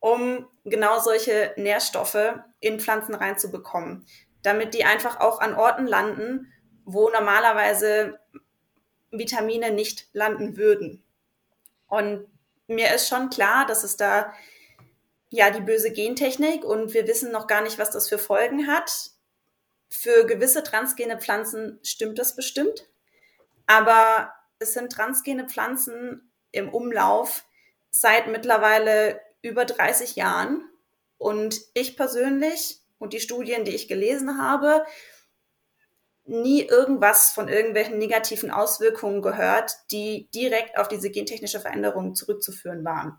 um 0.01 0.49
genau 0.65 0.99
solche 0.99 1.53
Nährstoffe 1.57 2.35
in 2.61 2.81
Pflanzen 2.81 3.15
reinzubekommen, 3.15 4.07
damit 4.43 4.75
die 4.75 4.85
einfach 4.85 5.21
auch 5.21 5.41
an 5.41 5.55
Orten 5.55 5.87
landen, 5.87 6.53
wo 6.85 7.11
normalerweise 7.11 8.19
Vitamine 9.11 9.71
nicht 9.71 10.09
landen 10.13 10.57
würden. 10.57 11.05
Und 11.87 12.27
mir 12.67 12.95
ist 12.95 13.09
schon 13.09 13.31
klar, 13.31 13.67
dass 13.67 13.85
es 13.85 13.97
da 13.97 14.33
ja 15.29 15.51
die 15.51 15.61
böse 15.61 15.93
Gentechnik 15.93 16.65
und 16.65 16.95
wir 16.95 17.07
wissen 17.07 17.33
noch 17.33 17.47
gar 17.47 17.63
nicht, 17.63 17.79
was 17.79 17.91
das 17.91 18.09
für 18.09 18.19
Folgen 18.19 18.67
hat. 18.67 19.11
Für 19.89 20.27
gewisse 20.27 20.63
transgene 20.63 21.19
Pflanzen 21.19 21.79
stimmt 21.83 22.19
das 22.19 22.37
bestimmt, 22.37 22.89
aber 23.67 24.33
es 24.59 24.73
sind 24.73 24.93
transgene 24.93 25.49
Pflanzen 25.49 26.33
im 26.53 26.69
Umlauf 26.69 27.45
seit 27.91 28.29
mittlerweile 28.29 29.21
über 29.43 29.65
30 29.65 30.17
Jahren 30.17 30.69
und 31.19 31.61
ich 31.75 31.97
persönlich 31.97 32.81
und 32.99 33.13
die 33.13 33.21
Studien, 33.21 33.65
die 33.65 33.75
ich 33.75 33.89
gelesen 33.89 34.41
habe, 34.41 34.85
nie 36.25 36.63
irgendwas 36.63 37.31
von 37.31 37.49
irgendwelchen 37.49 37.99
negativen 37.99 38.51
Auswirkungen 38.51 39.23
gehört, 39.23 39.73
die 39.93 40.29
direkt 40.35 40.77
auf 40.77 40.89
diese 40.89 41.11
gentechnische 41.11 41.61
Veränderung 41.61 42.15
zurückzuführen 42.15 42.85
waren. 42.85 43.17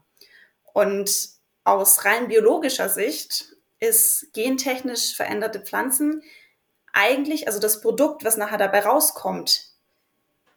Und 0.73 1.36
aus 1.67 2.05
rein 2.05 2.29
biologischer 2.29 2.89
Sicht 2.89 3.55
ist 3.79 4.33
gentechnisch 4.33 5.15
veränderte 5.15 5.59
Pflanzen 5.59 6.23
eigentlich, 6.93 7.47
also 7.47 7.59
das 7.59 7.81
Produkt, 7.81 8.23
was 8.23 8.37
nachher 8.37 8.57
dabei 8.57 8.79
rauskommt, 8.79 9.67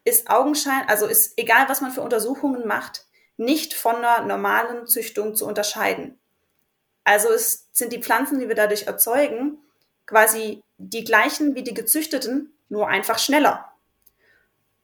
ist 0.05 0.31
Augenschein, 0.31 0.89
also 0.89 1.07
ist 1.07 1.35
egal, 1.37 1.69
was 1.69 1.81
man 1.81 1.91
für 1.91 2.01
Untersuchungen 2.01 2.67
macht, 2.67 3.05
nicht 3.37 3.75
von 3.75 3.97
einer 3.97 4.25
normalen 4.25 4.87
Züchtung 4.87 5.35
zu 5.35 5.47
unterscheiden. 5.47 6.19
Also 7.05 7.29
es 7.31 7.69
sind 7.73 7.93
die 7.93 8.03
Pflanzen, 8.03 8.39
die 8.39 8.49
wir 8.49 8.55
dadurch 8.55 8.85
erzeugen, 8.85 9.59
quasi 10.07 10.63
die 10.79 11.05
gleichen 11.05 11.55
wie 11.55 11.63
die 11.63 11.75
gezüchteten, 11.75 12.55
nur 12.69 12.89
einfach 12.89 13.19
schneller. 13.19 13.70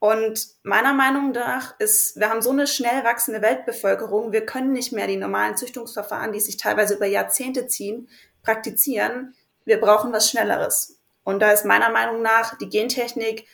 Und 0.07 0.47
meiner 0.63 0.95
Meinung 0.95 1.33
nach 1.33 1.75
ist, 1.81 2.15
wir 2.15 2.31
haben 2.31 2.41
so 2.41 2.51
eine 2.51 2.69
schnell 2.69 3.03
wachsende 3.03 3.43
Weltbevölkerung, 3.43 4.31
wir 4.31 4.47
können 4.47 4.73
nicht 4.73 4.93
mehr 4.93 5.09
die 5.09 5.17
normalen 5.17 5.57
Züchtungsverfahren, 5.57 6.33
die 6.33 6.39
sich 6.39 6.57
teilweise 6.57 6.95
über 6.95 7.07
Jahrzehnte 7.07 7.67
ziehen, 7.67 8.09
praktizieren. 8.45 9.35
Wir 9.65 9.81
brauchen 9.81 10.13
was 10.13 10.31
Schnelleres. 10.31 11.01
Und 11.25 11.41
da 11.41 11.51
ist 11.51 11.65
meiner 11.65 11.91
Meinung 11.91 12.23
nach 12.23 12.57
die 12.57 12.69
Gentechnik 12.69 13.49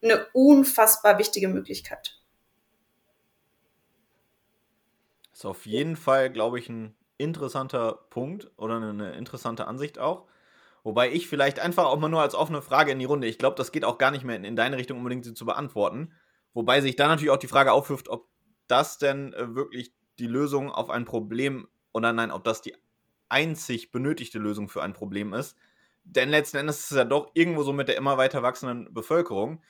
eine 0.00 0.24
unfassbar 0.32 1.18
wichtige 1.18 1.48
Möglichkeit. 1.48 2.20
Das 5.32 5.40
ist 5.40 5.44
auf 5.44 5.66
jeden 5.66 5.96
Fall, 5.96 6.30
glaube 6.30 6.60
ich, 6.60 6.68
ein 6.68 6.94
interessanter 7.18 7.98
Punkt 8.10 8.48
oder 8.58 8.76
eine 8.76 9.16
interessante 9.16 9.66
Ansicht 9.66 9.98
auch. 9.98 10.28
Wobei 10.84 11.10
ich 11.10 11.26
vielleicht 11.28 11.58
einfach 11.58 11.86
auch 11.86 11.98
mal 11.98 12.10
nur 12.10 12.20
als 12.20 12.34
offene 12.34 12.60
Frage 12.60 12.92
in 12.92 12.98
die 12.98 13.06
Runde, 13.06 13.26
ich 13.26 13.38
glaube, 13.38 13.56
das 13.56 13.72
geht 13.72 13.86
auch 13.86 13.96
gar 13.96 14.10
nicht 14.10 14.22
mehr 14.22 14.36
in, 14.36 14.44
in 14.44 14.54
deine 14.54 14.76
Richtung 14.76 14.98
unbedingt 14.98 15.24
sie 15.24 15.32
zu 15.32 15.46
beantworten. 15.46 16.12
Wobei 16.52 16.82
sich 16.82 16.94
da 16.94 17.08
natürlich 17.08 17.30
auch 17.30 17.38
die 17.38 17.48
Frage 17.48 17.72
aufwirft, 17.72 18.10
ob 18.10 18.28
das 18.68 18.98
denn 18.98 19.32
äh, 19.32 19.54
wirklich 19.54 19.94
die 20.18 20.26
Lösung 20.26 20.70
auf 20.70 20.90
ein 20.90 21.06
Problem 21.06 21.66
oder 21.92 22.12
nein, 22.12 22.30
ob 22.30 22.44
das 22.44 22.60
die 22.60 22.76
einzig 23.30 23.92
benötigte 23.92 24.38
Lösung 24.38 24.68
für 24.68 24.82
ein 24.82 24.92
Problem 24.92 25.32
ist. 25.32 25.56
Denn 26.04 26.28
letzten 26.28 26.58
Endes 26.58 26.80
ist 26.80 26.90
es 26.90 26.96
ja 26.98 27.04
doch 27.04 27.30
irgendwo 27.32 27.62
so 27.62 27.72
mit 27.72 27.88
der 27.88 27.96
immer 27.96 28.18
weiter 28.18 28.42
wachsenden 28.42 28.92
Bevölkerung. 28.92 29.62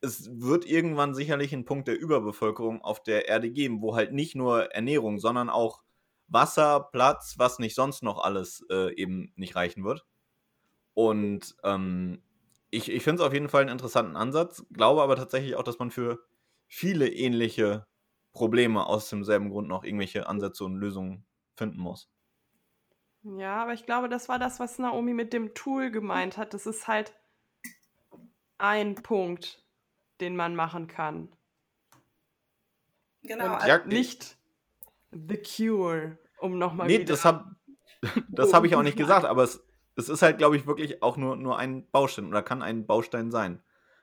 Es 0.00 0.28
wird 0.32 0.66
irgendwann 0.66 1.14
sicherlich 1.14 1.52
einen 1.52 1.64
Punkt 1.64 1.86
der 1.86 1.98
Überbevölkerung 1.98 2.82
auf 2.82 3.02
der 3.04 3.28
Erde 3.28 3.50
geben, 3.50 3.82
wo 3.82 3.94
halt 3.94 4.12
nicht 4.12 4.34
nur 4.34 4.72
Ernährung, 4.74 5.20
sondern 5.20 5.48
auch 5.48 5.84
Wasser, 6.26 6.88
Platz, 6.90 7.36
was 7.38 7.60
nicht 7.60 7.76
sonst 7.76 8.02
noch 8.02 8.18
alles 8.18 8.66
äh, 8.68 8.92
eben 8.96 9.32
nicht 9.36 9.54
reichen 9.54 9.84
wird. 9.84 10.04
Und 10.96 11.54
ähm, 11.62 12.22
ich, 12.70 12.90
ich 12.90 13.02
finde 13.02 13.20
es 13.20 13.26
auf 13.28 13.34
jeden 13.34 13.50
Fall 13.50 13.60
einen 13.60 13.70
interessanten 13.70 14.16
Ansatz, 14.16 14.64
glaube 14.72 15.02
aber 15.02 15.14
tatsächlich 15.16 15.54
auch, 15.54 15.62
dass 15.62 15.78
man 15.78 15.90
für 15.90 16.24
viele 16.68 17.06
ähnliche 17.06 17.86
Probleme 18.32 18.86
aus 18.86 19.10
demselben 19.10 19.50
Grund 19.50 19.68
noch 19.68 19.84
irgendwelche 19.84 20.26
Ansätze 20.26 20.64
und 20.64 20.76
Lösungen 20.76 21.26
finden 21.54 21.80
muss. 21.80 22.10
Ja, 23.24 23.62
aber 23.62 23.74
ich 23.74 23.84
glaube, 23.84 24.08
das 24.08 24.30
war 24.30 24.38
das, 24.38 24.58
was 24.58 24.78
Naomi 24.78 25.12
mit 25.12 25.34
dem 25.34 25.52
Tool 25.52 25.90
gemeint 25.90 26.38
hat. 26.38 26.54
Das 26.54 26.64
ist 26.64 26.88
halt 26.88 27.14
ein 28.56 28.94
Punkt, 28.94 29.62
den 30.22 30.34
man 30.34 30.56
machen 30.56 30.86
kann. 30.86 31.28
Genau. 33.22 33.52
Und 33.52 33.66
Ja, 33.66 33.84
nicht 33.84 34.38
the 35.10 35.36
cure, 35.36 36.16
um 36.38 36.56
nochmal 36.56 36.86
Nee, 36.86 37.00
wieder... 37.00 37.12
das 37.12 37.26
habe 37.26 37.54
das 38.30 38.54
hab 38.54 38.64
ich 38.64 38.74
auch 38.74 38.82
nicht 38.82 38.96
gesagt, 38.96 39.26
aber 39.26 39.42
es, 39.42 39.65
es 39.96 40.08
ist 40.08 40.22
halt, 40.22 40.38
glaube 40.38 40.56
ich, 40.56 40.66
wirklich 40.66 41.02
auch 41.02 41.16
nur, 41.16 41.36
nur 41.36 41.58
ein 41.58 41.90
Baustein 41.90 42.26
oder 42.28 42.42
kann 42.42 42.62
ein 42.62 42.86
Baustein 42.86 43.30
sein. 43.30 43.62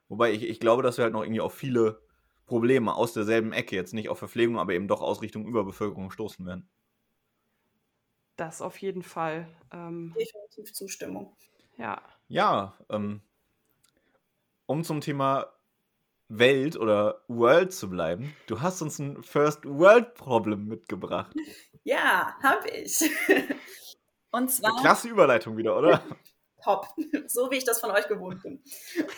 Wobei 0.09 0.31
ich, 0.31 0.43
ich 0.43 0.59
glaube, 0.59 0.83
dass 0.83 0.97
wir 0.97 1.03
halt 1.03 1.13
noch 1.13 1.23
irgendwie 1.23 1.41
auf 1.41 1.53
viele 1.53 2.01
Probleme 2.45 2.93
aus 2.93 3.13
derselben 3.13 3.53
Ecke, 3.53 3.75
jetzt 3.75 3.93
nicht 3.93 4.09
auf 4.09 4.19
Verpflegung, 4.19 4.59
aber 4.59 4.73
eben 4.73 4.87
doch 4.87 5.01
aus 5.01 5.21
Richtung 5.21 5.47
Überbevölkerung 5.47 6.11
stoßen 6.11 6.45
werden. 6.45 6.69
Das 8.35 8.61
auf 8.61 8.77
jeden 8.79 9.03
Fall. 9.03 9.47
Ähm, 9.71 10.13
Definitiv 10.19 10.73
Zustimmung. 10.73 11.35
ja. 11.77 12.01
Ja, 12.27 12.73
ähm, 12.89 13.21
um 14.65 14.83
zum 14.83 15.01
Thema 15.01 15.53
Welt 16.29 16.77
oder 16.77 17.21
World 17.27 17.73
zu 17.73 17.89
bleiben, 17.89 18.35
du 18.47 18.61
hast 18.61 18.81
uns 18.81 18.97
ein 18.97 19.21
First 19.21 19.65
World 19.65 20.15
Problem 20.15 20.65
mitgebracht. 20.65 21.33
Ja, 21.85 22.37
habe 22.41 22.69
ich. 22.69 22.97
Und 24.33 24.51
zwar 24.51 24.75
Klasse 24.81 25.07
Überleitung 25.07 25.55
wieder, 25.55 25.77
oder? 25.77 26.03
top, 26.63 26.87
so 27.27 27.51
wie 27.51 27.57
ich 27.57 27.65
das 27.65 27.79
von 27.79 27.91
euch 27.91 28.07
gewohnt 28.07 28.41
bin. 28.41 28.61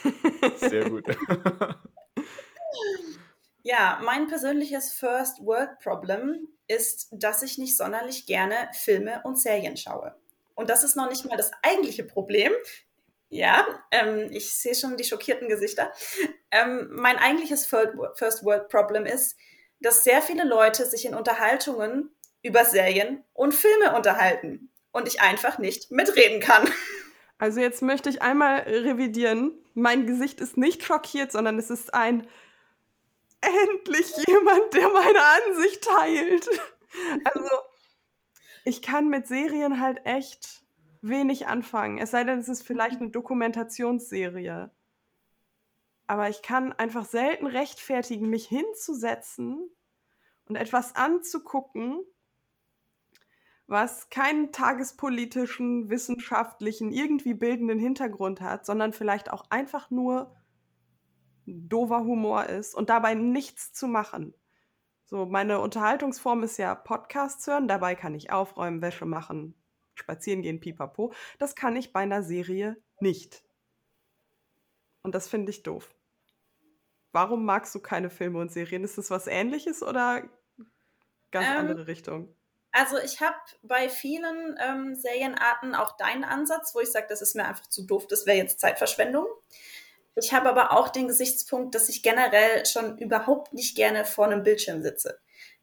Sehr 0.57 0.89
gut. 0.89 1.05
Ja, 3.67 3.99
mein 4.03 4.27
persönliches 4.27 4.93
First 4.93 5.43
World 5.43 5.79
Problem 5.79 6.47
ist, 6.67 7.07
dass 7.11 7.41
ich 7.41 7.57
nicht 7.57 7.75
sonderlich 7.75 8.27
gerne 8.27 8.69
Filme 8.73 9.21
und 9.23 9.39
Serien 9.39 9.75
schaue. 9.75 10.15
Und 10.53 10.69
das 10.69 10.83
ist 10.83 10.95
noch 10.95 11.09
nicht 11.09 11.25
mal 11.25 11.35
das 11.35 11.49
eigentliche 11.63 12.03
Problem. 12.03 12.51
Ja, 13.29 13.65
ähm, 13.89 14.27
ich 14.29 14.55
sehe 14.55 14.75
schon 14.75 14.97
die 14.97 15.03
schockierten 15.03 15.49
Gesichter. 15.49 15.91
Ähm, 16.51 16.89
mein 16.91 17.17
eigentliches 17.17 17.65
First 17.65 18.45
World 18.45 18.69
Problem 18.69 19.07
ist, 19.07 19.35
dass 19.79 20.03
sehr 20.03 20.21
viele 20.21 20.43
Leute 20.43 20.85
sich 20.85 21.07
in 21.07 21.15
Unterhaltungen 21.15 22.11
über 22.43 22.65
Serien 22.65 23.23
und 23.33 23.55
Filme 23.55 23.95
unterhalten 23.95 24.69
und 24.95 25.09
ich 25.09 25.21
einfach 25.21 25.57
nicht 25.57 25.91
mitreden 25.91 26.39
kann. 26.39 26.69
Also 27.37 27.59
jetzt 27.59 27.81
möchte 27.81 28.09
ich 28.09 28.21
einmal 28.21 28.59
revidieren. 28.59 29.51
Mein 29.73 30.07
Gesicht 30.07 30.39
ist 30.39 30.55
nicht 30.55 30.83
schockiert, 30.83 31.33
sondern 31.33 31.59
es 31.59 31.69
ist 31.69 31.93
ein 31.93 32.25
endlich 33.41 34.15
jemand, 34.25 34.73
der 34.73 34.87
meine 34.89 35.19
Ansicht 35.21 35.83
teilt. 35.83 36.47
Also 37.25 37.49
ich 38.63 38.81
kann 38.81 39.09
mit 39.09 39.27
Serien 39.27 39.81
halt 39.81 40.05
echt 40.05 40.63
wenig 41.01 41.45
anfangen. 41.45 41.97
Es 41.97 42.11
sei 42.11 42.23
denn, 42.23 42.39
es 42.39 42.47
ist 42.47 42.65
vielleicht 42.65 43.01
eine 43.01 43.09
Dokumentationsserie. 43.09 44.71
Aber 46.07 46.29
ich 46.29 46.41
kann 46.41 46.71
einfach 46.71 47.03
selten 47.03 47.47
rechtfertigen, 47.47 48.29
mich 48.29 48.47
hinzusetzen 48.47 49.69
und 50.47 50.55
etwas 50.55 50.95
anzugucken, 50.95 51.99
was 53.67 54.09
keinen 54.09 54.51
tagespolitischen, 54.51 55.89
wissenschaftlichen, 55.89 56.91
irgendwie 56.91 57.33
bildenden 57.33 57.79
Hintergrund 57.79 58.41
hat, 58.41 58.65
sondern 58.65 58.93
vielleicht 58.93 59.31
auch 59.31 59.45
einfach 59.49 59.89
nur 59.89 60.35
dover 61.45 61.99
Humor 61.99 62.45
ist 62.45 62.75
und 62.75 62.89
dabei 62.89 63.15
nichts 63.15 63.73
zu 63.73 63.87
machen. 63.87 64.33
So, 65.05 65.25
meine 65.25 65.59
Unterhaltungsform 65.59 66.43
ist 66.43 66.57
ja 66.57 66.73
Podcasts 66.73 67.45
hören, 67.45 67.67
dabei 67.67 67.95
kann 67.95 68.15
ich 68.15 68.31
aufräumen, 68.31 68.81
Wäsche 68.81 69.05
machen, 69.05 69.55
spazieren 69.93 70.41
gehen, 70.41 70.59
pipapo. 70.59 71.13
Das 71.37 71.55
kann 71.55 71.75
ich 71.75 71.93
bei 71.93 72.01
einer 72.01 72.23
Serie 72.23 72.77
nicht. 72.99 73.43
Und 75.03 75.13
das 75.13 75.27
finde 75.27 75.51
ich 75.51 75.61
doof. 75.61 75.93
Warum 77.11 77.45
magst 77.45 77.73
du 77.75 77.79
keine 77.79 78.09
Filme 78.09 78.39
und 78.39 78.51
Serien? 78.51 78.83
Ist 78.83 78.97
das 78.97 79.11
was 79.11 79.27
ähnliches 79.27 79.83
oder 79.83 80.23
ganz 81.31 81.47
Ähm, 81.47 81.57
andere 81.57 81.87
Richtung? 81.87 82.35
Also 82.75 82.97
ich 82.97 83.21
habe 83.21 83.37
bei 83.63 83.87
vielen 83.87 84.59
ähm, 84.59 84.95
Serienarten 84.95 85.75
auch 85.75 85.95
deinen 85.95 86.25
Ansatz, 86.25 86.75
wo 86.75 86.81
ich 86.81 86.91
sage, 86.91 87.05
das 87.07 87.21
ist 87.21 87.33
mir 87.33 87.45
einfach 87.45 87.67
zu 87.67 87.83
doof, 87.83 88.05
das 88.05 88.25
wäre 88.25 88.37
jetzt 88.37 88.59
Zeitverschwendung. 88.59 89.27
Ich 90.15 90.33
habe 90.33 90.49
aber 90.49 90.73
auch 90.73 90.89
den 90.89 91.07
Gesichtspunkt, 91.07 91.73
dass 91.73 91.87
ich 91.87 92.03
generell 92.03 92.65
schon 92.65 92.97
überhaupt 92.97 93.53
nicht 93.53 93.77
gerne 93.77 94.03
vor 94.03 94.25
einem 94.25 94.43
Bildschirm 94.43 94.83
sitze. 94.83 95.19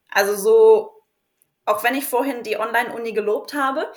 Also 0.09 0.35
so, 0.37 1.03
auch 1.67 1.85
wenn 1.85 1.95
ich 1.97 2.07
vorhin 2.07 2.45
die 2.45 2.57
Online-Uni 2.57 3.13
gelobt 3.13 3.53
habe, 3.53 3.93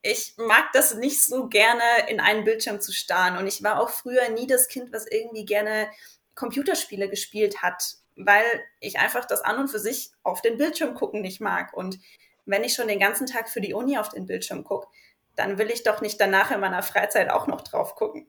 ich 0.00 0.32
mag 0.38 0.72
das 0.72 0.94
nicht 0.94 1.22
so 1.22 1.48
gerne, 1.48 1.82
in 2.08 2.18
einen 2.18 2.44
Bildschirm 2.44 2.80
zu 2.80 2.92
starren. 2.92 3.36
Und 3.36 3.46
ich 3.46 3.62
war 3.62 3.78
auch 3.78 3.90
früher 3.90 4.30
nie 4.30 4.46
das 4.46 4.68
Kind, 4.68 4.90
was 4.90 5.06
irgendwie 5.06 5.44
gerne 5.44 5.90
Computerspiele 6.34 7.10
gespielt 7.10 7.60
hat, 7.60 7.96
weil 8.16 8.46
ich 8.80 8.98
einfach 8.98 9.26
das 9.26 9.42
an 9.42 9.58
und 9.58 9.68
für 9.68 9.78
sich 9.78 10.12
auf 10.22 10.40
den 10.40 10.56
Bildschirm 10.56 10.94
gucken 10.94 11.20
nicht 11.20 11.42
mag. 11.42 11.74
Und 11.74 11.98
wenn 12.46 12.64
ich 12.64 12.74
schon 12.74 12.88
den 12.88 12.98
ganzen 13.00 13.26
Tag 13.26 13.48
für 13.48 13.60
die 13.60 13.74
Uni 13.74 13.98
auf 13.98 14.08
den 14.08 14.26
Bildschirm 14.26 14.64
gucke, 14.64 14.88
dann 15.36 15.58
will 15.58 15.70
ich 15.70 15.82
doch 15.82 16.00
nicht 16.00 16.20
danach 16.20 16.50
in 16.50 16.60
meiner 16.60 16.82
Freizeit 16.82 17.30
auch 17.30 17.46
noch 17.46 17.62
drauf 17.62 17.94
gucken. 17.96 18.26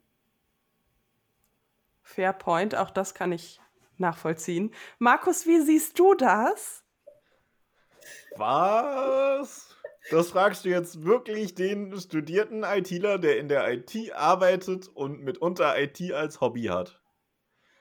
Fair 2.01 2.34
point, 2.34 2.76
auch 2.76 2.91
das 2.91 3.13
kann 3.13 3.32
ich 3.32 3.59
nachvollziehen. 3.97 4.74
Markus, 4.99 5.45
wie 5.45 5.61
siehst 5.61 5.97
du 5.99 6.13
das? 6.13 6.84
Was? 8.38 9.76
Das 10.11 10.30
fragst 10.30 10.66
du 10.66 10.70
jetzt 10.70 11.03
wirklich 11.03 11.55
den 11.55 11.99
studierten 11.99 12.63
ITler, 12.63 13.18
der 13.18 13.39
in 13.39 13.47
der 13.47 13.68
IT 13.72 14.13
arbeitet 14.13 14.88
und 14.88 15.24
mitunter 15.24 15.80
IT 15.80 15.99
als 16.11 16.41
Hobby 16.41 16.66
hat. 16.66 17.01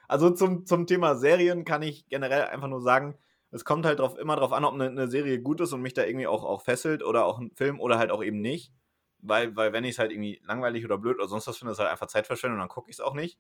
Also 0.08 0.30
zum, 0.30 0.64
zum 0.64 0.86
Thema 0.86 1.16
Serien 1.16 1.64
kann 1.64 1.82
ich 1.82 2.08
generell 2.08 2.44
einfach 2.44 2.68
nur 2.68 2.80
sagen, 2.80 3.18
es 3.54 3.64
kommt 3.64 3.86
halt 3.86 4.00
drauf, 4.00 4.18
immer 4.18 4.34
darauf 4.34 4.52
an, 4.52 4.64
ob 4.64 4.74
eine, 4.74 4.88
eine, 4.88 5.08
Serie 5.08 5.40
gut 5.40 5.60
ist 5.60 5.72
und 5.72 5.80
mich 5.80 5.94
da 5.94 6.04
irgendwie 6.04 6.26
auch, 6.26 6.42
auch 6.42 6.62
fesselt 6.62 7.04
oder 7.04 7.24
auch 7.24 7.38
ein 7.38 7.52
Film 7.54 7.78
oder 7.78 7.98
halt 7.98 8.10
auch 8.10 8.22
eben 8.22 8.40
nicht. 8.40 8.72
Weil, 9.20 9.54
weil 9.54 9.72
wenn 9.72 9.84
ich 9.84 9.92
es 9.92 9.98
halt 10.00 10.10
irgendwie 10.10 10.40
langweilig 10.44 10.84
oder 10.84 10.98
blöd 10.98 11.18
oder 11.18 11.28
sonst 11.28 11.46
was 11.46 11.56
finde, 11.56 11.70
ist 11.70 11.78
halt 11.78 11.88
einfach 11.88 12.08
Zeitverschwendung 12.08 12.56
und 12.56 12.62
dann 12.62 12.68
gucke 12.68 12.90
ich 12.90 12.96
es 12.96 13.00
auch 13.00 13.14
nicht. 13.14 13.38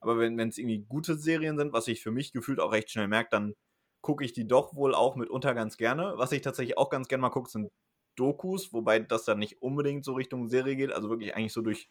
Aber 0.00 0.18
wenn 0.18 0.40
es 0.40 0.56
irgendwie 0.56 0.78
gute 0.78 1.14
Serien 1.14 1.58
sind, 1.58 1.74
was 1.74 1.88
ich 1.88 2.02
für 2.02 2.10
mich 2.10 2.32
gefühlt 2.32 2.58
auch 2.58 2.72
recht 2.72 2.90
schnell 2.90 3.06
merke, 3.06 3.28
dann 3.32 3.54
gucke 4.00 4.24
ich 4.24 4.32
die 4.32 4.48
doch 4.48 4.74
wohl 4.74 4.94
auch 4.94 5.14
mitunter 5.14 5.54
ganz 5.54 5.76
gerne. 5.76 6.14
Was 6.16 6.32
ich 6.32 6.40
tatsächlich 6.40 6.78
auch 6.78 6.88
ganz 6.88 7.06
gerne 7.06 7.20
mal 7.20 7.28
gucke, 7.28 7.50
sind 7.50 7.70
Dokus, 8.16 8.72
wobei 8.72 8.98
das 9.00 9.26
dann 9.26 9.38
nicht 9.38 9.60
unbedingt 9.60 10.06
so 10.06 10.14
Richtung 10.14 10.48
Serie 10.48 10.74
geht, 10.74 10.90
also 10.90 11.10
wirklich 11.10 11.36
eigentlich 11.36 11.52
so 11.52 11.60
durch, 11.60 11.90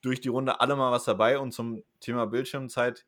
durch 0.00 0.22
die 0.22 0.30
Runde 0.30 0.60
alle 0.60 0.76
mal 0.76 0.92
was 0.92 1.04
dabei 1.04 1.38
und 1.38 1.52
zum 1.52 1.82
Thema 2.00 2.26
Bildschirmzeit 2.26 3.04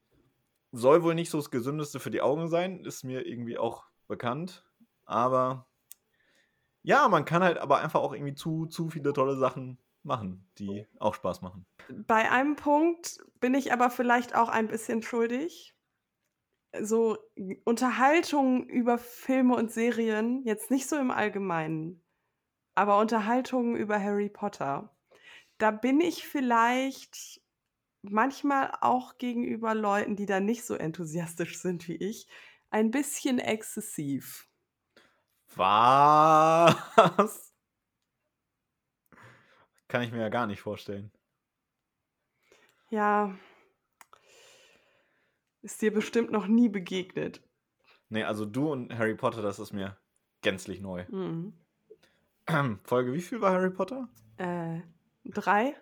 soll 0.73 1.03
wohl 1.03 1.15
nicht 1.15 1.31
so 1.31 1.39
das 1.39 1.51
Gesündeste 1.51 2.01
für 2.01 2.11
die 2.11 2.21
Augen 2.21 2.49
sein, 2.49 2.85
ist 2.85 3.05
mir 3.05 3.27
irgendwie 3.27 3.59
auch 3.59 3.85
bekannt, 4.07 4.65
aber 5.05 5.67
ja, 6.83 7.09
man 7.09 7.25
kann 7.25 7.43
halt 7.43 7.59
aber 7.59 7.79
einfach 7.79 8.01
auch 8.01 8.13
irgendwie 8.13 8.35
zu, 8.35 8.67
zu 8.67 8.89
viele 8.89 9.13
tolle 9.13 9.37
Sachen 9.37 9.79
machen, 10.03 10.49
die 10.59 10.87
auch 10.99 11.15
Spaß 11.15 11.43
machen. 11.43 11.67
Bei 11.91 12.31
einem 12.31 12.57
Punkt 12.57 13.19
bin 13.41 13.55
ich 13.55 13.73
aber 13.73 13.91
vielleicht 13.91 14.35
auch 14.35 14.49
ein 14.49 14.69
bisschen 14.69 15.03
schuldig. 15.03 15.75
So 16.81 17.19
Unterhaltung 17.65 18.67
über 18.69 18.99
Filme 18.99 19.57
und 19.57 19.71
Serien, 19.71 20.43
jetzt 20.45 20.71
nicht 20.71 20.89
so 20.89 20.97
im 20.97 21.11
Allgemeinen, 21.11 22.03
aber 22.75 22.99
Unterhaltung 22.99 23.77
über 23.77 24.01
Harry 24.01 24.29
Potter. 24.29 24.95
Da 25.57 25.71
bin 25.71 26.01
ich 26.01 26.29
vielleicht 26.29 27.41
manchmal 28.03 28.73
auch 28.81 29.19
gegenüber 29.19 29.75
Leuten, 29.75 30.17
die 30.17 30.27
da 30.27 30.41
nicht 30.41 30.65
so 30.65 30.75
enthusiastisch 30.75 31.61
sind 31.61 31.89
wie 31.89 31.97
ich, 31.97 32.29
ein 32.71 32.91
bisschen 32.91 33.39
exzessiv. 33.39 34.49
Was? 35.57 36.75
Kann 39.89 40.03
ich 40.03 40.13
mir 40.13 40.21
ja 40.21 40.29
gar 40.29 40.47
nicht 40.47 40.61
vorstellen. 40.61 41.11
Ja. 42.91 43.37
Ist 45.63 45.81
dir 45.83 45.93
bestimmt 45.93 46.31
noch 46.31 46.47
nie 46.47 46.69
begegnet. 46.69 47.43
Nee, 48.11 48.25
also 48.25 48.47
du 48.47 48.71
und 48.71 48.97
Harry 48.97 49.15
Potter, 49.15 49.43
das 49.43 49.59
ist 49.59 49.73
mir 49.73 49.99
gänzlich 50.43 50.81
neu. 50.81 51.05
Mhm. 51.09 51.55
Folge, 52.85 53.13
wie 53.13 53.21
viel 53.21 53.41
war 53.41 53.53
Harry 53.53 53.71
Potter? 53.71 54.09
Äh, 54.37 54.81
drei? 55.25 55.75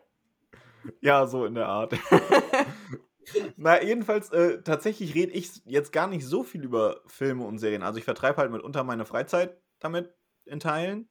Ja, 1.01 1.27
so 1.27 1.45
in 1.45 1.55
der 1.55 1.69
Art. 1.69 1.95
Na, 3.57 3.83
jedenfalls, 3.83 4.31
äh, 4.31 4.63
tatsächlich 4.63 5.15
rede 5.15 5.33
ich 5.33 5.63
jetzt 5.65 5.93
gar 5.93 6.07
nicht 6.07 6.25
so 6.25 6.45
viel 6.45 6.63
über 6.63 7.01
Filme 7.07 7.45
und 7.45 7.59
Serien. 7.59 7.83
Also 7.83 7.99
ich 7.99 8.05
vertreibe 8.05 8.39
halt 8.39 8.53
mitunter 8.53 8.85
meine 8.85 9.05
Freizeit 9.05 9.61
damit 9.81 10.15
in 10.45 10.61
Teilen. 10.61 11.09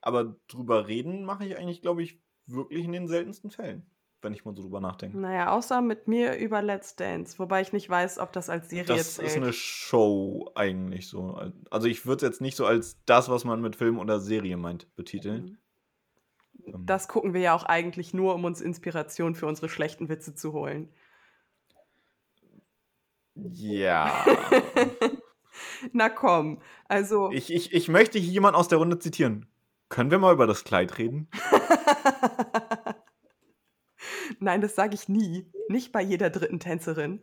Aber 0.00 0.36
drüber 0.48 0.86
reden 0.88 1.24
mache 1.24 1.44
ich 1.44 1.58
eigentlich, 1.58 1.82
glaube 1.82 2.02
ich, 2.02 2.20
wirklich 2.46 2.84
in 2.84 2.92
den 2.92 3.06
seltensten 3.08 3.50
Fällen, 3.50 3.86
wenn 4.20 4.34
ich 4.34 4.44
mal 4.44 4.54
so 4.54 4.62
drüber 4.62 4.80
nachdenke. 4.80 5.16
Naja, 5.18 5.52
außer 5.52 5.80
mit 5.80 6.08
mir 6.08 6.36
über 6.36 6.60
Let's 6.60 6.96
Dance, 6.96 7.38
wobei 7.38 7.60
ich 7.60 7.72
nicht 7.72 7.88
weiß, 7.88 8.18
ob 8.18 8.32
das 8.32 8.48
als 8.48 8.68
Serie 8.68 8.86
Das 8.86 9.14
zählt. 9.14 9.28
ist 9.28 9.36
eine 9.36 9.52
Show 9.52 10.50
eigentlich 10.54 11.08
so. 11.08 11.40
Also 11.70 11.86
ich 11.86 12.04
würde 12.04 12.26
es 12.26 12.30
jetzt 12.32 12.40
nicht 12.40 12.56
so 12.56 12.66
als 12.66 12.98
das, 13.04 13.28
was 13.28 13.44
man 13.44 13.60
mit 13.60 13.76
Film 13.76 13.98
oder 13.98 14.20
Serie 14.20 14.56
meint, 14.56 14.92
betiteln. 14.96 15.46
Ähm, 15.48 15.58
Das 16.66 17.08
gucken 17.08 17.34
wir 17.34 17.40
ja 17.40 17.54
auch 17.54 17.64
eigentlich 17.64 18.14
nur, 18.14 18.34
um 18.34 18.44
uns 18.44 18.60
Inspiration 18.60 19.34
für 19.34 19.46
unsere 19.46 19.68
schlechten 19.68 20.08
Witze 20.08 20.34
zu 20.34 20.52
holen. 20.52 20.92
Ja. 23.34 24.24
Na 25.92 26.08
komm, 26.08 26.60
also. 26.86 27.30
ich, 27.32 27.52
ich, 27.52 27.72
ich 27.72 27.88
möchte 27.88 28.18
hier 28.18 28.32
jemand 28.32 28.56
aus 28.56 28.68
der 28.68 28.78
Runde 28.78 28.98
zitieren. 28.98 29.46
Können 29.88 30.10
wir 30.10 30.18
mal 30.18 30.32
über 30.32 30.46
das 30.46 30.64
Kleid 30.64 30.98
reden? 30.98 31.28
Nein, 34.38 34.60
das 34.60 34.74
sage 34.74 34.94
ich 34.94 35.08
nie. 35.08 35.50
Nicht 35.68 35.92
bei 35.92 36.02
jeder 36.02 36.30
dritten 36.30 36.60
Tänzerin. 36.60 37.22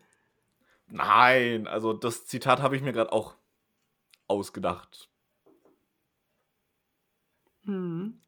Nein, 0.88 1.68
also 1.68 1.94
das 1.94 2.26
Zitat 2.26 2.62
habe 2.62 2.76
ich 2.76 2.82
mir 2.82 2.94
gerade 2.94 3.12
auch 3.12 3.36
ausgedacht. 4.28 5.10
Hm. 7.66 8.22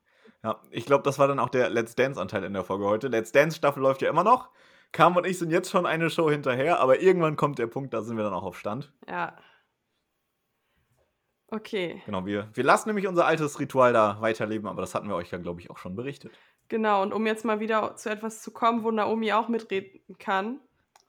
Ja, 0.44 0.60
ich 0.72 0.86
glaube, 0.86 1.04
das 1.04 1.20
war 1.20 1.28
dann 1.28 1.39
auch 1.39 1.50
der 1.50 1.70
Let's 1.70 1.96
Dance-Anteil 1.96 2.44
in 2.44 2.54
der 2.54 2.64
Folge 2.64 2.86
heute. 2.86 3.08
Let's 3.08 3.32
Dance-Staffel 3.32 3.82
läuft 3.82 4.02
ja 4.02 4.10
immer 4.10 4.24
noch. 4.24 4.50
Cam 4.92 5.16
und 5.16 5.26
ich 5.26 5.38
sind 5.39 5.52
jetzt 5.52 5.70
schon 5.70 5.86
eine 5.86 6.10
Show 6.10 6.30
hinterher, 6.30 6.80
aber 6.80 7.00
irgendwann 7.00 7.38
kommt 7.38 7.60
der 7.60 7.68
Punkt, 7.68 7.94
da 7.94 8.02
sind 8.02 8.18
wir 8.18 8.24
dann 8.24 8.34
auch 8.34 8.44
auf 8.44 8.58
Stand. 8.58 8.92
Ja. 9.08 9.38
Okay, 11.54 12.02
Genau, 12.06 12.26
wir, 12.26 12.50
wir 12.54 12.64
lassen 12.64 12.88
nämlich 12.88 13.08
unser 13.08 13.26
altes 13.26 13.60
Ritual 13.60 13.92
da 13.92 14.22
weiterleben, 14.22 14.70
aber 14.70 14.80
das 14.80 14.96
hatten 14.96 15.10
wir 15.10 15.16
euch 15.16 15.32
ja, 15.32 15.38
glaube 15.38 15.60
ich, 15.60 15.70
auch 15.70 15.78
schon 15.78 15.98
berichtet. 15.98 16.32
genau. 16.70 17.02
Und 17.02 17.12
um 17.14 17.28
jetzt 17.28 17.44
mal 17.44 17.60
wieder 17.60 17.98
zu 17.98 18.10
etwas 18.10 18.42
zu 18.42 18.52
kommen, 18.52 18.84
wo 18.84 18.92
Naomi 18.92 19.34
auch 19.34 19.50
mitreden 19.50 20.18
kann, 20.18 20.62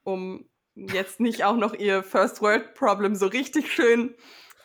um 0.02 0.48
jetzt 0.74 1.20
nicht 1.20 1.44
auch 1.44 1.56
noch 1.56 1.74
ihr 1.74 2.02
First 2.02 2.42
World 2.42 2.74
Problem 2.74 3.14
so 3.14 3.26
richtig 3.26 3.72
schön 3.72 4.16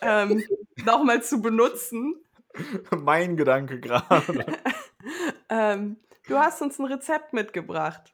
ähm, 0.01 0.43
nochmal 0.85 1.21
zu 1.21 1.41
benutzen. 1.41 2.15
mein 2.91 3.37
Gedanke 3.37 3.79
gerade. 3.79 4.45
Ähm, 5.49 5.95
du 6.27 6.37
hast 6.37 6.61
uns 6.61 6.77
ein 6.77 6.85
Rezept 6.85 7.31
mitgebracht. 7.31 8.13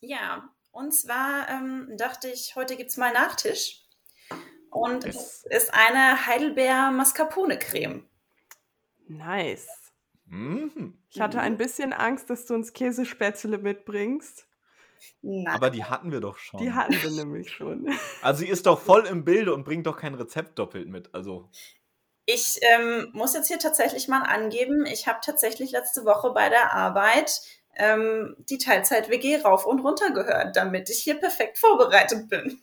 Ja, 0.00 0.48
und 0.70 0.94
zwar 0.94 1.46
ähm, 1.50 1.88
dachte 1.98 2.28
ich, 2.28 2.56
heute 2.56 2.76
gibt 2.76 2.88
es 2.88 2.96
mal 2.96 3.12
Nachtisch. 3.12 3.82
Und 4.70 5.04
es 5.04 5.44
ist 5.50 5.74
eine 5.74 6.26
Heidelbeer-Mascarpone-Creme. 6.26 8.04
Nice. 9.08 9.68
Mhm. 10.24 10.96
Ich 11.10 11.20
hatte 11.20 11.40
ein 11.40 11.58
bisschen 11.58 11.92
Angst, 11.92 12.30
dass 12.30 12.46
du 12.46 12.54
uns 12.54 12.72
Käsespätzle 12.72 13.58
mitbringst. 13.58 14.46
Nein. 15.20 15.54
Aber 15.54 15.68
die 15.68 15.84
hatten 15.84 16.10
wir 16.10 16.20
doch 16.20 16.38
schon. 16.38 16.60
Die 16.60 16.72
hatten 16.72 16.94
wir 16.94 17.10
nämlich 17.10 17.50
schon. 17.50 17.92
also 18.22 18.40
sie 18.40 18.48
ist 18.48 18.64
doch 18.66 18.80
voll 18.80 19.04
im 19.06 19.24
Bilde 19.24 19.52
und 19.52 19.64
bringt 19.64 19.86
doch 19.86 19.98
kein 19.98 20.14
Rezept 20.14 20.58
doppelt 20.58 20.88
mit. 20.88 21.14
Also 21.14 21.50
Ich 22.24 22.60
ähm, 22.62 23.10
muss 23.12 23.34
jetzt 23.34 23.48
hier 23.48 23.58
tatsächlich 23.58 24.06
mal 24.08 24.22
angeben, 24.22 24.86
ich 24.86 25.08
habe 25.08 25.18
tatsächlich 25.24 25.72
letzte 25.72 26.04
Woche 26.04 26.30
bei 26.32 26.48
der 26.48 26.72
Arbeit 26.72 27.40
ähm, 27.74 28.36
die 28.38 28.58
Teilzeit-WG 28.58 29.38
rauf 29.42 29.66
und 29.66 29.80
runter 29.80 30.10
gehört, 30.12 30.56
damit 30.56 30.88
ich 30.90 31.02
hier 31.02 31.18
perfekt 31.18 31.58
vorbereitet 31.58 32.28
bin. 32.28 32.60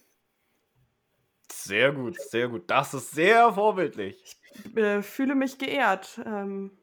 sehr 1.51 1.91
gut, 1.91 2.19
sehr 2.21 2.47
gut. 2.47 2.69
Das 2.69 2.93
ist 2.93 3.11
sehr 3.11 3.53
vorbildlich. 3.53 4.37
äh, 4.75 5.01
fühle 5.01 5.35
mich 5.35 5.57
geehrt. 5.57 6.21
Ähm, 6.25 6.77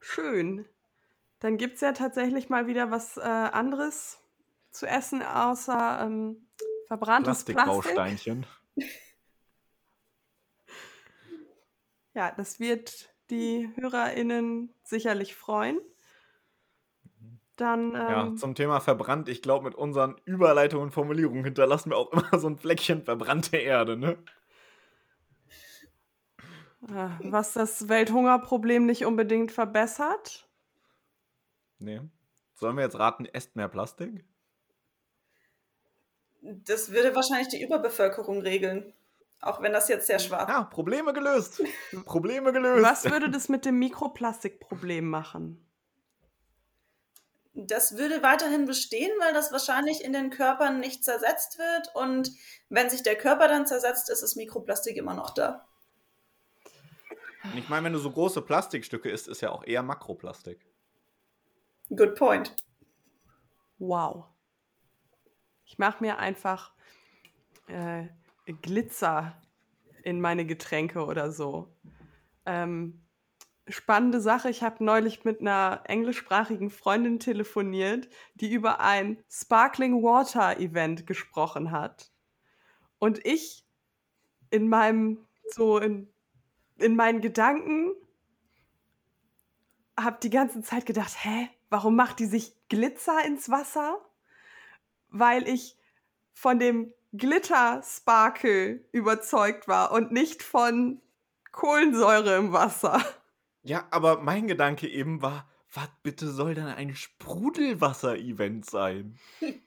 schön. 0.00 0.66
Dann 1.40 1.58
gibt 1.58 1.74
es 1.74 1.80
ja 1.82 1.92
tatsächlich 1.92 2.48
mal 2.48 2.66
wieder 2.66 2.90
was 2.90 3.18
äh, 3.18 3.20
anderes 3.20 4.18
zu 4.70 4.86
essen, 4.86 5.22
außer 5.22 6.00
ähm, 6.02 6.48
verbranntes 6.86 7.44
Plastik. 7.44 7.56
Plastikbausteinchen. 7.64 8.46
Ja, 12.14 12.32
das 12.36 12.60
wird 12.60 13.14
die 13.30 13.70
HörerInnen 13.76 14.72
sicherlich 14.84 15.34
freuen. 15.34 15.80
Dann, 17.56 17.90
ähm, 17.90 17.94
Ja, 17.94 18.34
zum 18.36 18.54
Thema 18.54 18.80
verbrannt. 18.80 19.28
Ich 19.28 19.42
glaube, 19.42 19.64
mit 19.64 19.74
unseren 19.74 20.16
Überleitungen 20.24 20.86
und 20.86 20.92
Formulierungen 20.92 21.44
hinterlassen 21.44 21.90
wir 21.90 21.96
auch 21.96 22.12
immer 22.12 22.38
so 22.38 22.48
ein 22.48 22.56
Fleckchen 22.56 23.02
verbrannte 23.04 23.56
Erde, 23.56 23.96
ne? 23.96 24.18
äh, 26.88 27.08
was 27.30 27.52
das 27.52 27.88
Welthungerproblem 27.88 28.86
nicht 28.86 29.04
unbedingt 29.06 29.52
verbessert. 29.52 30.48
Nee. 31.78 32.00
Sollen 32.54 32.76
wir 32.76 32.84
jetzt 32.84 32.98
raten, 32.98 33.26
esst 33.26 33.56
mehr 33.56 33.68
Plastik? 33.68 34.24
Das 36.42 36.92
würde 36.92 37.14
wahrscheinlich 37.14 37.48
die 37.48 37.62
Überbevölkerung 37.62 38.40
regeln. 38.40 38.92
Auch 39.44 39.60
wenn 39.60 39.72
das 39.74 39.88
jetzt 39.88 40.06
sehr 40.06 40.18
schwach 40.18 40.48
Ja, 40.48 40.64
Probleme 40.64 41.12
gelöst. 41.12 41.62
Probleme 42.06 42.50
gelöst. 42.52 42.82
Was 42.82 43.04
würde 43.04 43.30
das 43.30 43.50
mit 43.50 43.66
dem 43.66 43.78
Mikroplastikproblem 43.78 45.08
machen? 45.08 45.60
Das 47.52 47.98
würde 47.98 48.22
weiterhin 48.22 48.64
bestehen, 48.64 49.12
weil 49.20 49.34
das 49.34 49.52
wahrscheinlich 49.52 50.02
in 50.02 50.12
den 50.12 50.30
Körpern 50.30 50.80
nicht 50.80 51.04
zersetzt 51.04 51.58
wird. 51.58 51.94
Und 51.94 52.32
wenn 52.70 52.88
sich 52.88 53.02
der 53.02 53.16
Körper 53.16 53.46
dann 53.46 53.66
zersetzt, 53.66 54.08
ist 54.10 54.22
das 54.22 54.34
Mikroplastik 54.34 54.96
immer 54.96 55.14
noch 55.14 55.30
da. 55.34 55.68
Und 57.44 57.58
ich 57.58 57.68
meine, 57.68 57.84
wenn 57.84 57.92
du 57.92 57.98
so 57.98 58.10
große 58.10 58.40
Plastikstücke 58.40 59.10
isst, 59.10 59.28
ist 59.28 59.42
ja 59.42 59.50
auch 59.50 59.64
eher 59.64 59.82
Makroplastik. 59.82 60.66
Good 61.90 62.14
point. 62.14 62.56
Wow. 63.78 64.24
Ich 65.66 65.78
mache 65.78 66.02
mir 66.02 66.18
einfach 66.18 66.72
äh, 67.68 68.06
Glitzer 68.46 69.40
in 70.02 70.20
meine 70.20 70.44
Getränke 70.44 71.04
oder 71.04 71.32
so. 71.32 71.74
Ähm, 72.46 73.02
spannende 73.68 74.20
Sache, 74.20 74.50
ich 74.50 74.62
habe 74.62 74.84
neulich 74.84 75.24
mit 75.24 75.40
einer 75.40 75.82
englischsprachigen 75.84 76.70
Freundin 76.70 77.18
telefoniert, 77.18 78.08
die 78.34 78.52
über 78.52 78.80
ein 78.80 79.22
Sparkling 79.30 80.02
Water 80.02 80.58
Event 80.58 81.06
gesprochen 81.06 81.70
hat. 81.70 82.12
Und 82.98 83.24
ich 83.24 83.64
in 84.50 84.68
meinem, 84.68 85.26
so 85.50 85.78
in, 85.78 86.08
in 86.76 86.96
meinen 86.96 87.20
Gedanken 87.20 87.92
habe 89.98 90.18
die 90.22 90.30
ganze 90.30 90.62
Zeit 90.62 90.86
gedacht, 90.86 91.24
hä, 91.24 91.48
warum 91.70 91.96
macht 91.96 92.18
die 92.18 92.26
sich 92.26 92.54
Glitzer 92.68 93.24
ins 93.24 93.48
Wasser? 93.48 93.98
Weil 95.08 95.48
ich 95.48 95.76
von 96.32 96.58
dem 96.58 96.92
Glitter-Sparkle 97.16 98.84
überzeugt 98.92 99.68
war 99.68 99.92
und 99.92 100.12
nicht 100.12 100.42
von 100.42 101.00
Kohlensäure 101.52 102.36
im 102.36 102.52
Wasser. 102.52 103.00
Ja, 103.62 103.86
aber 103.90 104.20
mein 104.20 104.48
Gedanke 104.48 104.88
eben 104.88 105.22
war, 105.22 105.48
was 105.72 105.88
bitte 106.02 106.28
soll 106.30 106.54
denn 106.54 106.66
ein 106.66 106.94
Sprudelwasser-Event 106.94 108.68
sein? 108.68 109.18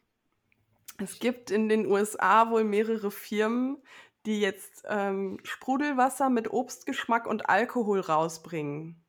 Es 0.99 1.19
gibt 1.19 1.51
in 1.51 1.69
den 1.69 1.85
USA 1.85 2.49
wohl 2.49 2.63
mehrere 2.63 3.11
Firmen, 3.11 3.77
die 4.25 4.41
jetzt 4.41 4.83
ähm, 4.87 5.37
Sprudelwasser 5.43 6.31
mit 6.31 6.51
Obstgeschmack 6.51 7.27
und 7.27 7.49
Alkohol 7.49 7.99
rausbringen. 7.99 9.05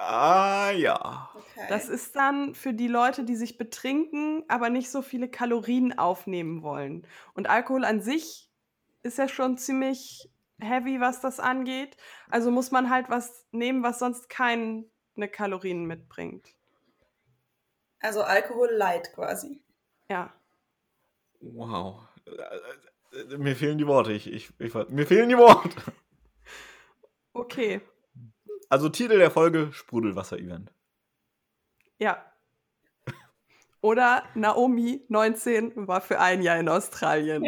Äh, 0.00 0.02
ah, 0.02 0.70
ja. 0.70 1.30
Okay. 1.34 1.66
Das 1.68 1.88
ist 1.88 2.16
dann 2.16 2.54
für 2.54 2.72
die 2.72 2.88
Leute, 2.88 3.24
die 3.24 3.36
sich 3.36 3.58
betrinken, 3.58 4.44
aber 4.48 4.70
nicht 4.70 4.90
so 4.90 5.02
viele 5.02 5.28
Kalorien 5.28 5.98
aufnehmen 5.98 6.62
wollen. 6.62 7.06
Und 7.34 7.50
Alkohol 7.50 7.84
an 7.84 8.00
sich 8.00 8.48
ist 9.02 9.18
ja 9.18 9.28
schon 9.28 9.58
ziemlich 9.58 10.30
heavy, 10.58 11.00
was 11.00 11.20
das 11.20 11.38
angeht. 11.38 11.96
Also 12.30 12.50
muss 12.50 12.70
man 12.70 12.88
halt 12.90 13.10
was 13.10 13.46
nehmen, 13.52 13.82
was 13.82 13.98
sonst 13.98 14.28
keine 14.30 14.86
Kalorien 15.32 15.84
mitbringt. 15.84 16.48
also 18.00 18.22
Alkohol 18.22 18.70
light 18.72 19.12
quasi. 19.12 19.62
Ja. 20.10 20.32
Wow. 21.40 22.08
Äh, 22.26 23.32
äh, 23.34 23.36
Mir 23.38 23.54
fehlen 23.56 23.78
die 23.78 23.86
Worte. 23.86 24.12
Ich, 24.12 24.32
ich, 24.32 24.50
ich, 24.58 24.74
mir 24.88 25.06
fehlen 25.06 25.28
die 25.28 25.36
Worte. 25.38 25.76
Okay. 27.34 27.80
Also 28.70 28.88
Titel 28.88 29.18
der 29.18 29.30
Folge: 29.30 29.68
Sprudelwasser-Event. 29.72 30.72
Ja. 31.98 32.24
Oder 33.82 34.24
Naomi, 34.34 35.04
19, 35.08 35.86
war 35.88 36.00
für 36.00 36.20
ein 36.20 36.42
Jahr 36.42 36.58
in 36.58 36.68
Australien. 36.68 37.44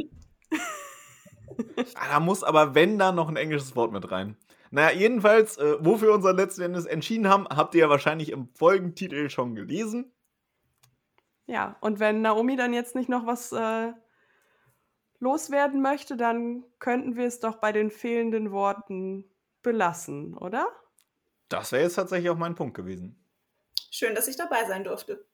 Ah, 1.95 2.09
Da 2.09 2.21
muss 2.21 2.43
aber, 2.43 2.75
wenn, 2.75 2.99
da 2.99 3.13
noch 3.13 3.29
ein 3.29 3.37
englisches 3.37 3.77
Wort 3.77 3.93
mit 3.93 4.11
rein. 4.11 4.37
Naja, 4.71 4.97
jedenfalls, 4.97 5.59
äh, 5.59 5.77
wofür 5.81 6.09
wir 6.09 6.15
uns 6.15 6.25
dann 6.25 6.37
letzten 6.37 6.63
Endes 6.63 6.87
entschieden 6.87 7.29
haben, 7.29 7.47
habt 7.49 7.75
ihr 7.75 7.83
ja 7.83 7.91
wahrscheinlich 7.91 8.31
im 8.31 8.49
Folgentitel 8.55 9.29
schon 9.29 9.55
gelesen. 9.55 10.11
Ja, 11.47 11.77
und 11.81 12.01
wenn 12.01 12.23
Naomi 12.23 12.57
dann 12.57 12.73
jetzt 12.73 12.95
nicht 12.95 13.11
noch 13.11 13.27
was 13.27 13.53
äh, 13.53 13.93
loswerden 15.19 15.83
möchte, 15.83 16.17
dann 16.17 16.65
könnten 16.79 17.17
wir 17.17 17.27
es 17.27 17.41
doch 17.41 17.57
bei 17.57 17.71
den 17.71 17.91
fehlenden 17.91 18.51
Worten 18.51 19.31
belassen, 19.63 20.37
oder? 20.37 20.67
Das 21.53 21.71
wäre 21.71 21.83
jetzt 21.83 21.97
tatsächlich 21.97 22.31
auch 22.31 22.39
mein 22.39 22.55
Punkt 22.55 22.75
gewesen. 22.75 23.23
Schön, 23.91 24.15
dass 24.15 24.27
ich 24.27 24.37
dabei 24.37 24.65
sein 24.67 24.85
durfte. 24.85 25.27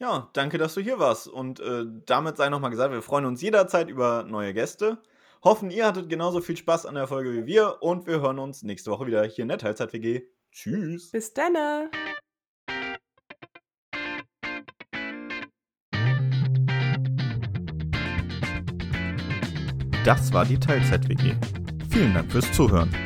Ja, 0.00 0.30
danke, 0.32 0.58
dass 0.58 0.74
du 0.74 0.80
hier 0.80 0.98
warst. 0.98 1.28
Und 1.28 1.60
äh, 1.60 1.84
damit 2.06 2.36
sei 2.36 2.48
nochmal 2.48 2.72
gesagt, 2.72 2.92
wir 2.92 3.02
freuen 3.02 3.24
uns 3.24 3.40
jederzeit 3.40 3.88
über 3.88 4.24
neue 4.24 4.52
Gäste. 4.52 4.98
Hoffen, 5.44 5.70
ihr 5.70 5.86
hattet 5.86 6.10
genauso 6.10 6.40
viel 6.40 6.56
Spaß 6.56 6.86
an 6.86 6.96
der 6.96 7.06
Folge 7.06 7.32
wie 7.32 7.46
wir. 7.46 7.82
Und 7.82 8.08
wir 8.08 8.20
hören 8.20 8.40
uns 8.40 8.64
nächste 8.64 8.90
Woche 8.90 9.06
wieder 9.06 9.22
hier 9.24 9.42
in 9.42 9.48
der 9.48 9.58
Teilzeit-WG. 9.58 10.22
Tschüss. 10.50 11.12
Bis 11.12 11.32
denne! 11.32 11.88
Das 20.04 20.32
war 20.32 20.44
die 20.44 20.58
Teilzeit-WG. 20.58 21.36
Vielen 21.90 22.14
Dank 22.14 22.30
fürs 22.32 22.50
Zuhören. 22.52 23.05